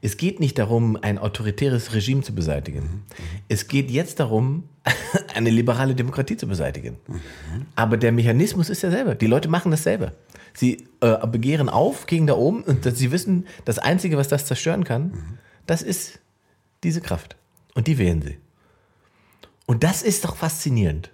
Es 0.00 0.16
geht 0.16 0.40
nicht 0.40 0.58
darum, 0.58 0.98
ein 1.00 1.18
autoritäres 1.18 1.94
Regime 1.94 2.22
zu 2.22 2.34
beseitigen. 2.34 3.04
Es 3.48 3.68
geht 3.68 3.90
jetzt 3.90 4.20
darum, 4.20 4.64
eine 5.34 5.50
liberale 5.50 5.94
Demokratie 5.94 6.36
zu 6.36 6.46
beseitigen. 6.46 6.96
Aber 7.74 7.96
der 7.96 8.12
Mechanismus 8.12 8.70
ist 8.70 8.82
derselbe. 8.82 9.16
Die 9.16 9.26
Leute 9.26 9.48
machen 9.48 9.70
dasselbe. 9.70 10.12
Sie 10.54 10.88
äh, 11.00 11.26
begehren 11.26 11.68
auf 11.68 12.06
gegen 12.06 12.26
da 12.26 12.34
oben 12.34 12.62
und 12.62 12.84
sie 12.84 13.12
wissen, 13.12 13.46
das 13.64 13.78
Einzige, 13.78 14.16
was 14.16 14.28
das 14.28 14.46
zerstören 14.46 14.84
kann, 14.84 15.38
das 15.66 15.82
ist 15.82 16.20
diese 16.82 17.00
Kraft. 17.00 17.36
Und 17.74 17.86
die 17.86 17.98
wählen 17.98 18.22
sie. 18.22 18.38
Und 19.66 19.84
das 19.84 20.02
ist 20.02 20.24
doch 20.24 20.36
faszinierend. 20.36 21.10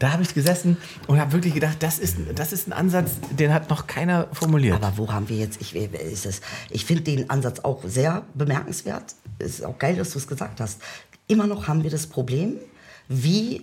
Da 0.00 0.12
habe 0.12 0.22
ich 0.22 0.34
gesessen 0.34 0.76
und 1.06 1.20
habe 1.20 1.32
wirklich 1.32 1.54
gedacht, 1.54 1.76
das 1.80 1.98
ist, 1.98 2.16
das 2.34 2.52
ist 2.52 2.66
ein 2.68 2.72
Ansatz, 2.72 3.12
den 3.30 3.52
hat 3.52 3.70
noch 3.70 3.86
keiner 3.86 4.28
formuliert. 4.32 4.76
Aber 4.76 4.92
wo 4.96 5.12
haben 5.12 5.28
wir 5.28 5.36
jetzt, 5.36 5.60
ich, 5.60 5.74
ist 5.74 6.26
es, 6.26 6.40
ich 6.70 6.84
finde 6.84 7.02
den 7.04 7.30
Ansatz 7.30 7.60
auch 7.60 7.82
sehr 7.84 8.22
bemerkenswert. 8.34 9.14
Es 9.38 9.58
ist 9.60 9.64
auch 9.64 9.78
geil, 9.78 9.96
dass 9.96 10.10
du 10.10 10.18
es 10.18 10.26
gesagt 10.26 10.60
hast. 10.60 10.80
Immer 11.26 11.46
noch 11.46 11.68
haben 11.68 11.82
wir 11.82 11.90
das 11.90 12.06
Problem, 12.06 12.54
wie 13.08 13.62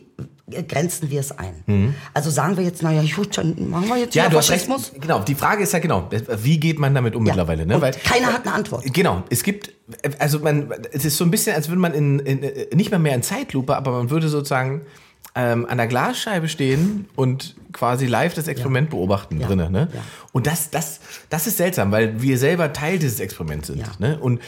grenzen 0.67 1.09
wir 1.11 1.19
es 1.19 1.31
ein? 1.31 1.93
Also 2.13 2.29
sagen 2.31 2.57
wir 2.57 2.63
jetzt, 2.63 2.81
naja, 2.81 3.03
gut, 3.15 3.37
dann 3.37 3.69
machen 3.69 3.87
wir 3.89 3.97
jetzt 3.97 4.15
Mhm. 4.15 4.19
ja, 4.21 4.29
du 4.29 4.37
hast 4.37 4.49
recht. 4.49 4.65
Faschismus. 4.65 4.99
Genau, 4.99 5.19
die 5.19 5.35
Frage 5.35 5.63
ist 5.63 5.71
ja 5.73 5.79
genau, 5.79 6.09
wie 6.41 6.59
geht 6.59 6.79
man 6.79 6.95
damit 6.95 7.15
um 7.15 7.25
Ja. 7.25 7.33
mittlerweile? 7.33 7.65
Ne? 7.65 7.75
Und 7.75 8.03
keiner 8.03 8.27
hat 8.33 8.45
eine 8.45 8.55
Antwort. 8.55 8.83
Genau, 8.93 9.23
es 9.29 9.43
gibt, 9.43 9.71
also 10.19 10.39
man, 10.39 10.71
es 10.91 11.05
ist 11.05 11.17
so 11.17 11.23
ein 11.25 11.31
bisschen, 11.31 11.55
als 11.55 11.67
würde 11.69 11.79
man 11.81 11.93
in, 11.93 12.19
in 12.19 12.75
nicht 12.75 12.89
mal 12.91 12.99
mehr 12.99 13.15
in 13.15 13.23
Zeitlupe, 13.23 13.75
aber 13.75 13.91
man 13.91 14.09
würde 14.09 14.29
sozusagen 14.29 14.81
ähm, 15.33 15.65
an 15.65 15.77
der 15.77 15.87
Glasscheibe 15.87 16.47
stehen 16.47 17.07
und 17.15 17.55
quasi 17.73 18.05
live 18.05 18.33
das 18.35 18.47
Experiment 18.47 18.89
beobachten 18.89 19.39
Ja. 19.39 19.47
drinnen. 19.47 19.71
Ne? 19.71 19.89
Ja. 19.93 19.99
Und 20.31 20.47
das, 20.47 20.69
das, 20.69 20.99
das 21.29 21.47
ist 21.47 21.57
seltsam, 21.57 21.91
weil 21.91 22.21
wir 22.21 22.37
selber 22.37 22.71
Teil 22.71 22.99
dieses 22.99 23.19
Experiments 23.19 23.67
sind. 23.67 23.79
Ja. 23.79 23.87
Ne? 23.99 24.17
Und 24.19 24.41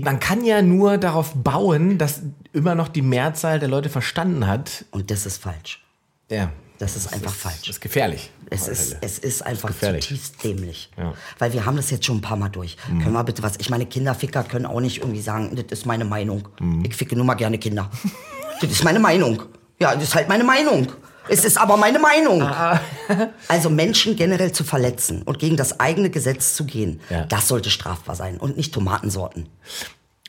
man 0.00 0.20
kann 0.20 0.44
ja 0.44 0.62
nur 0.62 0.98
darauf 0.98 1.34
bauen, 1.34 1.98
dass 1.98 2.20
immer 2.52 2.74
noch 2.74 2.88
die 2.88 3.02
Mehrzahl 3.02 3.58
der 3.58 3.68
Leute 3.68 3.88
verstanden 3.88 4.46
hat. 4.46 4.84
Und 4.90 5.10
das 5.10 5.26
ist 5.26 5.42
falsch. 5.42 5.82
Ja, 6.30 6.50
Das 6.78 6.96
ist 6.96 7.12
einfach 7.12 7.32
das 7.32 7.40
falsch. 7.40 7.68
ist 7.68 7.80
gefährlich. 7.80 8.30
Es 8.48 8.68
ist, 8.68 8.96
es 9.00 9.18
ist 9.18 9.42
einfach 9.42 9.68
gefährlich. 9.68 10.04
zutiefst 10.06 10.42
dämlich. 10.44 10.90
Ja. 10.96 11.10
Mhm. 11.10 11.12
Weil 11.38 11.52
wir 11.52 11.66
haben 11.66 11.76
das 11.76 11.90
jetzt 11.90 12.04
schon 12.06 12.18
ein 12.18 12.22
paar 12.22 12.36
Mal 12.36 12.48
durch. 12.48 12.76
Können 12.86 13.12
wir 13.12 13.24
bitte 13.24 13.42
was? 13.42 13.54
Ich 13.58 13.68
meine, 13.70 13.86
Kinderficker 13.86 14.44
können 14.44 14.66
auch 14.66 14.80
nicht 14.80 14.98
irgendwie 14.98 15.20
sagen, 15.20 15.54
das 15.56 15.64
ist 15.80 15.86
meine 15.86 16.04
Meinung. 16.04 16.48
Mhm. 16.60 16.84
Ich 16.86 16.94
ficke 16.94 17.16
nur 17.16 17.24
mal 17.24 17.34
gerne 17.34 17.58
Kinder. 17.58 17.90
das 18.60 18.70
ist 18.70 18.84
meine 18.84 18.98
Meinung. 19.00 19.42
Ja, 19.78 19.94
das 19.94 20.04
ist 20.04 20.14
halt 20.14 20.28
meine 20.28 20.44
Meinung. 20.44 20.92
Es 21.28 21.44
ist 21.44 21.58
aber 21.58 21.76
meine 21.76 21.98
Meinung. 21.98 22.42
Ah. 22.42 22.80
also 23.48 23.68
Menschen 23.68 24.14
generell 24.16 24.52
zu 24.52 24.62
verletzen 24.64 25.22
und 25.22 25.38
gegen 25.38 25.56
das 25.56 25.80
eigene 25.80 26.08
Gesetz 26.10 26.54
zu 26.54 26.64
gehen, 26.64 27.00
Ja. 27.10 27.24
das 27.24 27.48
sollte 27.48 27.70
strafbar 27.70 28.14
sein 28.14 28.38
und 28.38 28.56
nicht 28.56 28.72
Tomatensorten. 28.72 29.48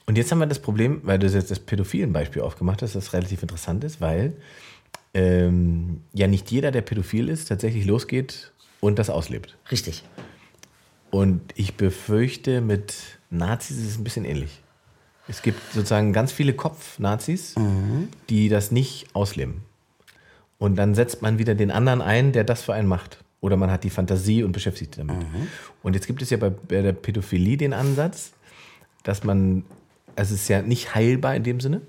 Und 0.07 0.17
jetzt 0.17 0.31
haben 0.31 0.39
wir 0.39 0.47
das 0.47 0.59
Problem, 0.59 1.01
weil 1.03 1.19
du 1.19 1.27
jetzt 1.27 1.51
das 1.51 1.59
pädophilen 1.59 2.13
Beispiel 2.13 2.41
aufgemacht 2.41 2.81
hast, 2.81 2.95
das 2.95 3.13
relativ 3.13 3.41
interessant 3.41 3.83
ist, 3.83 4.01
weil 4.01 4.33
ähm, 5.13 6.01
ja 6.13 6.27
nicht 6.27 6.49
jeder, 6.51 6.71
der 6.71 6.81
pädophil 6.81 7.29
ist, 7.29 7.47
tatsächlich 7.49 7.85
losgeht 7.85 8.51
und 8.79 8.97
das 8.99 9.09
auslebt. 9.09 9.55
Richtig. 9.71 10.03
Und 11.11 11.41
ich 11.55 11.75
befürchte, 11.75 12.61
mit 12.61 12.95
Nazis 13.29 13.77
ist 13.77 13.87
es 13.91 13.97
ein 13.97 14.03
bisschen 14.03 14.25
ähnlich. 14.25 14.61
Es 15.27 15.41
gibt 15.41 15.61
sozusagen 15.73 16.13
ganz 16.13 16.31
viele 16.31 16.53
Kopf-Nazis, 16.53 17.55
die 18.29 18.49
das 18.49 18.71
nicht 18.71 19.07
ausleben. 19.13 19.61
Und 20.57 20.75
dann 20.77 20.95
setzt 20.95 21.21
man 21.21 21.37
wieder 21.37 21.53
den 21.55 21.69
anderen 21.71 22.01
ein, 22.01 22.31
der 22.31 22.43
das 22.43 22.61
für 22.63 22.73
einen 22.73 22.87
macht. 22.87 23.19
Oder 23.41 23.55
man 23.57 23.69
hat 23.69 23.83
die 23.83 23.89
Fantasie 23.91 24.43
und 24.43 24.51
beschäftigt 24.51 24.95
sich 24.95 25.05
damit. 25.05 25.25
Und 25.83 25.93
jetzt 25.93 26.07
gibt 26.07 26.21
es 26.21 26.29
ja 26.29 26.37
bei, 26.37 26.49
bei 26.49 26.81
der 26.81 26.93
Pädophilie 26.93 27.57
den 27.57 27.73
Ansatz, 27.73 28.31
dass 29.03 29.23
man, 29.23 29.63
also 30.15 30.33
es 30.33 30.41
ist 30.41 30.47
ja 30.47 30.61
nicht 30.63 30.95
heilbar 30.95 31.35
in 31.35 31.43
dem 31.43 31.59
Sinne, 31.59 31.81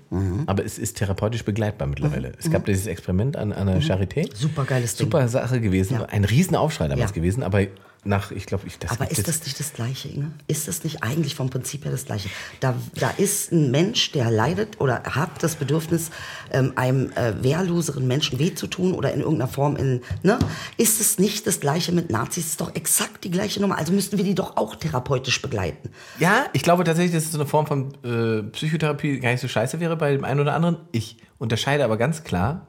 aber 0.45 0.63
es 0.63 0.77
ist 0.77 0.97
therapeutisch 0.97 1.43
begleitbar 1.43 1.87
mittlerweile. 1.87 2.33
Es 2.37 2.51
gab 2.51 2.65
dieses 2.65 2.85
Experiment 2.85 3.35
an, 3.37 3.51
an 3.51 3.65
der 3.67 3.81
Charité. 3.81 4.29
Supergeiles 4.35 4.95
Ding. 4.95 5.07
Super 5.07 5.27
Sache 5.27 5.59
gewesen, 5.59 5.93
Ja. 5.95 6.05
ein 6.05 6.23
Riesenaufschrei 6.25 6.87
damals 6.89 7.09
Ja. 7.11 7.15
gewesen, 7.15 7.41
aber 7.41 7.61
nach, 8.03 8.31
ich 8.31 8.45
glaube, 8.45 8.67
ich 8.67 8.77
das 8.79 8.91
Aber 8.91 9.09
ist 9.09 9.27
das 9.27 9.43
nicht 9.43 9.59
das 9.59 9.73
Gleiche, 9.73 10.09
Inge? 10.09 10.31
Ist 10.47 10.67
das 10.67 10.83
nicht 10.83 11.03
eigentlich 11.03 11.35
vom 11.35 11.49
Prinzip 11.49 11.85
her 11.85 11.91
das 11.91 12.05
Gleiche? 12.05 12.29
Da, 12.59 12.75
da 12.95 13.09
ist 13.11 13.51
ein 13.51 13.71
Mensch, 13.71 14.11
der 14.11 14.31
leidet 14.31 14.81
oder 14.81 15.03
hat 15.03 15.41
das 15.41 15.55
Bedürfnis, 15.55 16.09
ähm, 16.51 16.73
einem 16.75 17.11
äh, 17.13 17.41
wehrloseren 17.41 18.07
Menschen 18.07 18.39
weh 18.39 18.53
zu 18.53 18.67
tun 18.67 18.93
oder 18.93 19.13
in 19.13 19.21
irgendeiner 19.21 19.51
Form 19.51 19.75
in, 19.75 20.01
ne? 20.23 20.39
Ist 20.77 20.99
es 20.99 21.19
nicht 21.19 21.47
das 21.47 21.59
Gleiche 21.59 21.91
mit 21.91 22.09
Nazis? 22.09 22.49
ist 22.49 22.61
doch 22.61 22.75
exakt 22.75 23.23
die 23.23 23.31
gleiche 23.31 23.61
Nummer. 23.61 23.77
Also 23.77 23.93
müssten 23.93 24.17
wir 24.17 24.25
die 24.25 24.35
doch 24.35 24.57
auch 24.57 24.75
therapeutisch 24.75 25.41
begleiten. 25.41 25.89
Ja, 26.19 26.45
ich 26.53 26.63
glaube 26.63 26.83
tatsächlich, 26.83 27.13
dass 27.13 27.25
es 27.25 27.31
so 27.31 27.37
eine 27.37 27.47
Form 27.47 27.67
von 27.67 27.93
äh, 28.03 28.43
Psychotherapie 28.51 29.19
gar 29.19 29.31
nicht 29.31 29.41
so 29.41 29.47
scheiße 29.47 29.79
wäre 29.79 29.95
bei 29.95 30.11
dem 30.11 30.23
einen 30.23 30.39
oder 30.39 30.53
anderen. 30.53 30.77
Ich 30.91 31.17
unterscheide 31.37 31.83
aber 31.83 31.97
ganz 31.97 32.23
klar, 32.23 32.67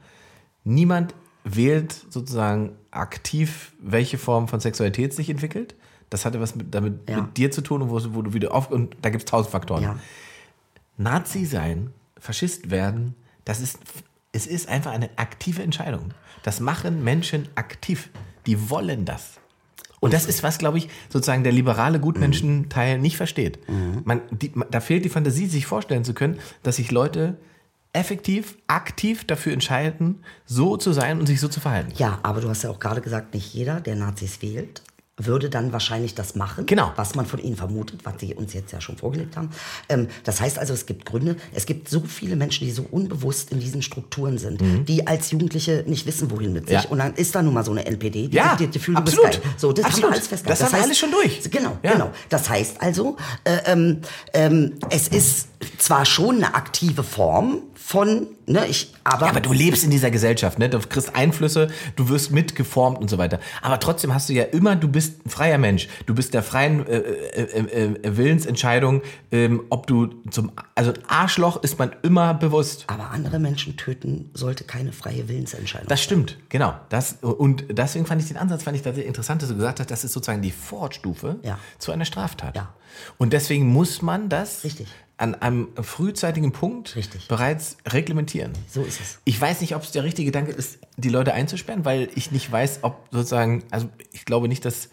niemand 0.65 1.15
wählt 1.45 1.93
sozusagen 2.11 2.73
aktiv, 2.91 3.73
welche 3.81 4.19
Form 4.19 4.49
von 4.49 4.61
Sexualität 4.61 5.15
sich 5.15 5.31
entwickelt. 5.31 5.75
Das 6.11 6.25
hatte 6.25 6.41
was 6.41 6.55
mit, 6.57 6.75
damit 6.75 7.09
Ja. 7.09 7.23
mit 7.23 7.37
dir 7.37 7.51
zu 7.51 7.61
tun, 7.63 7.89
wo, 7.89 8.01
wo 8.15 8.23
du 8.23 8.33
wieder 8.33 8.53
auf 8.55 8.71
und 8.71 8.97
da 9.03 9.11
gibt 9.11 9.23
es 9.25 9.31
tausend 9.31 9.53
Faktoren. 9.53 9.83
Ja. 9.83 9.99
Nazi 10.97 11.45
sein, 11.45 11.93
Faschist 12.19 12.71
werden, 12.71 13.15
das 13.45 13.61
ist, 13.61 13.79
es 14.33 14.47
ist 14.47 14.69
einfach 14.69 14.93
eine 14.93 15.11
aktive 15.17 15.63
Entscheidung. 15.63 16.13
Das 16.43 16.61
machen 16.61 17.03
Menschen 17.05 17.49
aktiv. 17.55 18.11
Die 18.47 18.71
wollen 18.71 19.05
das. 19.05 19.39
Und 20.01 20.15
das 20.15 20.25
ist 20.25 20.43
was, 20.43 20.57
glaube 20.59 20.79
ich, 20.79 20.89
sozusagen 21.11 21.43
der 21.43 21.53
liberale 21.53 22.01
Gutmenschenteil 22.01 22.99
nicht 22.99 23.19
versteht. 23.19 23.59
Man, 24.05 24.23
die, 24.31 24.51
da 24.71 24.81
fehlt 24.81 25.05
die 25.05 25.11
Fantasie, 25.11 25.47
sich 25.47 25.67
vorstellen 25.67 26.05
zu 26.05 26.15
können, 26.15 26.39
dass 26.63 26.77
sich 26.77 26.91
Leute 26.91 27.37
effektiv, 27.93 28.57
aktiv 28.67 29.27
dafür 29.27 29.53
entscheiden, 29.53 30.23
so 30.47 30.77
zu 30.77 30.93
sein 30.93 31.19
und 31.21 31.27
sich 31.27 31.41
so 31.41 31.49
zu 31.49 31.61
verhalten. 31.61 31.93
Ja, 31.97 32.19
aber 32.23 32.41
du 32.41 32.49
hast 32.49 32.63
ja 32.63 32.71
auch 32.71 32.79
gerade 32.81 33.01
gesagt, 33.01 33.35
nicht 33.35 33.53
jeder, 33.53 33.81
der 33.81 33.97
Nazis 33.97 34.43
wählt, 34.43 34.83
würde 35.23 35.51
dann 35.51 35.71
wahrscheinlich 35.75 36.15
das 36.15 36.35
machen, 36.35 36.65
Genau. 36.65 36.93
was 36.97 37.15
man 37.15 37.27
von 37.27 37.39
ihnen 37.41 37.55
vermutet, 37.57 38.01
was 38.05 38.15
sie 38.21 38.35
uns 38.35 38.55
jetzt 38.55 38.73
ja 38.73 38.81
schon 38.81 38.97
vorgelegt 38.97 39.37
haben. 39.37 39.51
Ähm, 39.91 40.09
das 40.25 40.41
heißt 40.41 40.59
also, 40.59 40.73
es 40.73 40.87
gibt 40.87 41.05
Gründe, 41.05 41.37
es 41.53 41.67
gibt 41.67 41.91
so 41.91 42.01
viele 42.01 42.37
Menschen, 42.37 42.65
die 42.67 42.71
so 42.73 42.87
unbewusst 42.91 43.51
in 43.53 43.61
diesen 43.61 43.83
Strukturen 43.83 44.39
sind, 44.39 44.63
die 44.89 45.07
als 45.07 45.31
Jugendliche 45.31 45.85
nicht 45.87 46.07
wissen, 46.07 46.31
wohin 46.31 46.55
mit 46.55 46.69
sich. 46.69 46.79
Mhm. 46.79 46.83
Ja. 46.85 46.89
Und 46.91 46.99
dann 47.01 47.15
ist 47.17 47.35
da 47.35 47.43
nun 47.43 47.53
mal 47.53 47.65
so 47.67 47.73
eine 47.73 47.85
NPD, 47.85 48.29
die, 48.29 48.37
Ja, 48.37 48.57
die, 48.57 48.69
die 48.69 48.79
fühlen, 48.79 48.97
du 48.97 49.03
bist 49.03 49.19
absolut. 49.19 49.43
geil. 49.43 49.53
So, 49.59 49.73
das 49.75 49.85
haben 49.85 49.89
Absolut. 49.91 50.11
wir 50.11 50.15
alles 50.15 50.27
festgehalten. 50.29 50.63
Das 50.63 50.73
haben 50.73 50.79
wir 50.79 50.85
alles 50.87 50.99
schon 50.99 51.11
durch. 51.11 51.51
Genau, 51.51 51.79
Ja. 51.83 51.93
genau. 51.93 52.11
Das 52.31 52.49
heißt 52.49 52.81
also, 52.81 53.19
äh, 53.45 53.59
ähm, 53.67 54.01
ähm, 54.33 54.79
es 54.89 55.09
ist 55.09 55.49
zwar 55.77 56.07
schon 56.07 56.37
eine 56.37 56.55
aktive 56.55 57.03
Form 57.03 57.59
von, 57.91 58.29
ne, 58.47 58.69
ich, 58.69 58.95
aber, 59.03 59.27
Ja, 59.27 59.33
aber 59.33 59.41
du 59.41 59.53
lebst 59.53 59.83
in 59.83 59.91
dieser 59.91 60.13
Gesellschaft, 60.13 60.61
ne? 60.61 60.69
Du 60.69 60.79
kriegst 60.79 61.17
Einflüsse, 61.17 61.71
du 61.97 62.09
wirst 62.09 62.31
mitgeformt 62.31 63.01
und 63.01 63.11
so 63.11 63.19
weiter. 63.19 63.41
Aber 63.63 63.81
trotzdem 63.81 64.15
hast 64.15 64.29
du 64.29 64.33
ja 64.33 64.45
immer, 64.45 64.77
du 64.77 64.87
bist 64.87 65.27
ein 65.27 65.31
freier 65.31 65.59
Mensch. 65.59 65.89
Du 66.07 66.15
bist 66.15 66.33
der 66.33 66.45
freien 66.45 66.87
äh, 66.87 66.99
äh, 66.99 67.43
äh, 67.43 67.95
äh, 68.05 68.17
Willensentscheidung, 68.17 69.03
ähm, 69.33 69.65
ob 69.71 69.89
du 69.89 70.07
zum, 70.31 70.53
also 70.77 70.93
Arschloch 71.09 71.65
ist 71.65 71.81
man 71.81 71.91
immer 72.03 72.33
bewusst. 72.33 72.85
aber 72.87 73.11
andere 73.11 73.41
Menschen 73.41 73.77
töten 73.77 74.31
sollte 74.35 74.63
keine 74.63 74.93
freie 74.93 75.29
Willensentscheidung. 75.29 75.89
Das 75.89 76.01
stimmt, 76.01 76.39
genau. 76.49 76.75
Das, 76.91 77.17
und 77.23 77.65
deswegen 77.71 78.07
fand 78.07 78.23
ich 78.23 78.29
den 78.29 78.37
Ansatz 78.37 78.63
fand 78.63 78.77
ich 78.77 78.83
tatsächlich 78.85 79.09
interessant, 79.09 79.43
dass 79.43 79.49
du 79.49 79.57
gesagt 79.57 79.81
hast, 79.81 79.91
das 79.91 80.05
ist 80.05 80.13
sozusagen 80.13 80.43
die 80.43 80.53
Vorstufe 80.53 81.41
Ja. 81.43 81.59
zu 81.81 81.91
einer 81.91 82.05
Straftat. 82.05 82.55
Ja. 82.55 82.73
Und 83.19 83.33
deswegen 83.33 83.67
muss 83.67 84.01
man 84.01 84.29
das 84.29 84.63
Richtig. 84.63 84.87
An 85.21 85.35
einem 85.35 85.69
frühzeitigen 85.81 86.51
Punkt 86.51 86.97
Richtig. 86.97 87.29
bereits 87.29 87.77
reglementieren. 87.87 88.53
So 88.69 88.83
ist 88.83 89.01
es. 89.01 89.19
Ich 89.25 89.39
weiß 89.39 89.61
nicht, 89.61 89.77
ob 89.77 89.83
es 89.83 89.93
der 89.93 90.03
richtige 90.03 90.27
Gedanke 90.27 90.53
ist, 90.53 90.79
die 90.97 91.11
Leute 91.11 91.35
einzusperren, 91.35 91.85
weil 91.85 92.09
ich 92.15 92.31
nicht 92.31 92.51
weiß, 92.51 92.81
ob 92.83 93.07
sozusagen, 93.11 93.63
also 93.71 93.91
ich 94.13 94.25
glaube 94.25 94.49
nicht, 94.49 94.65
dass 94.65 94.89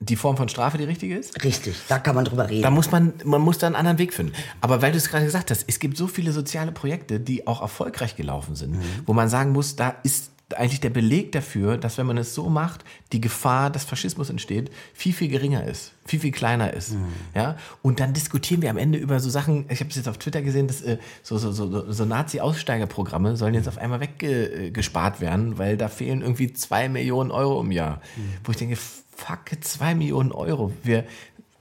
die 0.00 0.16
Form 0.16 0.36
von 0.36 0.48
Strafe 0.48 0.78
die 0.78 0.84
richtige 0.84 1.16
ist. 1.16 1.44
Richtig, 1.44 1.76
da 1.88 1.98
kann 1.98 2.14
man 2.14 2.24
drüber 2.24 2.48
reden. 2.48 2.62
Da 2.62 2.70
muss 2.70 2.90
man, 2.90 3.12
man 3.24 3.42
muss 3.42 3.58
da 3.58 3.66
einen 3.66 3.76
anderen 3.76 3.98
Weg 3.98 4.14
finden. 4.14 4.32
Aber 4.62 4.82
weil 4.82 4.92
du 4.92 4.98
es 4.98 5.08
gerade 5.08 5.26
gesagt 5.26 5.50
hast, 5.50 5.64
es 5.68 5.78
gibt 5.78 5.96
so 5.96 6.06
viele 6.06 6.32
soziale 6.32 6.72
Projekte, 6.72 7.20
die 7.20 7.46
auch 7.46 7.60
erfolgreich 7.60 8.16
gelaufen 8.16 8.56
sind, 8.56 8.78
wo 9.06 9.12
man 9.12 9.28
sagen 9.28 9.52
muss, 9.52 9.76
da 9.76 9.94
ist 10.02 10.29
eigentlich 10.56 10.80
der 10.80 10.90
Beleg 10.90 11.32
dafür, 11.32 11.76
dass 11.76 11.98
wenn 11.98 12.06
man 12.06 12.18
es 12.18 12.34
so 12.34 12.48
macht, 12.48 12.84
die 13.12 13.20
Gefahr, 13.20 13.70
dass 13.70 13.84
Faschismus 13.84 14.30
entsteht, 14.30 14.70
viel, 14.94 15.12
viel 15.12 15.28
geringer 15.28 15.64
ist, 15.64 15.92
viel, 16.04 16.20
viel 16.20 16.32
kleiner 16.32 16.72
ist. 16.72 16.96
Ja? 17.34 17.56
Und 17.82 18.00
dann 18.00 18.12
diskutieren 18.12 18.62
wir 18.62 18.70
am 18.70 18.76
Ende 18.76 18.98
über 18.98 19.20
so 19.20 19.30
Sachen, 19.30 19.66
ich 19.68 19.80
habe 19.80 19.90
es 19.90 19.96
jetzt 19.96 20.08
auf 20.08 20.18
Twitter 20.18 20.42
gesehen, 20.42 20.66
dass 20.66 20.82
äh, 20.82 20.98
so, 21.22 21.38
so, 21.38 21.52
so, 21.52 21.90
so 21.90 22.04
Nazi-Aussteigerprogramme 22.04 23.36
sollen 23.36 23.54
jetzt 23.54 23.68
auf 23.68 23.78
einmal 23.78 24.00
weggespart 24.00 25.20
werden, 25.20 25.58
weil 25.58 25.76
da 25.76 25.88
fehlen 25.88 26.22
irgendwie 26.22 26.52
zwei 26.52 26.88
Millionen 26.88 27.30
Euro 27.30 27.60
im 27.60 27.70
Jahr. 27.72 28.00
Wo 28.44 28.52
ich 28.52 28.58
denke, 28.58 28.76
fuck, 28.76 29.50
zwei 29.60 29.94
Millionen 29.94 30.32
Euro. 30.32 30.72
Wir 30.82 31.04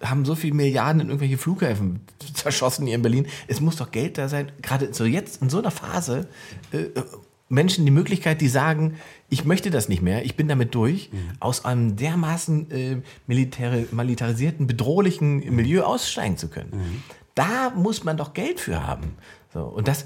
haben 0.02 0.24
so 0.26 0.36
viel 0.36 0.54
Milliarden 0.54 1.02
in 1.02 1.08
irgendwelche 1.08 1.38
Flughäfen 1.38 2.02
zerschossen 2.34 2.86
hier 2.86 2.96
in 2.96 3.02
Berlin. 3.02 3.28
Es 3.48 3.60
muss 3.60 3.76
doch 3.76 3.92
Geld 3.92 4.18
da 4.18 4.30
sein. 4.30 4.52
Gerade 4.62 4.94
so 4.94 5.06
jetzt 5.06 5.42
in 5.42 5.50
so 5.50 5.60
einer 5.60 5.72
Phase 5.72 6.28
äh, 6.72 6.86
Menschen 7.50 7.86
die 7.86 7.92
Möglichkeit, 7.92 8.42
die 8.42 8.48
sagen, 8.48 8.96
ich 9.28 9.44
möchte 9.44 9.72
das 9.72 9.90
nicht 9.90 10.02
mehr, 10.02 10.24
ich 10.24 10.36
bin 10.36 10.48
damit 10.48 10.76
durch, 10.76 11.10
aus 11.40 11.66
einem 11.66 11.96
dermaßen 11.96 12.72
äh, 12.72 12.98
militarisierten, 13.28 14.68
bedrohlichen 14.68 15.40
Milieu 15.56 15.84
aussteigen 15.84 16.38
zu 16.38 16.48
können. 16.48 17.02
Da 17.34 17.72
muss 17.72 18.04
man 18.04 18.18
doch 18.18 18.34
Geld 18.34 18.60
für 18.60 18.86
haben. 18.86 19.16
So, 19.54 19.64
und 19.64 19.88
das, 19.88 20.06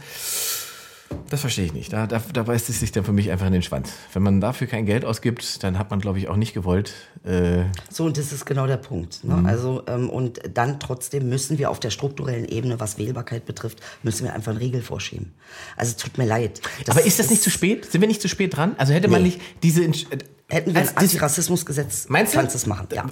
das 1.29 1.41
verstehe 1.41 1.65
ich 1.65 1.73
nicht. 1.73 1.93
Da, 1.93 2.07
da, 2.07 2.21
da 2.33 2.43
beißt 2.43 2.69
es 2.69 2.79
sich 2.79 2.91
dann 2.91 3.03
für 3.03 3.11
mich 3.13 3.29
einfach 3.31 3.47
in 3.47 3.53
den 3.53 3.61
Schwanz. 3.63 3.89
Wenn 4.13 4.23
man 4.23 4.41
dafür 4.41 4.67
kein 4.67 4.85
Geld 4.85 5.05
ausgibt, 5.05 5.63
dann 5.63 5.77
hat 5.79 5.89
man, 5.91 5.99
glaube 5.99 6.19
ich, 6.19 6.27
auch 6.29 6.35
nicht 6.35 6.53
gewollt. 6.53 6.93
Äh, 7.23 7.63
So, 7.89 8.05
und 8.05 8.17
das 8.17 8.31
ist 8.31 8.45
genau 8.45 8.67
der 8.67 8.77
Punkt. 8.77 9.23
Ne? 9.23 9.35
Mhm. 9.35 9.45
Also, 9.45 9.83
ähm, 9.87 10.09
und 10.09 10.39
dann 10.53 10.79
trotzdem 10.79 11.29
müssen 11.29 11.57
wir 11.57 11.69
auf 11.69 11.79
der 11.79 11.89
strukturellen 11.89 12.45
Ebene, 12.45 12.79
was 12.79 12.97
Wählbarkeit 12.97 13.45
betrifft, 13.45 13.79
müssen 14.03 14.25
wir 14.25 14.33
einfach 14.33 14.51
einen 14.51 14.59
Riegel 14.59 14.81
vorschieben. 14.81 15.33
Also, 15.77 15.91
es 15.91 15.97
tut 15.97 16.17
mir 16.17 16.25
leid. 16.25 16.61
Das 16.85 16.95
aber 16.97 17.05
ist 17.05 17.19
das 17.19 17.29
nicht 17.29 17.41
zu 17.43 17.49
spät? 17.49 17.89
Sind 17.91 18.01
wir 18.01 18.07
nicht 18.07 18.21
zu 18.21 18.27
spät 18.27 18.55
dran? 18.55 18.75
Also 18.77 18.93
hätte 18.93 19.07
man 19.07 19.21
Nee. 19.21 19.29
nicht 19.29 19.41
diese. 19.63 19.81
Entsch- 19.81 20.05
Hätten 20.49 20.73
wir 20.75 20.81
als 20.81 20.89
ein 20.89 20.97
Antirassismusgesetz, 20.97 22.05
Meinst 22.09 22.33
du? 22.33 22.37
kannst 22.37 22.53
du 22.53 22.57
es 22.57 22.65
machen. 22.67 22.87
Ja. 22.93 23.05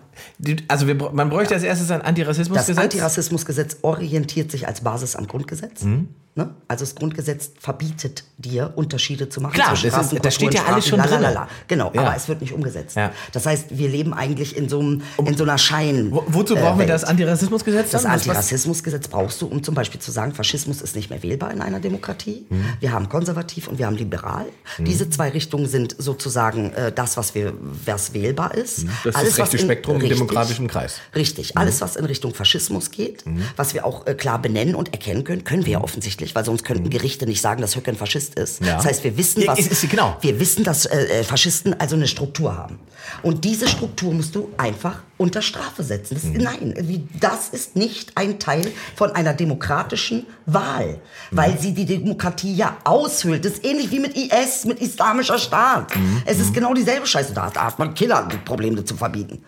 Also 0.67 0.85
wir, 0.85 0.93
man 0.95 1.29
bräuchte 1.29 1.55
als 1.55 1.63
erstes 1.63 1.89
ein 1.89 1.99
Das 1.99 2.07
Antirassismusgesetz. 2.07 2.77
Antirassismusgesetz 2.77 3.77
orientiert 3.81 4.51
sich 4.51 4.67
als 4.67 4.81
Basis 4.81 5.15
am 5.15 5.27
Grundgesetz. 5.27 5.81
Mhm. 5.83 6.09
Ne? 6.33 6.49
Also 6.69 6.85
das 6.85 6.95
Grundgesetz 6.95 7.51
verbietet 7.59 8.23
dir, 8.37 8.71
Unterschiede 8.75 9.27
zu 9.27 9.41
machen 9.41 9.51
Klar, 9.53 9.69
zwischen 9.75 9.87
das 9.91 9.93
ist- 9.93 10.05
Rassen, 10.13 10.19
da 10.21 10.31
steht 10.31 10.53
ja 10.53 10.63
alles 10.65 10.87
schon 10.87 11.01
drin. 11.01 11.25
Genau, 11.67 11.91
Ja. 11.93 12.01
aber 12.03 12.15
es 12.15 12.29
wird 12.29 12.39
nicht 12.39 12.53
umgesetzt. 12.53 12.95
Ja. 12.95 13.11
Das 13.33 13.45
heißt, 13.45 13.77
wir 13.77 13.89
leben 13.89 14.13
eigentlich 14.13 14.55
in 14.55 14.69
so, 14.69 14.79
einem, 14.79 15.01
in 15.25 15.35
so 15.35 15.43
einer 15.43 15.57
Schein. 15.57 16.07
Wo, 16.11 16.23
wozu 16.27 16.55
äh, 16.55 16.59
brauchen 16.61 16.75
wir 16.79 16.87
Welt. 16.87 16.89
das 16.89 17.03
Antirassismusgesetz? 17.03 17.91
Das 17.91 18.05
Antirassismusgesetz 18.05 19.09
brauchst 19.09 19.41
du, 19.41 19.47
um 19.47 19.61
zum 19.61 19.75
Beispiel 19.75 19.99
zu 19.99 20.11
sagen, 20.11 20.33
Faschismus 20.33 20.81
ist 20.81 20.95
nicht 20.95 21.09
mehr 21.09 21.21
wählbar 21.21 21.51
in 21.51 21.61
einer 21.61 21.81
Demokratie. 21.81 22.45
Mhm. 22.49 22.65
Wir 22.79 22.93
haben 22.93 23.09
konservativ 23.09 23.67
und 23.67 23.77
wir 23.77 23.85
haben 23.87 23.97
liberal. 23.97 24.45
Diese 24.79 25.09
zwei 25.09 25.29
Richtungen 25.29 25.67
sind 25.67 25.95
sozusagen 25.97 26.71
äh, 26.73 26.91
das, 26.93 27.17
was 27.17 27.35
wir, 27.35 27.53
was 27.85 28.13
wählbar 28.13 28.55
ist. 28.55 28.85
Mhm. 28.85 28.89
Das 29.03 29.21
ist 29.23 29.31
das 29.33 29.39
rechte 29.39 29.57
in- 29.57 29.63
Spektrum 29.65 29.99
im 30.01 30.07
demokratischen 30.09 30.67
Kreis. 30.69 30.95
Mhm. 31.13 31.17
Richtig. 31.19 31.57
Alles, 31.57 31.81
was 31.81 31.97
in 31.97 32.05
Richtung 32.05 32.33
Faschismus 32.33 32.91
geht, 32.91 33.25
was 33.57 33.73
wir 33.73 33.85
auch 33.85 34.07
äh, 34.07 34.13
klar 34.13 34.41
benennen 34.41 34.75
und 34.75 34.93
erkennen 34.93 35.25
können, 35.25 35.43
können 35.43 35.65
wir 35.65 35.73
ja 35.73 35.81
offensichtlich, 35.81 36.20
weil 36.35 36.45
sonst 36.45 36.63
könnten 36.63 36.89
Gerichte 36.89 37.25
nicht 37.25 37.41
sagen, 37.41 37.61
dass 37.61 37.75
Höcke 37.75 37.91
ein 37.91 37.97
Faschist 37.97 38.35
ist. 38.35 38.61
Mhm. 38.61 38.67
Ja. 38.67 38.75
Das 38.77 38.85
heißt, 38.85 39.03
wir 39.03 39.17
wissen, 39.17 39.41
Ja, 39.41 39.51
was, 39.51 39.59
ist- 39.59 39.89
genau. 39.89 40.17
wir 40.21 40.39
wissen, 40.39 40.63
dass 40.63 40.85
äh, 40.85 40.97
äh, 41.19 41.23
Faschisten 41.23 41.79
also 41.79 41.95
eine 41.95 42.07
Struktur 42.07 42.55
haben. 42.57 42.79
Und 43.23 43.43
diese 43.45 43.67
Struktur 43.67 44.13
musst 44.13 44.35
du 44.35 44.49
einfach 44.57 44.99
unter 45.17 45.41
Strafe 45.41 45.83
setzen. 45.83 46.13
Das, 46.15 46.23
Mhm. 46.23 46.37
Nein, 46.37 46.73
wie, 46.87 47.03
das 47.19 47.49
ist 47.49 47.75
nicht 47.75 48.11
ein 48.15 48.39
Teil 48.39 48.71
von 48.95 49.11
einer 49.11 49.33
demokratischen 49.33 50.25
Wahl, 50.45 50.99
weil 51.31 51.57
sie 51.59 51.73
die 51.73 51.85
Demokratie 51.85 52.53
ja 52.55 52.77
aushöhlt. 52.83 53.43
Das 53.43 53.53
ist 53.53 53.65
ähnlich 53.65 53.91
wie 53.91 53.99
mit 53.99 54.15
IS, 54.15 54.65
mit 54.65 54.79
Islamischer 54.79 55.37
Staat. 55.39 55.95
Mhm. 55.95 56.21
Es 56.25 56.39
ist 56.39 56.53
genau 56.53 56.73
dieselbe 56.73 57.05
Scheiße. 57.07 57.33
Da, 57.33 57.51
hat 57.53 57.79
man 57.79 57.93
Killerprobleme 57.93 58.85
zu 58.85 58.95
verbieten. 58.95 59.43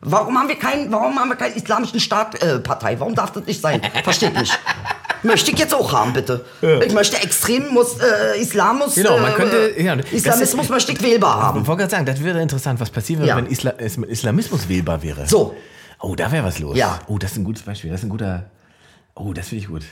Warum 0.00 0.38
haben 0.38 0.48
wir 0.48 0.56
keinen, 0.58 0.92
warum 0.92 1.18
haben 1.18 1.30
wir 1.30 1.36
keinen 1.36 1.56
islamischen 1.56 1.98
Staat, 2.00 2.40
äh, 2.42 2.58
Partei? 2.60 3.00
Warum 3.00 3.14
darf 3.14 3.32
das 3.32 3.46
nicht 3.46 3.60
sein? 3.60 3.80
Versteht 4.04 4.34
nicht. 4.38 4.56
Möchte 5.22 5.50
ich 5.50 5.58
jetzt 5.58 5.74
auch 5.74 5.92
haben, 5.92 6.12
bitte. 6.12 6.44
Ich 6.86 6.92
möchte 6.92 7.16
extrem 7.22 7.68
muss, 7.68 7.96
äh, 7.98 8.40
Islam 8.40 8.78
muss, 8.78 8.94
Genau, 8.94 9.18
man 9.18 9.32
äh, 9.32 9.34
könnte- 9.34 9.74
ja, 9.80 9.94
Islamismus 9.94 10.64
ist- 10.64 10.70
möchte 10.70 10.92
ich 10.92 11.02
wählbar 11.02 11.36
Ich 11.38 11.42
haben. 11.44 11.66
wollte 11.66 11.80
gerade 11.80 11.90
sagen, 11.90 12.06
das 12.06 12.22
wäre 12.22 12.40
interessant. 12.42 12.80
Was 12.80 12.90
passieren 12.90 13.20
würde, 13.22 13.30
Ja. 13.30 13.36
wenn 13.36 13.46
Isla 13.46 13.70
Islamismus 13.72 14.68
wählbar 14.68 15.02
wäre? 15.02 15.26
So. 15.26 15.56
Oh, 16.00 16.14
da 16.14 16.30
wäre 16.30 16.44
was 16.44 16.58
los. 16.58 16.76
Ja. 16.76 16.98
Oh, 17.06 17.18
das 17.18 17.32
ist 17.32 17.38
ein 17.38 17.44
gutes 17.44 17.62
Beispiel. 17.62 17.90
Das 17.90 18.00
ist 18.00 18.06
ein 18.06 18.10
guter. 18.10 18.44
Oh, 19.14 19.32
das 19.32 19.48
finde 19.48 19.62
ich 19.64 19.68
gut. 19.68 19.82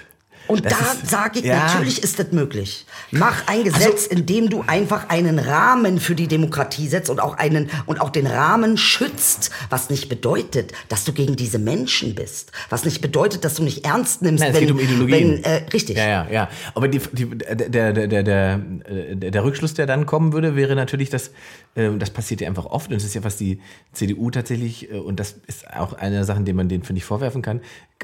Und 0.46 0.64
Das 0.66 0.72
da 0.72 1.06
sage 1.06 1.38
ich, 1.38 1.44
ja. 1.46 1.62
Also 1.62 1.74
natürlich 1.76 2.02
ist 2.02 2.18
das 2.18 2.32
möglich. 2.32 2.86
Mach 3.10 3.46
ein 3.46 3.64
Gesetz, 3.64 4.06
in 4.06 4.26
dem 4.26 4.50
du 4.50 4.62
einfach 4.66 5.08
einen 5.08 5.38
Rahmen 5.38 5.98
für 6.00 6.14
die 6.14 6.28
Demokratie 6.28 6.86
setzt 6.88 7.08
und 7.10 7.20
auch 7.20 7.38
einen 7.38 7.70
und 7.86 8.00
auch 8.00 8.10
den 8.10 8.26
Rahmen 8.26 8.76
schützt, 8.76 9.50
was 9.70 9.90
nicht 9.90 10.08
bedeutet, 10.08 10.72
dass 10.88 11.04
du 11.04 11.12
gegen 11.12 11.36
diese 11.36 11.58
Menschen 11.58 12.14
bist, 12.14 12.52
was 12.68 12.84
nicht 12.84 13.00
bedeutet, 13.00 13.44
dass 13.44 13.54
du 13.54 13.62
nicht 13.62 13.86
ernst 13.86 14.22
nimmst, 14.22 14.40
Nein, 14.40 14.50
es 14.50 14.56
wenn, 14.56 14.66
geht 14.66 14.72
um 14.72 14.80
Ideologien. 14.80 15.42
wenn 15.42 15.44
äh, 15.44 15.66
richtig. 15.72 15.96
Ja, 15.96 16.06
ja, 16.06 16.28
ja. 16.30 16.48
Aber 16.74 16.88
die, 16.88 17.00
die, 17.12 17.26
der, 17.26 17.92
der, 17.92 18.06
der, 18.06 18.22
der, 18.22 18.58
der, 18.58 19.30
der 19.30 19.44
Rückschluss, 19.44 19.74
der 19.74 19.86
dann 19.86 20.06
kommen 20.06 20.32
würde, 20.32 20.56
wäre 20.56 20.74
natürlich, 20.74 21.10
dass 21.10 21.30
äh, 21.74 21.90
das 21.98 22.10
passiert 22.10 22.40
ja 22.40 22.48
einfach 22.48 22.66
oft 22.66 22.88
und 22.90 22.96
das 22.96 23.04
ist 23.04 23.14
ja, 23.14 23.24
was 23.24 23.36
die 23.36 23.60
CDU 23.92 24.30
tatsächlich, 24.30 24.90
äh, 24.90 24.96
und 24.96 25.20
das 25.20 25.36
ist 25.46 25.70
auch 25.72 25.94
eine 25.94 26.16
der 26.16 26.24
Sachen, 26.24 26.44
die 26.44 26.52
man 26.52 26.68
denen, 26.68 26.84
finde 26.84 26.98
ich, 26.98 27.04
vorwerfen 27.04 27.42
kann, 27.42 27.60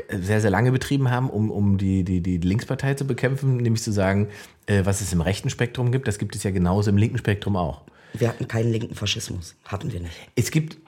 sehr, 0.09 0.41
sehr 0.41 0.51
lange 0.51 0.73
betrieben 0.73 1.11
haben, 1.11 1.29
um, 1.29 1.51
um 1.51 1.77
die, 1.77 2.05
die, 2.05 2.21
die 2.21 2.30
Linkspartei 2.39 2.95
zu 2.95 3.07
bekämpfen, 3.07 3.57
nämlich 3.59 3.83
zu 3.83 3.93
sagen, 3.93 4.29
äh, 4.67 4.85
was 4.85 5.01
es 5.01 5.13
im 5.13 5.21
rechten 5.21 5.51
Spektrum 5.51 5.93
gibt, 5.93 6.09
das 6.09 6.19
gibt 6.19 6.35
es 6.37 6.43
ja 6.43 6.51
genauso 6.51 6.91
im 6.91 6.97
linken 6.97 7.19
Spektrum 7.19 7.57
auch. 7.57 7.83
Wir 8.15 8.29
hatten 8.29 8.49
keinen 8.49 8.73
linken 8.73 8.95
Faschismus, 8.95 9.55
hatten 9.65 9.93
wir 9.93 10.01
nicht. 10.01 10.15
Es 10.35 10.51
gibt 10.51 10.79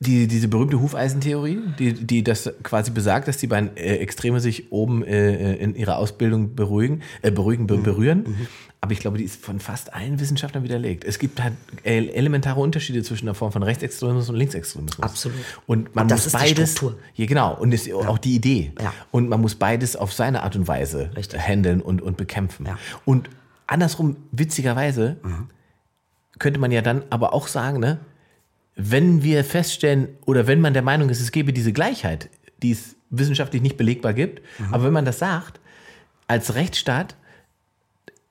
die, 0.00 0.26
diese 0.28 0.48
berühmte 0.48 0.78
Hufeisentheorie, 0.80 1.58
die, 1.78 1.94
die 1.94 2.22
das 2.22 2.50
quasi 2.62 2.90
besagt, 2.90 3.28
dass 3.28 3.38
die 3.38 3.46
beiden 3.46 3.74
äh, 3.78 3.96
Extreme 3.96 4.40
sich 4.40 4.70
oben 4.70 5.02
äh, 5.02 5.54
in 5.54 5.74
ihrer 5.74 5.96
Ausbildung 5.96 6.54
beruhigen, 6.54 7.00
äh, 7.22 7.30
beruhigen, 7.30 7.62
Mhm. 7.62 7.66
be 7.66 7.76
berühren. 7.78 8.46
Aber 8.82 8.92
ich 8.92 9.00
glaube, 9.00 9.16
die 9.16 9.24
ist 9.24 9.42
von 9.42 9.58
fast 9.58 9.94
allen 9.94 10.20
Wissenschaftlern 10.20 10.62
widerlegt. 10.62 11.04
Es 11.04 11.18
gibt 11.18 11.42
halt 11.42 11.54
äh, 11.82 12.08
elementare 12.08 12.60
Unterschiede 12.60 13.02
zwischen 13.02 13.24
der 13.24 13.34
Form 13.34 13.50
von 13.52 13.62
Rechtsextremismus 13.62 14.28
und 14.28 14.36
Linksextremismus. 14.36 15.02
Absolut. 15.02 15.38
Und 15.66 15.94
man 15.96 16.04
Und 16.04 16.10
das 16.10 16.18
muss 16.18 16.26
ist 16.26 16.32
die 16.34 16.38
beides. 16.54 16.72
Struktur. 16.72 16.98
Ja, 17.14 17.24
genau. 17.26 17.54
Und 17.56 17.72
ist 17.72 17.90
auch 17.90 18.18
die 18.18 18.34
Idee. 18.34 18.72
Ja. 18.80 18.92
Und 19.10 19.30
man 19.30 19.40
muss 19.40 19.54
beides 19.54 19.96
auf 19.96 20.12
seine 20.12 20.42
Art 20.42 20.56
und 20.56 20.68
Weise 20.68 21.10
Richtig. 21.16 21.40
handeln 21.40 21.80
und, 21.80 22.02
und 22.02 22.18
bekämpfen. 22.18 22.66
Ja. 22.66 22.72
Mhm. 22.72 22.78
Und 23.06 23.30
andersrum, 23.66 24.16
witzigerweise, 24.30 25.16
könnte 26.38 26.60
man 26.60 26.70
ja 26.70 26.82
dann 26.82 27.02
aber 27.08 27.32
auch 27.32 27.48
sagen, 27.48 27.80
ne, 27.80 27.98
wenn 28.76 29.22
wir 29.22 29.42
feststellen 29.44 30.08
oder 30.26 30.46
wenn 30.46 30.60
man 30.60 30.72
der 30.74 30.82
Meinung 30.82 31.08
ist, 31.08 31.20
es 31.20 31.32
gäbe 31.32 31.52
diese 31.52 31.72
Gleichheit, 31.72 32.28
die 32.62 32.72
es 32.72 32.94
wissenschaftlich 33.10 33.62
nicht 33.62 33.76
belegbar 33.76 34.12
gibt, 34.14 34.42
Mhm. 34.58 34.74
aber 34.74 34.84
wenn 34.84 34.92
man 34.92 35.04
das 35.04 35.18
sagt, 35.18 35.60
als 36.28 36.54
Rechtsstaat 36.54 37.16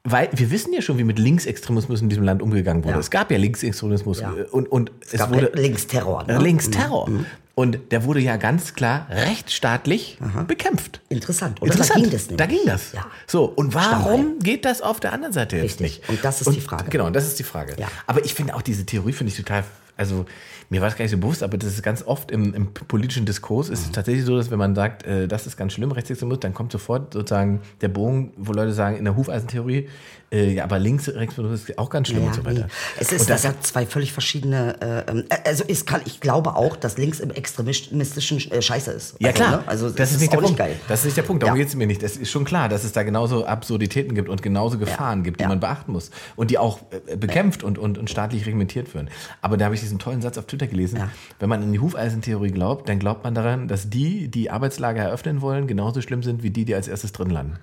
weil 0.07 0.29
wir 0.33 0.51
wissen 0.51 0.71
ja 0.71 0.83
schon, 0.83 0.99
wie 0.99 1.03
mit 1.03 1.17
Linksextremismus 1.17 1.99
in 1.99 2.09
diesem 2.09 2.23
Land 2.23 2.43
umgegangen 2.43 2.83
wurde. 2.83 2.93
Ja. 2.93 2.99
Es 2.99 3.09
gab 3.09 3.31
ja 3.31 3.37
Linksextremismus 3.39 4.19
Ja. 4.19 4.35
äh, 4.35 4.43
und, 4.43 4.71
und 4.71 4.91
es, 5.01 5.13
Es 5.15 5.29
wurde 5.31 5.51
Linksterror. 5.55 6.25
Ne? 6.25 6.37
Linksterror. 6.37 7.09
Und 7.55 7.79
der 7.91 8.03
wurde 8.03 8.19
ja 8.19 8.37
ganz 8.37 8.75
klar 8.75 9.07
rechtsstaatlich 9.09 10.19
bekämpft. 10.47 11.01
Interessant, 11.09 11.59
oder? 11.59 11.71
Interessant. 11.71 11.97
Da 11.97 12.01
ging 12.03 12.11
das 12.11 12.21
nämlich. 12.29 12.37
Da 12.37 12.45
ging 12.45 12.59
das. 12.67 12.91
Ja. 12.93 13.07
So, 13.25 13.45
und 13.45 13.73
warum 13.73 14.01
Stammheim. 14.21 14.39
geht 14.43 14.63
das 14.65 14.83
auf 14.83 14.99
der 14.99 15.11
anderen 15.11 15.33
Seite 15.33 15.55
jetzt 15.55 15.63
Richtig. 15.81 16.01
nicht? 16.01 16.09
Und 16.09 16.23
das 16.23 16.39
ist 16.41 16.51
die 16.53 16.61
Frage. 16.61 16.87
Genau, 16.91 17.09
das 17.09 17.25
ist 17.25 17.39
die 17.39 17.43
Frage. 17.43 17.73
Ja. 17.79 17.87
Aber 18.05 18.23
ich 18.23 18.35
finde 18.35 18.53
auch 18.53 18.61
diese 18.61 18.85
Theorie, 18.85 19.11
finde 19.13 19.31
ich 19.31 19.37
total, 19.37 19.63
also 19.97 20.25
mir 20.69 20.81
war 20.81 20.87
es 20.89 20.95
gar 20.95 21.03
nicht 21.03 21.11
so 21.11 21.17
bewusst, 21.17 21.43
aber 21.43 21.57
das 21.57 21.69
ist 21.73 21.83
ganz 21.83 22.03
oft 22.03 22.31
im, 22.31 22.53
im 22.53 22.73
politischen 22.73 23.25
Diskurs, 23.25 23.69
ist 23.69 23.81
es 23.81 23.87
Mhm. 23.87 23.93
tatsächlich 23.93 24.25
so, 24.25 24.35
dass 24.35 24.51
wenn 24.51 24.59
man 24.59 24.75
sagt, 24.75 25.03
äh, 25.05 25.27
das 25.27 25.45
ist 25.47 25.57
ganz 25.57 25.73
schlimm, 25.73 25.91
Rechtsextremismus, 25.91 26.39
dann 26.39 26.53
kommt 26.53 26.71
sofort 26.71 27.13
sozusagen 27.13 27.61
der 27.81 27.87
Bogen, 27.89 28.33
wo 28.37 28.51
Leute 28.51 28.73
sagen, 28.73 28.97
in 28.97 29.05
der 29.05 29.15
Hufeisentheorie, 29.15 29.87
ja, 30.35 30.63
aber 30.63 30.79
Linksextremismus 30.79 31.69
ist 31.69 31.77
auch 31.77 31.89
ganz 31.89 32.07
schlimm 32.09 32.21
Ja, 32.23 32.27
und 32.27 32.35
so 32.35 32.45
weiter. 32.45 32.61
nee. 32.61 32.71
Es 32.99 33.09
und 33.09 33.15
ist 33.17 33.29
das 33.29 33.41
das 33.43 33.51
hat 33.51 33.65
zwei 33.65 33.85
völlig 33.85 34.11
verschiedene. 34.13 34.75
Äh, 34.81 35.11
ähm, 35.11 35.23
also 35.45 35.63
es 35.67 35.85
kann, 35.85 36.01
ich 36.05 36.19
glaube 36.19 36.55
auch, 36.55 36.75
dass 36.75 36.97
links 36.97 37.19
im 37.19 37.31
extremistischen 37.31 38.51
äh, 38.51 38.61
Scheiße 38.61 38.91
ist. 38.91 39.15
Ja 39.19 39.29
also, 39.29 39.43
klar, 39.43 39.51
ne? 39.57 39.63
Also 39.67 39.89
das 39.89 40.11
ist 40.11 40.21
nicht 40.21 40.29
auch 40.31 40.37
der 40.37 40.41
Punkt. 40.43 40.57
geil. 40.57 40.75
Das 40.87 40.99
ist 40.99 41.05
nicht 41.05 41.17
der 41.17 41.23
Punkt. 41.23 41.43
Darum 41.43 41.55
Ja. 41.55 41.61
geht 41.61 41.69
es 41.69 41.75
mir 41.75 41.87
nicht. 41.87 42.01
Das 42.03 42.17
ist 42.17 42.29
schon 42.31 42.45
klar, 42.45 42.69
dass 42.69 42.83
es 42.83 42.91
da 42.91 43.03
genauso 43.03 43.45
Absurditäten 43.45 44.15
gibt 44.15 44.29
und 44.29 44.41
genauso 44.41 44.77
Gefahren 44.77 45.23
gibt, 45.23 45.39
die 45.39 45.43
Ja. 45.43 45.49
man 45.49 45.59
beachten 45.59 45.91
muss 45.91 46.11
und 46.35 46.51
die 46.51 46.57
auch 46.57 46.79
äh, 47.07 47.15
bekämpft 47.17 47.63
und, 47.63 47.77
und, 47.77 47.97
und 47.97 48.09
staatlich 48.09 48.45
reglementiert 48.45 48.93
werden. 48.93 49.09
Aber 49.41 49.57
da 49.57 49.65
habe 49.65 49.75
ich 49.75 49.81
diesen 49.81 49.99
tollen 49.99 50.21
Satz 50.21 50.37
auf 50.37 50.45
Twitter 50.45 50.67
gelesen. 50.67 50.97
Ja. 50.97 51.09
Wenn 51.39 51.49
man 51.49 51.61
in 51.63 51.71
die 51.71 51.79
Hufeisentheorie 51.79 52.51
glaubt, 52.51 52.89
dann 52.89 52.99
glaubt 52.99 53.23
man 53.23 53.35
daran, 53.35 53.67
dass 53.67 53.89
die, 53.89 54.27
die 54.29 54.49
Arbeitslager 54.49 55.01
eröffnen 55.03 55.41
wollen, 55.41 55.67
genauso 55.67 56.01
schlimm 56.01 56.23
sind 56.23 56.43
wie 56.43 56.49
die, 56.49 56.65
die 56.65 56.75
als 56.75 56.87
erstes 56.87 57.11
drin 57.11 57.29
landen. 57.29 57.57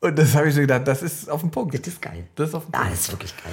Und 0.00 0.18
das 0.18 0.34
habe 0.34 0.48
ich 0.48 0.54
so 0.54 0.60
gedacht, 0.62 0.86
das 0.88 1.02
ist 1.02 1.28
auf 1.30 1.40
den 1.42 1.50
Punkt. 1.50 1.74
Das 1.74 1.86
ist 1.86 2.00
geil. 2.00 2.24
Das 2.34 2.48
ist 2.48 2.54
auf 2.54 2.64
den 2.64 2.72
Ja, 2.72 2.78
Punkt. 2.80 2.92
das 2.94 3.00
ist 3.00 3.10
wirklich 3.12 3.34
geil. 3.36 3.52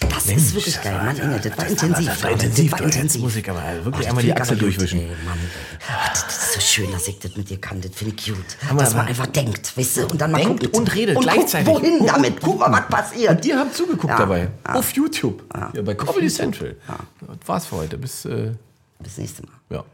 Das 0.00 0.26
ist 0.26 0.54
wirklich 0.54 0.82
geil. 0.82 1.04
Mann, 1.04 1.16
Inge, 1.16 1.40
das 1.40 1.50
war 1.58 1.64
das 1.64 1.70
intensiv. 1.72 2.06
Das 2.08 2.22
war 2.22 2.30
intensiv. 2.30 2.70
Das 2.70 2.80
war 2.80 2.86
intensiv. 2.86 3.20
muss 3.22 3.36
ich 3.36 3.50
aber 3.50 3.62
wirklich 3.84 3.96
das 3.96 4.06
einmal 4.06 4.24
die 4.24 4.32
aber 4.32 4.46
gut, 4.46 4.60
durchwischen. 4.62 5.00
Ey, 5.00 5.06
Mann, 5.26 5.38
ey. 5.38 5.84
Ach, 5.90 6.08
das 6.08 6.36
ist 6.36 6.52
so 6.54 6.60
schön, 6.60 6.90
dass 6.92 7.06
ich 7.08 7.18
das 7.18 7.36
mit 7.36 7.50
dir 7.50 7.60
kann. 7.60 7.80
Das 7.82 7.90
finde 7.94 8.14
ich 8.16 8.24
cute. 8.24 8.38
Hammer, 8.68 8.80
dass 8.80 8.92
man 8.92 9.00
aber- 9.00 9.08
einfach 9.10 9.26
denkt, 9.26 9.76
weißt 9.76 9.96
du, 9.98 10.06
und 10.06 10.20
dann 10.20 10.30
mal 10.32 10.38
Denkt 10.40 10.60
guckt. 10.62 10.74
und 10.76 10.94
redet 10.94 11.20
gleichzeitig. 11.20 11.66
Guckt, 11.68 11.82
wohin 11.84 12.06
damit? 12.06 12.40
Guck 12.40 12.58
mal, 12.60 12.72
was 12.72 12.88
passiert. 12.88 13.30
Und 13.30 13.44
ihr 13.44 13.58
habt 13.58 13.74
zugeguckt 13.74 14.08
Ja. 14.12 14.18
dabei. 14.18 14.48
Ja. 14.66 14.74
Auf 14.74 14.90
YouTube. 14.92 15.42
Ja, 15.54 15.82
bei 15.82 15.94
Comedy 15.94 16.20
YouTube. 16.26 16.32
Central. 16.36 16.76
Das 17.20 17.36
war's 17.48 17.66
für 17.66 17.76
heute. 17.76 17.98
Bis, 17.98 18.24
äh, 18.24 18.52
Bis 19.00 19.18
nächste 19.18 19.42
Mal. 19.42 19.52
ja. 19.70 19.84